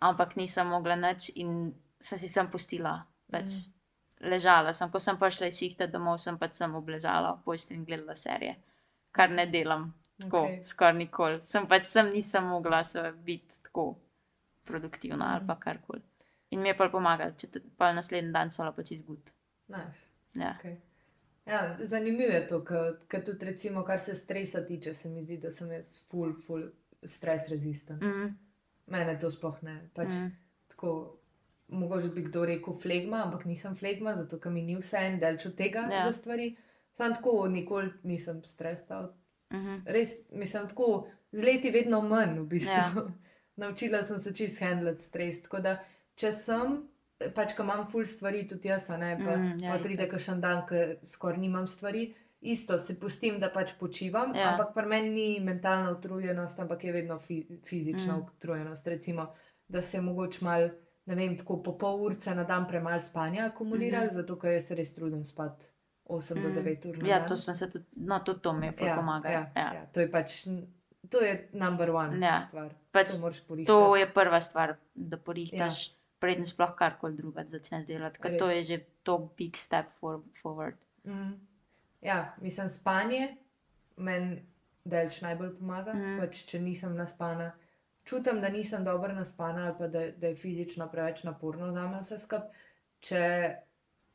ampak 0.00 0.36
nisem 0.36 0.66
mogla 0.66 0.96
nič 0.96 1.30
in 1.36 1.74
sem 2.00 2.18
si 2.18 2.28
sem 2.28 2.50
pustila. 2.50 2.96
Pač 3.30 3.44
Mhm. 3.46 4.30
ležala 4.30 4.74
sem, 4.74 4.90
ko 4.90 4.98
sem 4.98 5.16
prišla 5.18 5.46
iz 5.46 5.58
šihta 5.58 5.86
domov, 5.86 6.18
sem 6.18 6.38
pač 6.38 6.54
sem 6.54 6.74
obležala 6.74 7.32
v 7.36 7.42
postelji 7.44 7.78
in 7.78 7.84
gledala 7.84 8.14
serije, 8.14 8.56
kar 9.12 9.30
ne 9.30 9.46
delam. 9.46 9.94
Tako, 10.20 10.36
okay. 10.38 10.62
skoraj 10.62 10.94
nikoli. 10.94 11.38
Sem 11.42 11.66
pač 11.66 11.84
sem 11.84 12.12
nisem 12.12 12.44
mogla 12.44 12.82
biti 13.24 13.62
tako 13.62 13.96
produktivna 14.64 15.24
ali 15.32 15.40
Mhm. 15.40 15.46
pa 15.46 15.54
karkoli. 15.54 16.02
In 16.50 16.60
mi 16.60 16.68
je 16.68 16.76
pa 16.76 16.88
pomagalo, 16.88 17.30
če 17.38 17.46
pa 17.78 17.92
naslednji 17.92 18.32
dan 18.32 18.50
so 18.50 18.72
pač 18.72 18.90
izgud. 18.90 19.30
Nice. 19.70 20.06
Ja. 20.34 20.54
Okay. 20.58 20.76
Ja, 21.46 21.76
zanimivo 21.78 22.32
je 22.32 22.48
to, 22.48 22.64
ker 23.08 23.24
tudi, 23.24 23.46
recimo, 23.46 23.82
kar 23.84 24.00
se 24.00 24.14
stresa 24.14 24.66
tiče, 24.66 24.94
se 24.94 25.08
mi 25.08 25.22
zdi, 25.22 25.38
da 25.42 25.50
sem 25.50 25.72
jaz 25.72 25.96
full, 26.10 26.34
full 26.46 26.68
stres 27.02 27.48
rezistent. 27.48 28.02
Mm. 28.02 28.08
Mm, 28.08 28.36
Mene 28.86 29.18
to 29.18 29.30
sploh 29.30 29.62
ne. 29.62 29.80
Pač, 29.94 30.08
mm. 30.08 30.24
mm, 30.24 30.36
tako, 30.68 30.92
mogoče 31.68 32.08
bi 32.14 32.22
kdo 32.26 32.44
rekel 32.46 32.74
flegma, 32.82 33.24
ampak 33.24 33.44
nisem 33.44 33.74
flegma, 33.76 34.14
zato 34.18 34.38
ker 34.38 34.52
mi 34.52 34.62
ni 34.62 34.76
vse 34.78 35.00
en 35.06 35.18
delč 35.22 35.46
od 35.46 35.56
tega 35.58 35.86
ja. 35.90 36.04
Za 36.06 36.12
stvari. 36.18 36.52
Sam 36.94 37.14
tako 37.14 37.48
nikoli 37.48 37.92
nisem 38.02 38.44
stresal. 38.44 39.12
mhm, 39.52 39.82
Res, 39.86 40.30
mislim, 40.32 40.68
tako 40.68 41.08
z 41.32 41.44
leti 41.44 41.70
vedno 41.70 42.02
manj 42.02 42.38
v 42.40 42.46
bistvu. 42.46 42.76
Ja. 42.76 42.92
Ja. 42.96 43.06
Naučila 43.60 44.02
sem 44.02 44.18
se 44.18 44.34
čist 44.34 44.60
handlati 44.60 45.02
stres. 45.02 45.42
Tako 45.42 45.60
da, 45.60 45.78
če 46.14 46.32
sem, 46.32 46.76
pač, 47.30 47.52
ko 47.52 47.62
imam 47.62 47.86
full 47.86 48.04
stvari, 48.06 48.46
tudi 48.46 48.68
jaz, 48.68 48.88
ne, 48.90 49.18
pa, 49.18 49.36
mm, 49.36 49.60
ja, 49.60 49.72
pa 49.72 49.78
pride 49.78 50.08
kakšen 50.08 50.40
dan, 50.40 50.62
ko 50.62 50.74
skoraj 51.04 51.38
nimam 51.38 51.66
stvari. 51.66 52.14
Isto 52.42 52.78
si 52.78 52.94
pustim, 52.96 53.36
da 53.36 53.50
pač 53.50 53.74
počivam, 53.74 54.32
ja. 54.34 54.50
Ampak 54.50 54.70
pri 54.74 54.86
meni 54.86 55.10
ni 55.10 55.40
mentalna 55.42 55.90
utrujenost, 55.90 56.60
ampak 56.60 56.84
je 56.84 56.92
vedno 56.92 57.18
fi 57.18 57.36
fizična 57.64 58.16
mm. 58.16 58.22
Utrujenost. 58.30 58.86
Recimo, 58.86 59.26
da 59.68 59.82
se 59.82 60.00
mogoče 60.00 60.38
mal, 60.42 60.70
ne 61.06 61.14
vem, 61.14 61.36
tako 61.36 61.58
po 61.58 61.74
pol 61.74 62.00
urce 62.02 62.34
na 62.34 62.44
dan 62.44 62.66
premalo 62.66 63.00
spanja 63.00 63.44
akumulirali, 63.44 63.90
mm 63.96 64.08
Mhm. 64.08 64.10
-hmm. 64.10 64.22
zato 64.22 64.38
ker 64.38 64.50
jaz 64.52 64.64
se 64.64 64.74
res 64.74 64.94
trudim 64.94 65.24
spati 65.24 65.64
8 66.06 66.34
mm. 66.34 66.42
do 66.42 66.48
Mm. 66.50 66.54
9 66.56 66.86
ur. 66.86 66.98
na 66.98 67.08
Ja, 67.08 67.26
to 67.26 67.36
sem 67.36 67.54
se 67.54 67.70
tudi, 67.70 67.84
no, 67.92 68.18
tudi 68.20 68.40
to 68.40 68.52
mi 68.52 68.66
je 68.66 68.72
ful 68.72 68.86
ja, 68.86 68.96
pomagalo. 68.96 69.34
ja, 69.34 69.50
Ja. 69.56 69.72
ja, 69.74 69.86
to 69.86 70.00
je 70.00 70.10
pač, 70.10 70.46
to 71.08 71.20
je 71.20 71.48
number 71.52 71.90
one 71.90 72.26
Ja. 72.26 72.40
stvar. 72.40 72.70
Pač 72.90 73.08
to. 73.08 73.64
To 73.66 73.96
je 73.96 74.06
prva 74.08 74.40
stvar, 74.40 74.74
da 74.94 75.16
porihtaš, 75.18 75.88
Ja. 75.88 75.99
Preden 76.20 76.44
sploh 76.46 76.74
karkoli 76.76 77.16
druga 77.16 77.44
začneš 77.48 77.86
delati, 77.88 78.20
ker 78.20 78.36
to 78.38 78.50
je 78.50 78.64
že 78.64 78.78
to 79.02 79.18
big 79.38 79.56
step 79.56 79.86
for, 80.00 80.20
forward. 80.42 80.76
Mm. 81.04 81.32
Ja, 82.00 82.34
mislim, 82.40 82.68
spanje 82.68 83.36
meni 83.96 84.42
delč 84.84 85.20
najbolj 85.20 85.56
pomaga. 85.58 85.94
Mm. 85.94 86.14
Mm. 86.14 86.20
Pač, 86.20 86.44
če 86.48 86.60
nisem 86.60 86.94
naspana, 86.96 87.50
čutim, 88.04 88.40
da 88.40 88.48
nisem 88.48 88.84
dobro 88.84 89.12
naspana 89.16 89.66
ali 89.66 89.74
pa 89.78 89.88
da, 89.88 90.06
da 90.10 90.30
je 90.32 90.36
fizično 90.36 90.88
preveč 90.92 91.24
naporno 91.24 91.72
za 91.72 91.88
me 91.88 92.00
vse 92.00 92.18
skupaj. 92.18 92.68
Če 93.00 93.20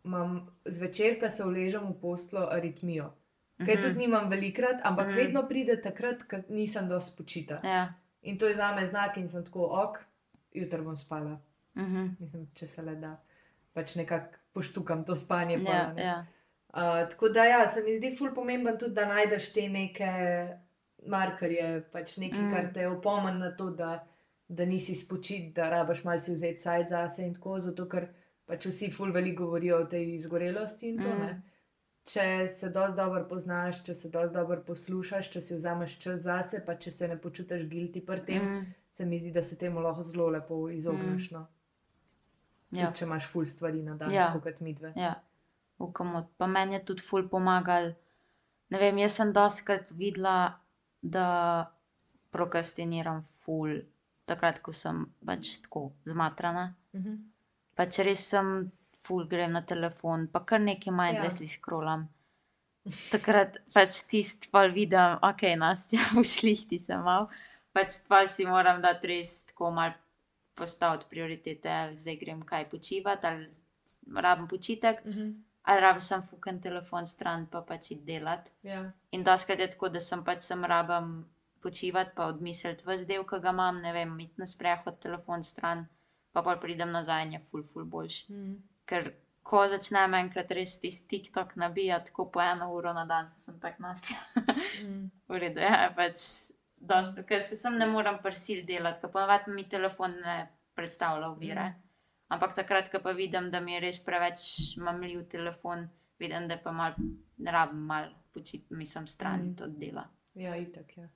imam 0.06 0.36
zvečer, 0.66 1.20
ko 1.20 1.30
se 1.30 1.44
uležem 1.44 1.88
v 1.90 2.00
poslo, 2.02 2.48
aritmijo. 2.52 3.12
Kaj 3.58 3.76
Mhm. 3.76 3.82
tudi 3.82 3.98
nimam 3.98 4.30
velikrat, 4.30 4.82
ampak 4.84 5.08
mm. 5.08 5.10
Mhm. 5.10 5.18
vedno 5.18 5.48
pride 5.48 5.82
takrat, 5.82 6.24
ko 6.24 6.38
nisem 6.50 6.90
dosti 6.90 7.14
spočita. 7.14 7.60
Ja. 7.64 7.94
In 8.22 8.38
to 8.38 8.48
je 8.48 8.56
za 8.56 8.76
me 8.76 8.86
znak, 8.88 9.18
in 9.18 9.30
sem 9.30 9.46
tako, 9.46 9.70
ok, 9.72 10.00
jutri 10.54 10.82
bom 10.82 10.98
spala. 10.98 11.38
Mhm. 11.76 12.08
Mislim, 12.20 12.48
če 12.54 12.68
se 12.68 12.82
le 12.82 12.96
da. 12.96 13.16
Pač 13.74 13.96
nekako 13.96 14.40
poštukam 14.54 15.04
to 15.06 15.16
spanje. 15.16 15.60
pol, 15.60 15.74
a 15.74 15.78
Ja, 15.78 15.94
ne. 15.94 16.04
ja. 16.04 16.26
Uh, 16.76 17.08
tako 17.10 17.30
da, 17.30 17.46
ja, 17.46 17.68
se 17.68 17.84
mi 17.84 17.98
zdi 17.98 18.12
ful 18.18 18.34
pomemben 18.36 18.78
tudi, 18.80 18.94
da 18.94 19.06
najdeš 19.08 19.54
te 19.54 19.68
neke 19.70 20.10
markerje, 21.08 21.70
pač 21.92 22.18
nekaj, 22.18 22.42
mm. 22.42 22.52
Kar 22.52 22.70
te 22.74 22.88
opomni 22.88 23.40
na 23.40 23.52
to, 23.56 23.70
da, 23.72 24.08
da 24.48 24.66
nisi 24.66 24.96
spočit, 24.96 25.54
da 25.56 25.70
rabaš 25.70 26.04
malo 26.04 26.20
si 26.20 26.34
vzeti 26.34 26.62
sajt 26.62 26.92
zase 26.92 27.24
in 27.24 27.34
tako, 27.38 27.60
zato 27.64 27.88
ker 27.90 28.10
pač 28.46 28.68
vsi 28.68 28.92
ful 28.92 29.14
veliko 29.16 29.46
govorijo 29.46 29.84
o 29.84 29.90
tej 29.90 30.16
izgorelosti 30.16 30.90
in 30.90 31.02
to 31.02 31.10
mm. 31.10 31.20
ne. 31.20 31.34
Mm. 31.34 31.44
Če 32.06 32.48
se 32.52 32.70
dosti 32.70 33.00
dobro 33.00 33.24
poznaš, 33.30 33.82
če 33.86 33.94
se 33.98 34.10
dosti 34.14 34.36
dobro 34.36 34.60
poslušaš, 34.68 35.32
če 35.34 35.42
si 35.42 35.56
vzameš 35.56 35.96
čas 36.04 36.20
zase, 36.28 36.60
pa 36.66 36.76
če 36.78 36.92
se 36.92 37.08
ne 37.10 37.18
počutiš 37.18 37.64
guilty 37.72 38.04
pri 38.06 38.26
tem. 38.28 38.44
Mm. 38.44 38.74
se 38.96 39.06
mi 39.06 39.20
zdi, 39.20 39.32
da 39.32 39.44
se 39.44 39.58
temu 39.58 39.82
lahko 39.84 40.04
zelo 40.04 40.30
lepo 40.30 40.70
izogneš. 40.70 41.32
Mm. 41.32 41.36
No. 41.36 41.48
Ja. 42.76 42.90
Tudi, 42.90 43.00
če 43.00 43.06
imaš 43.08 43.28
ful 43.32 43.46
stvari 43.48 43.82
na 43.84 43.96
dan, 44.00 44.12
Ja. 44.14 44.28
kot 44.44 44.60
midve. 44.62 44.92
Ja, 45.00 45.16
v 45.80 45.92
komod. 45.94 46.28
Pa 46.38 46.48
meni 46.48 46.76
je 46.78 46.84
tudi 46.92 47.04
ful 47.06 47.28
pomagal. 47.30 47.94
Ne 48.70 48.80
vem, 48.82 48.98
jaz 48.98 49.18
sem 49.20 49.32
doskrat 49.34 49.92
videla, 49.92 50.60
da 51.02 51.28
prokrastiniram 52.34 53.24
ful, 53.44 53.78
takrat, 54.26 54.60
ko 54.66 54.74
sem 54.74 55.06
pač 55.26 55.58
tako 55.64 55.92
zmatrana. 56.10 56.74
Mhm. 56.96 57.16
Pač 57.76 58.00
res 58.08 58.24
sem 58.32 58.72
ful, 59.06 59.28
grem 59.30 59.52
na 59.54 59.62
telefon, 59.62 60.28
pa 60.32 60.42
kar 60.48 60.60
nekaj 60.60 60.94
mindlessly 60.94 61.46
ja. 61.50 61.54
scrollam. 61.58 62.08
Takrat 63.12 63.58
pač 63.74 64.02
tisti 64.10 64.50
pa 64.54 64.66
vidim, 64.70 65.20
ok, 65.22 65.44
Nastja, 65.58 66.02
ušlihti 66.22 66.80
se 66.80 66.98
mal. 66.98 67.30
Pač 67.74 68.00
pa 68.08 68.24
si 68.28 68.46
moram 68.48 68.82
dati 68.82 69.08
res 69.14 69.46
tako 69.52 69.72
mal 69.76 69.94
postaviti 70.56 71.06
prioritete, 71.10 71.70
ali 71.72 71.98
zdaj 71.98 72.16
grem 72.16 72.42
kaj 72.42 72.70
počivati, 72.70 73.28
ali 73.28 73.50
rabim 74.16 74.48
počitek, 74.48 75.06
Mhm. 75.06 75.32
ali 75.64 75.82
rabim 75.82 76.02
sam 76.02 76.28
fuken 76.30 76.62
telefon 76.62 77.08
stran, 77.08 77.48
pa 77.48 77.62
pač 77.62 77.92
iti 77.92 78.04
delati. 78.06 78.52
Ja. 78.64 78.92
In 79.12 79.24
doskrat 79.24 79.60
je 79.60 79.72
tako, 79.72 79.90
da 79.90 80.00
sem 80.00 80.24
pač 80.24 80.42
sem 80.42 80.66
rabim 80.66 81.26
počivati, 81.62 82.12
pa 82.16 82.26
odmisliti 82.26 82.84
vse 82.86 83.06
del, 83.06 83.24
ki 83.24 83.40
ga 83.42 83.50
imam, 83.50 83.82
ne 83.82 83.94
vem, 83.94 84.20
iti 84.20 84.34
na 84.38 84.46
sprehod, 84.46 85.00
telefon 85.00 85.44
stran, 85.44 85.88
pa 86.32 86.42
pa 86.42 86.56
pridem 86.56 86.92
nazaj 86.92 87.24
in 87.24 87.34
je 87.34 87.40
ful, 87.40 87.64
ful 87.64 87.86
boljš. 87.86 88.30
Mhm. 88.30 88.56
Ker 88.86 89.14
ko 89.44 89.68
začnem 89.68 90.14
enkrat 90.14 90.52
res 90.52 90.80
tisti 90.80 91.08
TikTok 91.08 91.56
nabijati, 91.56 92.06
tako 92.06 92.26
po 92.32 92.42
eno 92.42 92.72
uro 92.74 92.94
na 92.94 93.06
dan, 93.06 93.28
se 93.30 93.40
sem 93.40 93.60
tak 93.60 93.80
nastja. 93.80 94.18
Mhm. 94.82 95.12
V 95.28 95.40
redu, 95.40 95.60
ja, 95.60 95.92
pač 95.96 96.52
dosto, 96.88 97.24
ker 97.24 97.44
se 97.44 97.56
sem 97.56 97.78
ne 97.78 97.88
morem 97.88 98.20
prisil 98.24 98.66
delati, 98.66 99.02
ker 99.02 99.12
ponovadi 99.12 99.52
mi 99.52 99.68
telefon 99.70 100.20
ne 100.22 100.38
predstavlja 100.76 101.30
ovire. 101.30 101.70
Mhm. 101.70 101.82
Ampak 102.28 102.56
takrat, 102.56 102.90
ko 102.92 103.00
pa 103.00 103.12
vidim, 103.12 103.52
da 103.52 103.60
mi 103.60 103.74
je 103.74 103.80
res 103.80 104.00
preveč 104.06 104.76
mamljiv 104.82 105.28
telefon, 105.30 105.86
vidim, 106.20 106.48
da 106.48 106.58
pa 106.58 106.72
mal, 106.72 106.96
rabim 107.46 107.84
mal 107.86 108.10
počiti, 108.34 108.74
mislim, 108.74 109.08
stran 109.08 109.40
Mhm. 109.40 109.50
mm. 109.50 109.64
od 109.64 109.78
dela. 109.80 110.08
Ja, 110.34 110.56
itak 110.56 110.98
je. 110.98 111.04
Ja. 111.04 111.10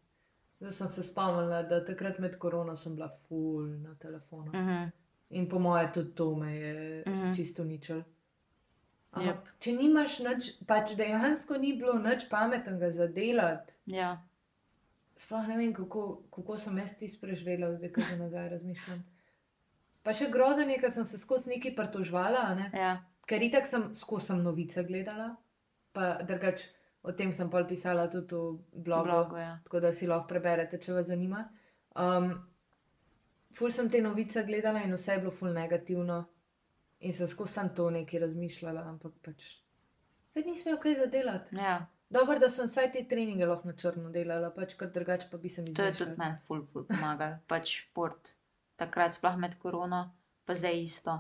Zdaj 0.60 0.72
sem 0.72 0.88
se 0.88 1.04
spomnila, 1.04 1.64
da 1.64 1.86
takrat 1.86 2.20
med 2.20 2.38
korono 2.38 2.76
sem 2.76 2.96
bila 2.96 3.10
full 3.28 3.68
na 3.82 3.96
telefonu. 3.96 4.52
Mm 4.54 4.68
-hmm. 4.68 4.92
In 5.30 5.50
po 5.50 5.60
moje 5.60 5.92
tudi 5.94 6.16
to 6.16 6.36
me 6.36 6.56
je 6.56 7.04
mm. 7.08 7.12
-hmm. 7.12 7.36
čisto. 7.36 7.64
Ampak, 9.12 9.26
Jep. 9.26 9.48
če 9.60 9.72
nimaš 9.72 10.20
nič, 10.20 10.50
pač 10.68 10.92
dejansko 10.96 11.58
ni 11.58 11.74
bilo 11.74 11.94
nič 11.94 12.28
pametnega 12.30 12.92
za 12.92 13.08
delati. 13.08 13.74
Ja, 13.86 14.22
Sploh 15.20 15.48
ne 15.52 15.58
vem, 15.60 15.74
kako, 15.76 16.04
kako 16.32 16.58
sem 16.58 16.78
jaz 16.80 16.96
ti 16.96 17.10
preživela, 17.22 17.74
zdaj 17.76 17.92
ko 17.92 18.02
se 18.08 18.18
nazaj 18.18 18.50
razmišljam. 18.56 19.02
Pa 20.04 20.14
še 20.16 20.30
grozen 20.32 20.70
je, 20.72 20.78
ker 20.80 20.94
sem 20.96 21.06
se 21.06 21.20
skozi 21.20 21.52
neki 21.52 21.74
pritožvala, 21.76 22.44
ne? 22.56 22.70
ja, 22.74 22.94
ker 23.28 23.44
itak 23.44 23.68
sem 23.68 23.90
skozi 24.00 24.32
sem 24.32 24.40
novice 24.44 24.86
gledala, 24.88 25.34
pa 25.92 26.14
drugač 26.24 26.70
o 27.04 27.12
tem 27.12 27.34
sem 27.36 27.52
pol 27.52 27.68
pisala 27.68 28.08
tudi 28.12 28.40
v 28.40 28.84
blogu, 28.86 29.10
blogo, 29.10 29.38
ja. 29.40 29.58
tako 29.66 29.84
da 29.84 29.92
si 29.94 30.08
lahko 30.08 30.30
preberete, 30.32 30.80
če 30.80 30.96
vas 30.96 31.12
zanima. 31.12 31.44
Um, 32.00 32.32
ful 33.56 33.76
sem 33.76 33.92
te 33.92 34.00
novice 34.04 34.44
gledala 34.48 34.86
in 34.88 34.96
vse 34.96 35.18
je 35.18 35.24
bilo 35.26 35.36
ful 35.36 35.52
negativno. 35.56 36.24
In 37.00 37.16
sem 37.16 37.28
skozi 37.32 37.64
to 37.76 37.90
nekaj 37.96 38.20
razmišljala, 38.26 38.88
ampak 38.92 39.14
pač. 39.24 39.54
Zdaj 40.32 40.44
nisem 40.48 40.68
imel 40.68 40.82
kaj 40.84 40.98
za 41.00 41.06
delati. 41.12 41.56
ja. 41.56 41.78
Dobro, 42.10 42.40
da 42.40 42.50
sem 42.50 42.66
vsaj 42.66 42.92
te 42.92 43.04
treninge 43.06 43.46
lahko 43.46 43.68
na 43.68 43.76
črno 43.76 44.10
delala, 44.10 44.50
pač 44.50 44.74
ker 44.74 44.90
drugače 44.90 45.28
pa 45.32 45.38
bi 45.38 45.50
se 45.50 45.62
mi 45.62 45.74
To 45.74 45.84
je 45.84 45.94
tudi 45.94 46.16
meni 46.18 46.38
ful, 46.48 46.64
ful 46.66 46.84
pomagal. 46.84 47.36
Pač 47.48 47.76
šport, 47.76 48.32
takrat 48.76 49.14
sploh 49.14 49.38
med 49.38 49.54
korono, 49.58 50.00
pa 50.46 50.56
zdaj 50.56 50.80
isto. 50.80 51.20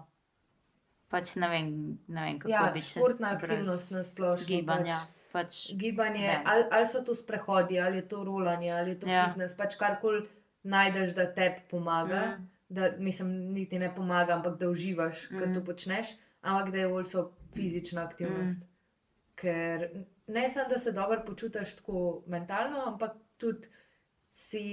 Pač 1.10 1.36
ne 1.36 1.50
vem, 1.50 1.70
ne 2.08 2.24
vem 2.24 2.40
kako 2.40 2.52
Ja, 2.52 2.72
bi 2.74 2.82
čez- 2.82 2.96
športna 2.96 3.30
aktivnost 3.30 3.92
na 3.92 4.04
splošno. 4.04 4.48
Gibanja. 4.48 4.98
Pač. 4.98 5.16
Pač, 5.32 5.74
Gibanje, 5.74 6.22
Ne. 6.22 6.42
ali, 6.46 6.64
ali 6.72 6.88
so 6.88 7.04
to 7.04 7.14
sprehodi, 7.14 7.80
ali 7.80 7.98
je 7.98 8.08
to 8.08 8.24
rolanje, 8.24 8.72
ali 8.72 8.90
je 8.90 9.00
to 9.00 9.08
Ja. 9.08 9.28
fitness, 9.28 9.54
pač 9.54 9.76
karkoli 9.76 10.24
najdeš, 10.64 11.14
da 11.14 11.28
te 11.28 11.62
pomaga. 11.70 12.22
Mm. 12.28 12.42
Mm. 12.42 12.50
Da, 12.70 12.92
mislim, 13.00 13.28
niti 13.54 13.80
ne 13.80 13.96
pomaga, 13.96 14.34
ampak 14.34 14.58
da 14.58 14.70
uživaš, 14.70 15.30
mm. 15.30 15.36
Mm. 15.36 15.40
ko 15.40 15.54
to 15.54 15.66
počneš, 15.66 16.08
ampak 16.42 16.72
da 16.72 16.78
je 16.80 16.86
also 16.88 17.24
fizična 17.54 18.04
aktivnost. 18.04 18.62
Mm. 18.62 18.68
Ker 19.36 19.90
ne 20.30 20.50
samo, 20.50 20.70
da 20.70 20.78
se 20.78 20.92
dobro 20.92 21.24
počutiš 21.26 21.76
tako 21.76 22.24
mentalno, 22.28 22.84
ampak 22.88 23.18
tudi 23.38 23.68
si 24.30 24.66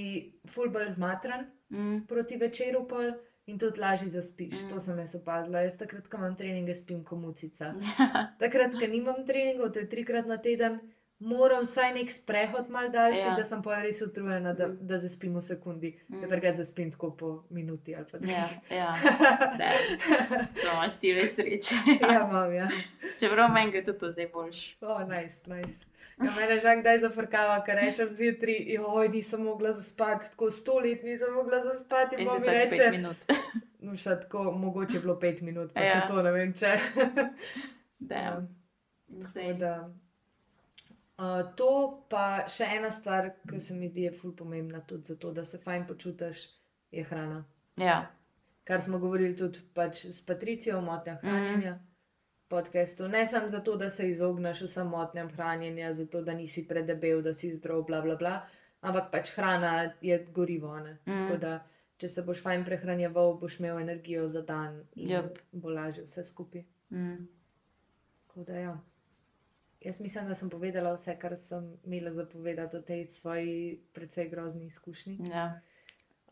ful 0.53 0.69
bolj 0.71 0.91
zmatran 0.91 1.47
mm, 1.71 2.07
proti 2.09 2.37
večeru 2.37 2.85
pol 2.89 3.13
in 3.47 3.59
tudi 3.59 3.81
lažje 3.81 4.09
zaspiš. 4.09 4.55
Mm. 4.65 4.69
To 4.69 4.81
sem 4.81 4.99
jaz 4.99 5.15
opazila. 5.15 5.63
Jaz 5.65 5.79
takrat, 5.79 6.09
ko 6.09 6.19
imam 6.21 6.37
treninge, 6.37 6.75
spim 6.75 7.05
kot 7.05 7.19
mucica. 7.19 7.73
Takrat, 8.43 8.75
ko 8.75 8.91
nimam 8.91 9.25
treningov, 9.27 9.73
to 9.73 9.85
je 9.85 9.89
trikrat 9.89 10.27
na 10.27 10.37
teden, 10.43 10.81
moram 11.19 11.65
vsaj 11.65 11.95
nek 11.95 12.11
sprehod 12.11 12.69
mal 12.69 12.91
daljši, 12.91 13.21
Ja. 13.21 13.27
ja. 13.27 13.37
da 13.37 13.45
sem 13.45 13.63
pa 13.63 13.79
res 13.83 14.03
utrujena, 14.03 14.53
da, 14.53 14.69
Mm. 14.69 14.79
da 14.83 14.99
zaspim 14.99 15.35
v 15.35 15.43
sekundi. 15.43 15.91
Mm. 16.09 16.17
Mm. 16.17 16.21
Drugače 16.23 16.55
zaspim 16.57 16.93
tako 16.93 17.11
po 17.13 17.45
minuti 17.51 17.97
ali 17.97 18.05
pa 18.05 18.19
dveh. 18.19 18.31
ja, 18.31 18.49
ja. 18.71 18.95
Ne, 19.59 19.71
to 20.55 20.69
imaš 20.69 20.97
ti 20.97 21.13
res 21.15 21.35
sreče. 21.35 21.75
ja, 22.03 22.21
imam, 22.23 22.55
ja. 22.55 22.69
Čeprav 23.19 23.51
meni 23.51 23.71
gre 23.71 23.85
tudi 23.85 23.99
to 23.99 24.11
zdaj 24.11 24.29
boljš. 24.29 24.77
O, 24.81 24.87
oh, 24.89 25.01
nice, 25.03 25.43
nice. 25.47 25.87
Ja, 26.17 26.31
mene 26.33 26.59
že 26.59 26.77
kdaj 26.77 26.99
zafrkava, 26.99 27.59
ker 27.61 27.77
rečem 27.77 28.09
zjutraj, 28.11 28.63
joj, 28.69 29.09
nisem 29.09 29.43
mogla 29.43 29.73
zaspati, 29.73 30.31
tako 30.31 30.51
sto 30.51 30.79
let 30.79 31.03
nisem 31.03 31.35
mogla 31.35 31.63
zaspati. 31.63 32.17
In 32.17 32.25
mi 32.25 32.27
tako 32.31 32.51
reče, 32.51 32.91
minut. 32.91 33.17
no, 33.81 33.97
še 33.97 34.17
tako, 34.19 34.51
mogoče 34.53 34.97
je 34.97 35.01
bilo 35.01 35.19
pet 35.19 35.41
minut, 35.43 35.73
pa 35.75 35.81
ja. 35.81 35.87
Ja. 35.87 36.01
še 36.01 36.07
to 36.09 36.23
ne 36.23 36.33
vem 36.33 36.55
če. 36.55 36.73
Da, 37.99 38.23
Tako 39.09 39.29
zdaj. 39.29 39.55
da, 39.55 39.75
uh, 41.19 41.55
to 41.57 41.71
pa 42.11 42.45
še 42.49 42.65
ena 42.77 42.93
stvar, 42.93 43.31
ki 43.51 43.61
se 43.61 43.75
mi 43.75 43.89
zdi 43.89 44.03
je 44.03 44.13
ful 44.13 44.33
pomembna 44.37 44.81
tudi 44.81 45.05
zato, 45.05 45.33
da 45.33 45.45
se 45.45 45.59
fajn 45.59 45.87
počutiš, 45.87 46.49
je 46.91 47.05
hrana. 47.05 47.45
Ja, 47.77 48.07
Kar 48.67 48.81
smo 48.83 48.99
govorili 48.99 49.37
tudi 49.37 49.61
pač 49.75 50.05
s 50.07 50.25
Patricijo 50.27 50.79
o 50.79 50.81
motnjah 50.81 51.21
hranjenja. 51.21 51.75
Mm. 51.75 51.87
Podcastu. 52.49 53.09
Ne 53.09 53.27
samo 53.27 53.49
zato, 53.49 53.77
da 53.77 53.91
se 53.91 54.09
izogneš 54.09 54.61
vsem 54.63 54.87
motnjam 54.87 55.29
hranjenja, 55.31 55.93
zato 55.95 56.23
da 56.23 56.35
nisi 56.35 56.69
predebel, 56.69 57.23
da 57.23 57.35
si 57.35 57.53
zdrav, 57.55 57.83
bla, 57.83 58.01
bla, 58.03 58.17
bla. 58.17 58.35
ampak 58.81 59.11
pač 59.13 59.31
hrana 59.37 59.93
je 60.01 60.19
gorivo. 60.35 60.75
Mm. 60.79 60.97
Mm. 61.07 61.29
Tako 61.29 61.39
da, 61.39 61.53
če 61.97 62.09
se 62.09 62.23
boš 62.23 62.43
fajn 62.43 62.65
prehranjeval, 62.65 63.37
boš 63.39 63.61
imel 63.61 63.79
energijo 63.79 64.27
za 64.29 64.43
dan 64.43 64.83
in 64.95 65.11
Jep. 65.11 65.39
bo 65.53 65.71
lažje 65.71 66.05
vse 66.05 66.25
skupaj. 66.25 66.65
mm, 66.91 67.29
Tako 68.27 68.45
da, 68.45 68.59
ja. 68.59 68.79
Jaz 69.81 70.01
mislim, 70.01 70.29
da 70.29 70.35
sem 70.35 70.51
povedala 70.51 70.93
vse, 70.95 71.19
kar 71.19 71.37
sem 71.37 71.77
imela 71.85 72.13
za 72.13 72.27
povedati 72.27 72.77
o 72.77 72.83
tej 72.83 73.07
svoji 73.07 73.81
precej 73.93 74.29
grozni 74.29 74.67
izkušnji. 74.67 75.19
ja. 75.33 75.61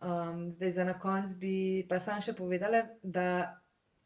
Um, 0.01 0.53
zdaj, 0.53 0.70
za 0.70 0.84
na 0.84 0.99
koncu 0.99 1.34
bi 1.40 1.86
pa 1.88 1.99
sam 2.01 2.20
še 2.20 2.34
povedala, 2.36 2.82
da 3.03 3.57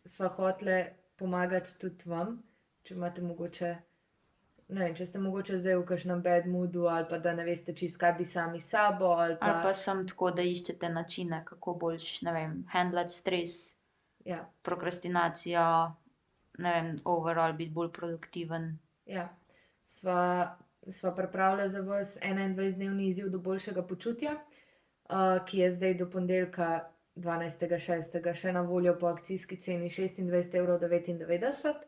sva 0.06 0.28
hotele 0.28 0.76
pomagati 1.18 1.74
tudi 1.80 2.06
vam, 2.06 2.36
če 2.86 2.94
imate 2.94 3.22
mogoče. 3.22 3.70
Vem, 4.68 4.92
če 4.94 5.06
ste 5.08 5.18
mogoče 5.18 5.58
zdaj 5.58 5.78
v 5.80 5.84
kakšnem 5.88 6.22
bad 6.22 6.46
moodu, 6.46 6.84
ali 6.92 7.08
pa 7.08 7.18
da 7.24 7.32
ne 7.34 7.44
veste, 7.46 7.72
čist 7.74 7.96
kaj 7.98 8.12
bi 8.18 8.26
sami 8.28 8.60
sabo. 8.60 9.14
Ali 9.16 9.38
pa, 9.40 9.46
Ali 9.48 9.62
pa 9.64 9.72
sem 9.74 10.04
tako, 10.06 10.30
da 10.36 10.44
iščete 10.44 10.90
načine, 10.92 11.40
kako 11.48 11.74
boljš, 11.82 12.10
ne 12.28 12.34
vem, 12.36 12.58
handlati 12.74 13.16
stres, 13.16 13.56
ja, 14.28 14.42
prokrastinacijo, 14.62 15.64
ne 16.58 16.74
vem, 16.76 16.92
overall 17.08 17.56
biti 17.56 17.74
bolj 17.74 17.90
produktiven. 17.96 18.76
Ja. 19.08 19.28
Sva, 19.84 20.56
sva 20.88 21.14
pripravila 21.16 21.68
za 21.68 21.80
vas 21.80 22.16
21-dnevni 22.22 23.08
izziv 23.08 23.30
do 23.32 23.38
boljšega 23.38 23.82
počutja, 23.86 24.34
uh, 24.36 25.40
ki 25.46 25.58
je 25.58 25.72
zdaj 25.72 25.94
do 25.94 26.10
ponedeljka 26.10 26.90
12.6. 27.16 28.34
še 28.34 28.52
na 28.52 28.62
voljo 28.62 28.94
po 28.98 29.08
akcijski 29.08 29.56
ceni 29.56 29.88
26,99 29.88 30.58
evrov. 30.58 31.80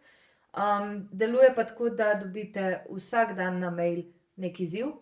Um, 0.51 1.09
deluje 1.13 1.53
pa 1.55 1.65
tako, 1.65 1.91
da 1.91 2.15
dobite 2.15 2.85
vsak 2.91 3.37
dan 3.37 3.61
na 3.61 3.71
mail 3.71 4.03
neki 4.37 4.65
izziv, 4.65 4.97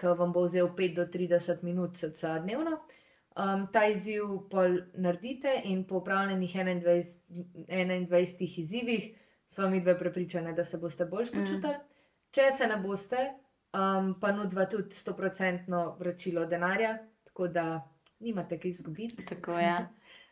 ki 0.00 0.14
vam 0.16 0.32
bo 0.32 0.46
vzel 0.46 0.70
5 0.78 0.94
do 0.96 1.04
30 1.12 1.66
minut 1.66 1.98
cca 1.98 2.38
dnevno. 2.38 2.78
Um, 3.36 3.66
ta 3.72 3.84
izziv 3.92 4.30
pol 4.50 4.78
naredite 4.94 5.52
in 5.64 5.84
po 5.84 5.98
upravljenih 6.00 6.54
21, 6.56 7.18
21 7.68 8.60
izzivih 8.60 9.10
smo 9.48 9.68
mi 9.68 9.80
dve 9.80 9.98
prepričane, 9.98 10.52
da 10.52 10.64
se 10.64 10.78
boste 10.78 11.04
bolj 11.04 11.24
Mm. 11.24 11.40
počutili. 11.40 11.74
Mm. 11.74 11.84
Če 12.30 12.50
se 12.52 12.66
ne 12.66 12.76
boste, 12.76 13.16
um, 13.72 14.14
pa 14.20 14.32
nudva 14.32 14.66
tudi 14.66 14.94
100% 14.94 15.98
vračilo 15.98 16.46
denarja, 16.46 16.98
tako 17.24 17.48
da 17.48 17.88
nimate 18.20 18.58
kaj 18.60 18.70
izgubiti. 18.70 19.26
Tako 19.26 19.58
je. 19.58 19.76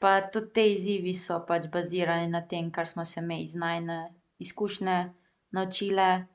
Pa 0.00 0.20
tudi 0.20 0.52
te 0.52 0.72
izzivi 0.72 1.14
so 1.14 1.40
pač 1.48 1.66
bazirani 1.72 2.28
na 2.28 2.42
tem, 2.48 2.70
kar 2.70 2.88
smo 2.88 3.04
se 3.04 3.20
mi 3.20 3.42
iz 3.42 3.54
najne 3.54 4.14
izkušnje 4.38 5.12
naučile, 5.50 6.26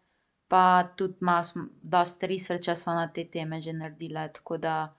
pa 0.47 0.83
tudi 0.97 1.17
malo, 1.19 1.67
dosti 1.81 2.27
researcha 2.27 2.75
smo 2.75 2.93
na 2.93 3.07
te 3.13 3.25
teme 3.29 3.61
že 3.61 3.73
naredile, 3.73 4.29
tako 4.33 4.57
da 4.57 4.95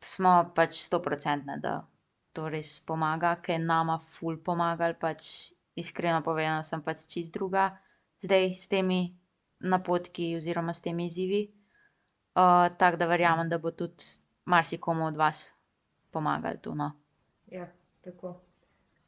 smo 0.00 0.52
pač 0.54 0.78
stoprocentne, 0.80 1.58
da 1.60 1.86
to 2.32 2.48
res 2.48 2.78
pomaga, 2.80 3.36
ker 3.42 3.58
je 3.60 3.66
nama 3.66 3.98
ful 3.98 4.38
pomagal, 4.38 4.94
pač 5.00 5.52
iskreno 5.74 6.22
povedano 6.22 6.62
sem 6.62 6.82
pač 6.82 7.06
čist 7.08 7.32
druga 7.32 7.70
zdaj 8.22 8.54
s 8.54 8.68
temi 8.68 9.16
napotki 9.58 10.36
oziroma 10.36 10.72
s 10.72 10.80
temi 10.80 11.06
izzivi. 11.06 11.52
Uh, 12.34 12.76
tako 12.78 12.96
da 12.96 13.06
verjamem, 13.06 13.48
da 13.48 13.58
bo 13.58 13.70
tudi 13.70 14.04
marsikomu 14.44 15.06
od 15.06 15.16
vas 15.16 15.52
pomagal 16.10 16.56
tu. 16.62 16.74
No. 16.74 16.92
Ja, 17.46 17.68
tako. 18.04 18.40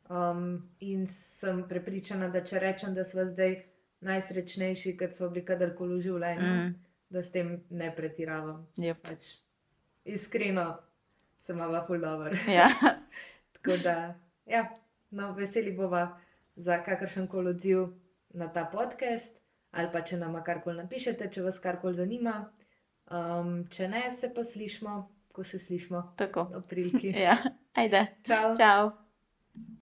Um, 0.09 0.71
in 0.81 1.07
sem 1.07 1.62
prepričana, 1.69 2.29
da 2.29 2.45
če 2.45 2.61
rečem, 2.61 2.95
da 2.95 3.05
smo 3.05 3.25
zdaj 3.25 3.62
najsrečnejši, 4.05 4.97
kot 4.99 5.17
smo 5.17 5.31
bili 5.33 5.45
kadarkoli 5.47 5.97
v 5.97 6.03
življenju, 6.09 6.51
mm. 6.51 6.75
Da 7.15 7.23
s 7.23 7.31
tem 7.31 7.61
ne 7.71 7.91
pretiravam. 7.95 8.65
yep. 8.81 8.99
Pač, 9.05 9.25
iskreno 10.05 10.65
semava 11.47 11.85
ful 11.87 12.01
dobro. 12.03 12.35
ja. 12.51 12.67
Tako 13.55 13.77
da, 13.83 14.15
ja, 14.51 14.65
no, 15.11 15.33
veseli 15.37 15.73
bova 15.77 16.09
za 16.57 16.82
kakršen 16.84 17.26
koli 17.26 17.50
odziv 17.50 17.86
na 18.34 18.48
ta 18.52 18.64
podcast, 18.72 19.38
ali 19.70 19.90
pa 19.92 20.02
če 20.02 20.18
nam 20.18 20.36
karkoli 20.44 20.82
napišete, 20.82 21.30
če 21.30 21.42
vas 21.42 21.59
karkoli 21.59 21.94
zanima. 21.94 22.36
Um, 23.11 23.66
če 23.68 23.88
ne, 23.88 24.07
se 24.11 24.30
pa 24.34 24.44
slišmo, 24.44 24.96
ko 25.32 25.44
se 25.44 25.59
slišmo, 25.59 26.02
Tako. 26.16 26.48
ob 26.57 26.68
priliki. 26.70 27.12
Ja, 27.26 27.36
ajde. 27.74 28.07
Čau! 28.26 28.55
Čau. 28.57 28.92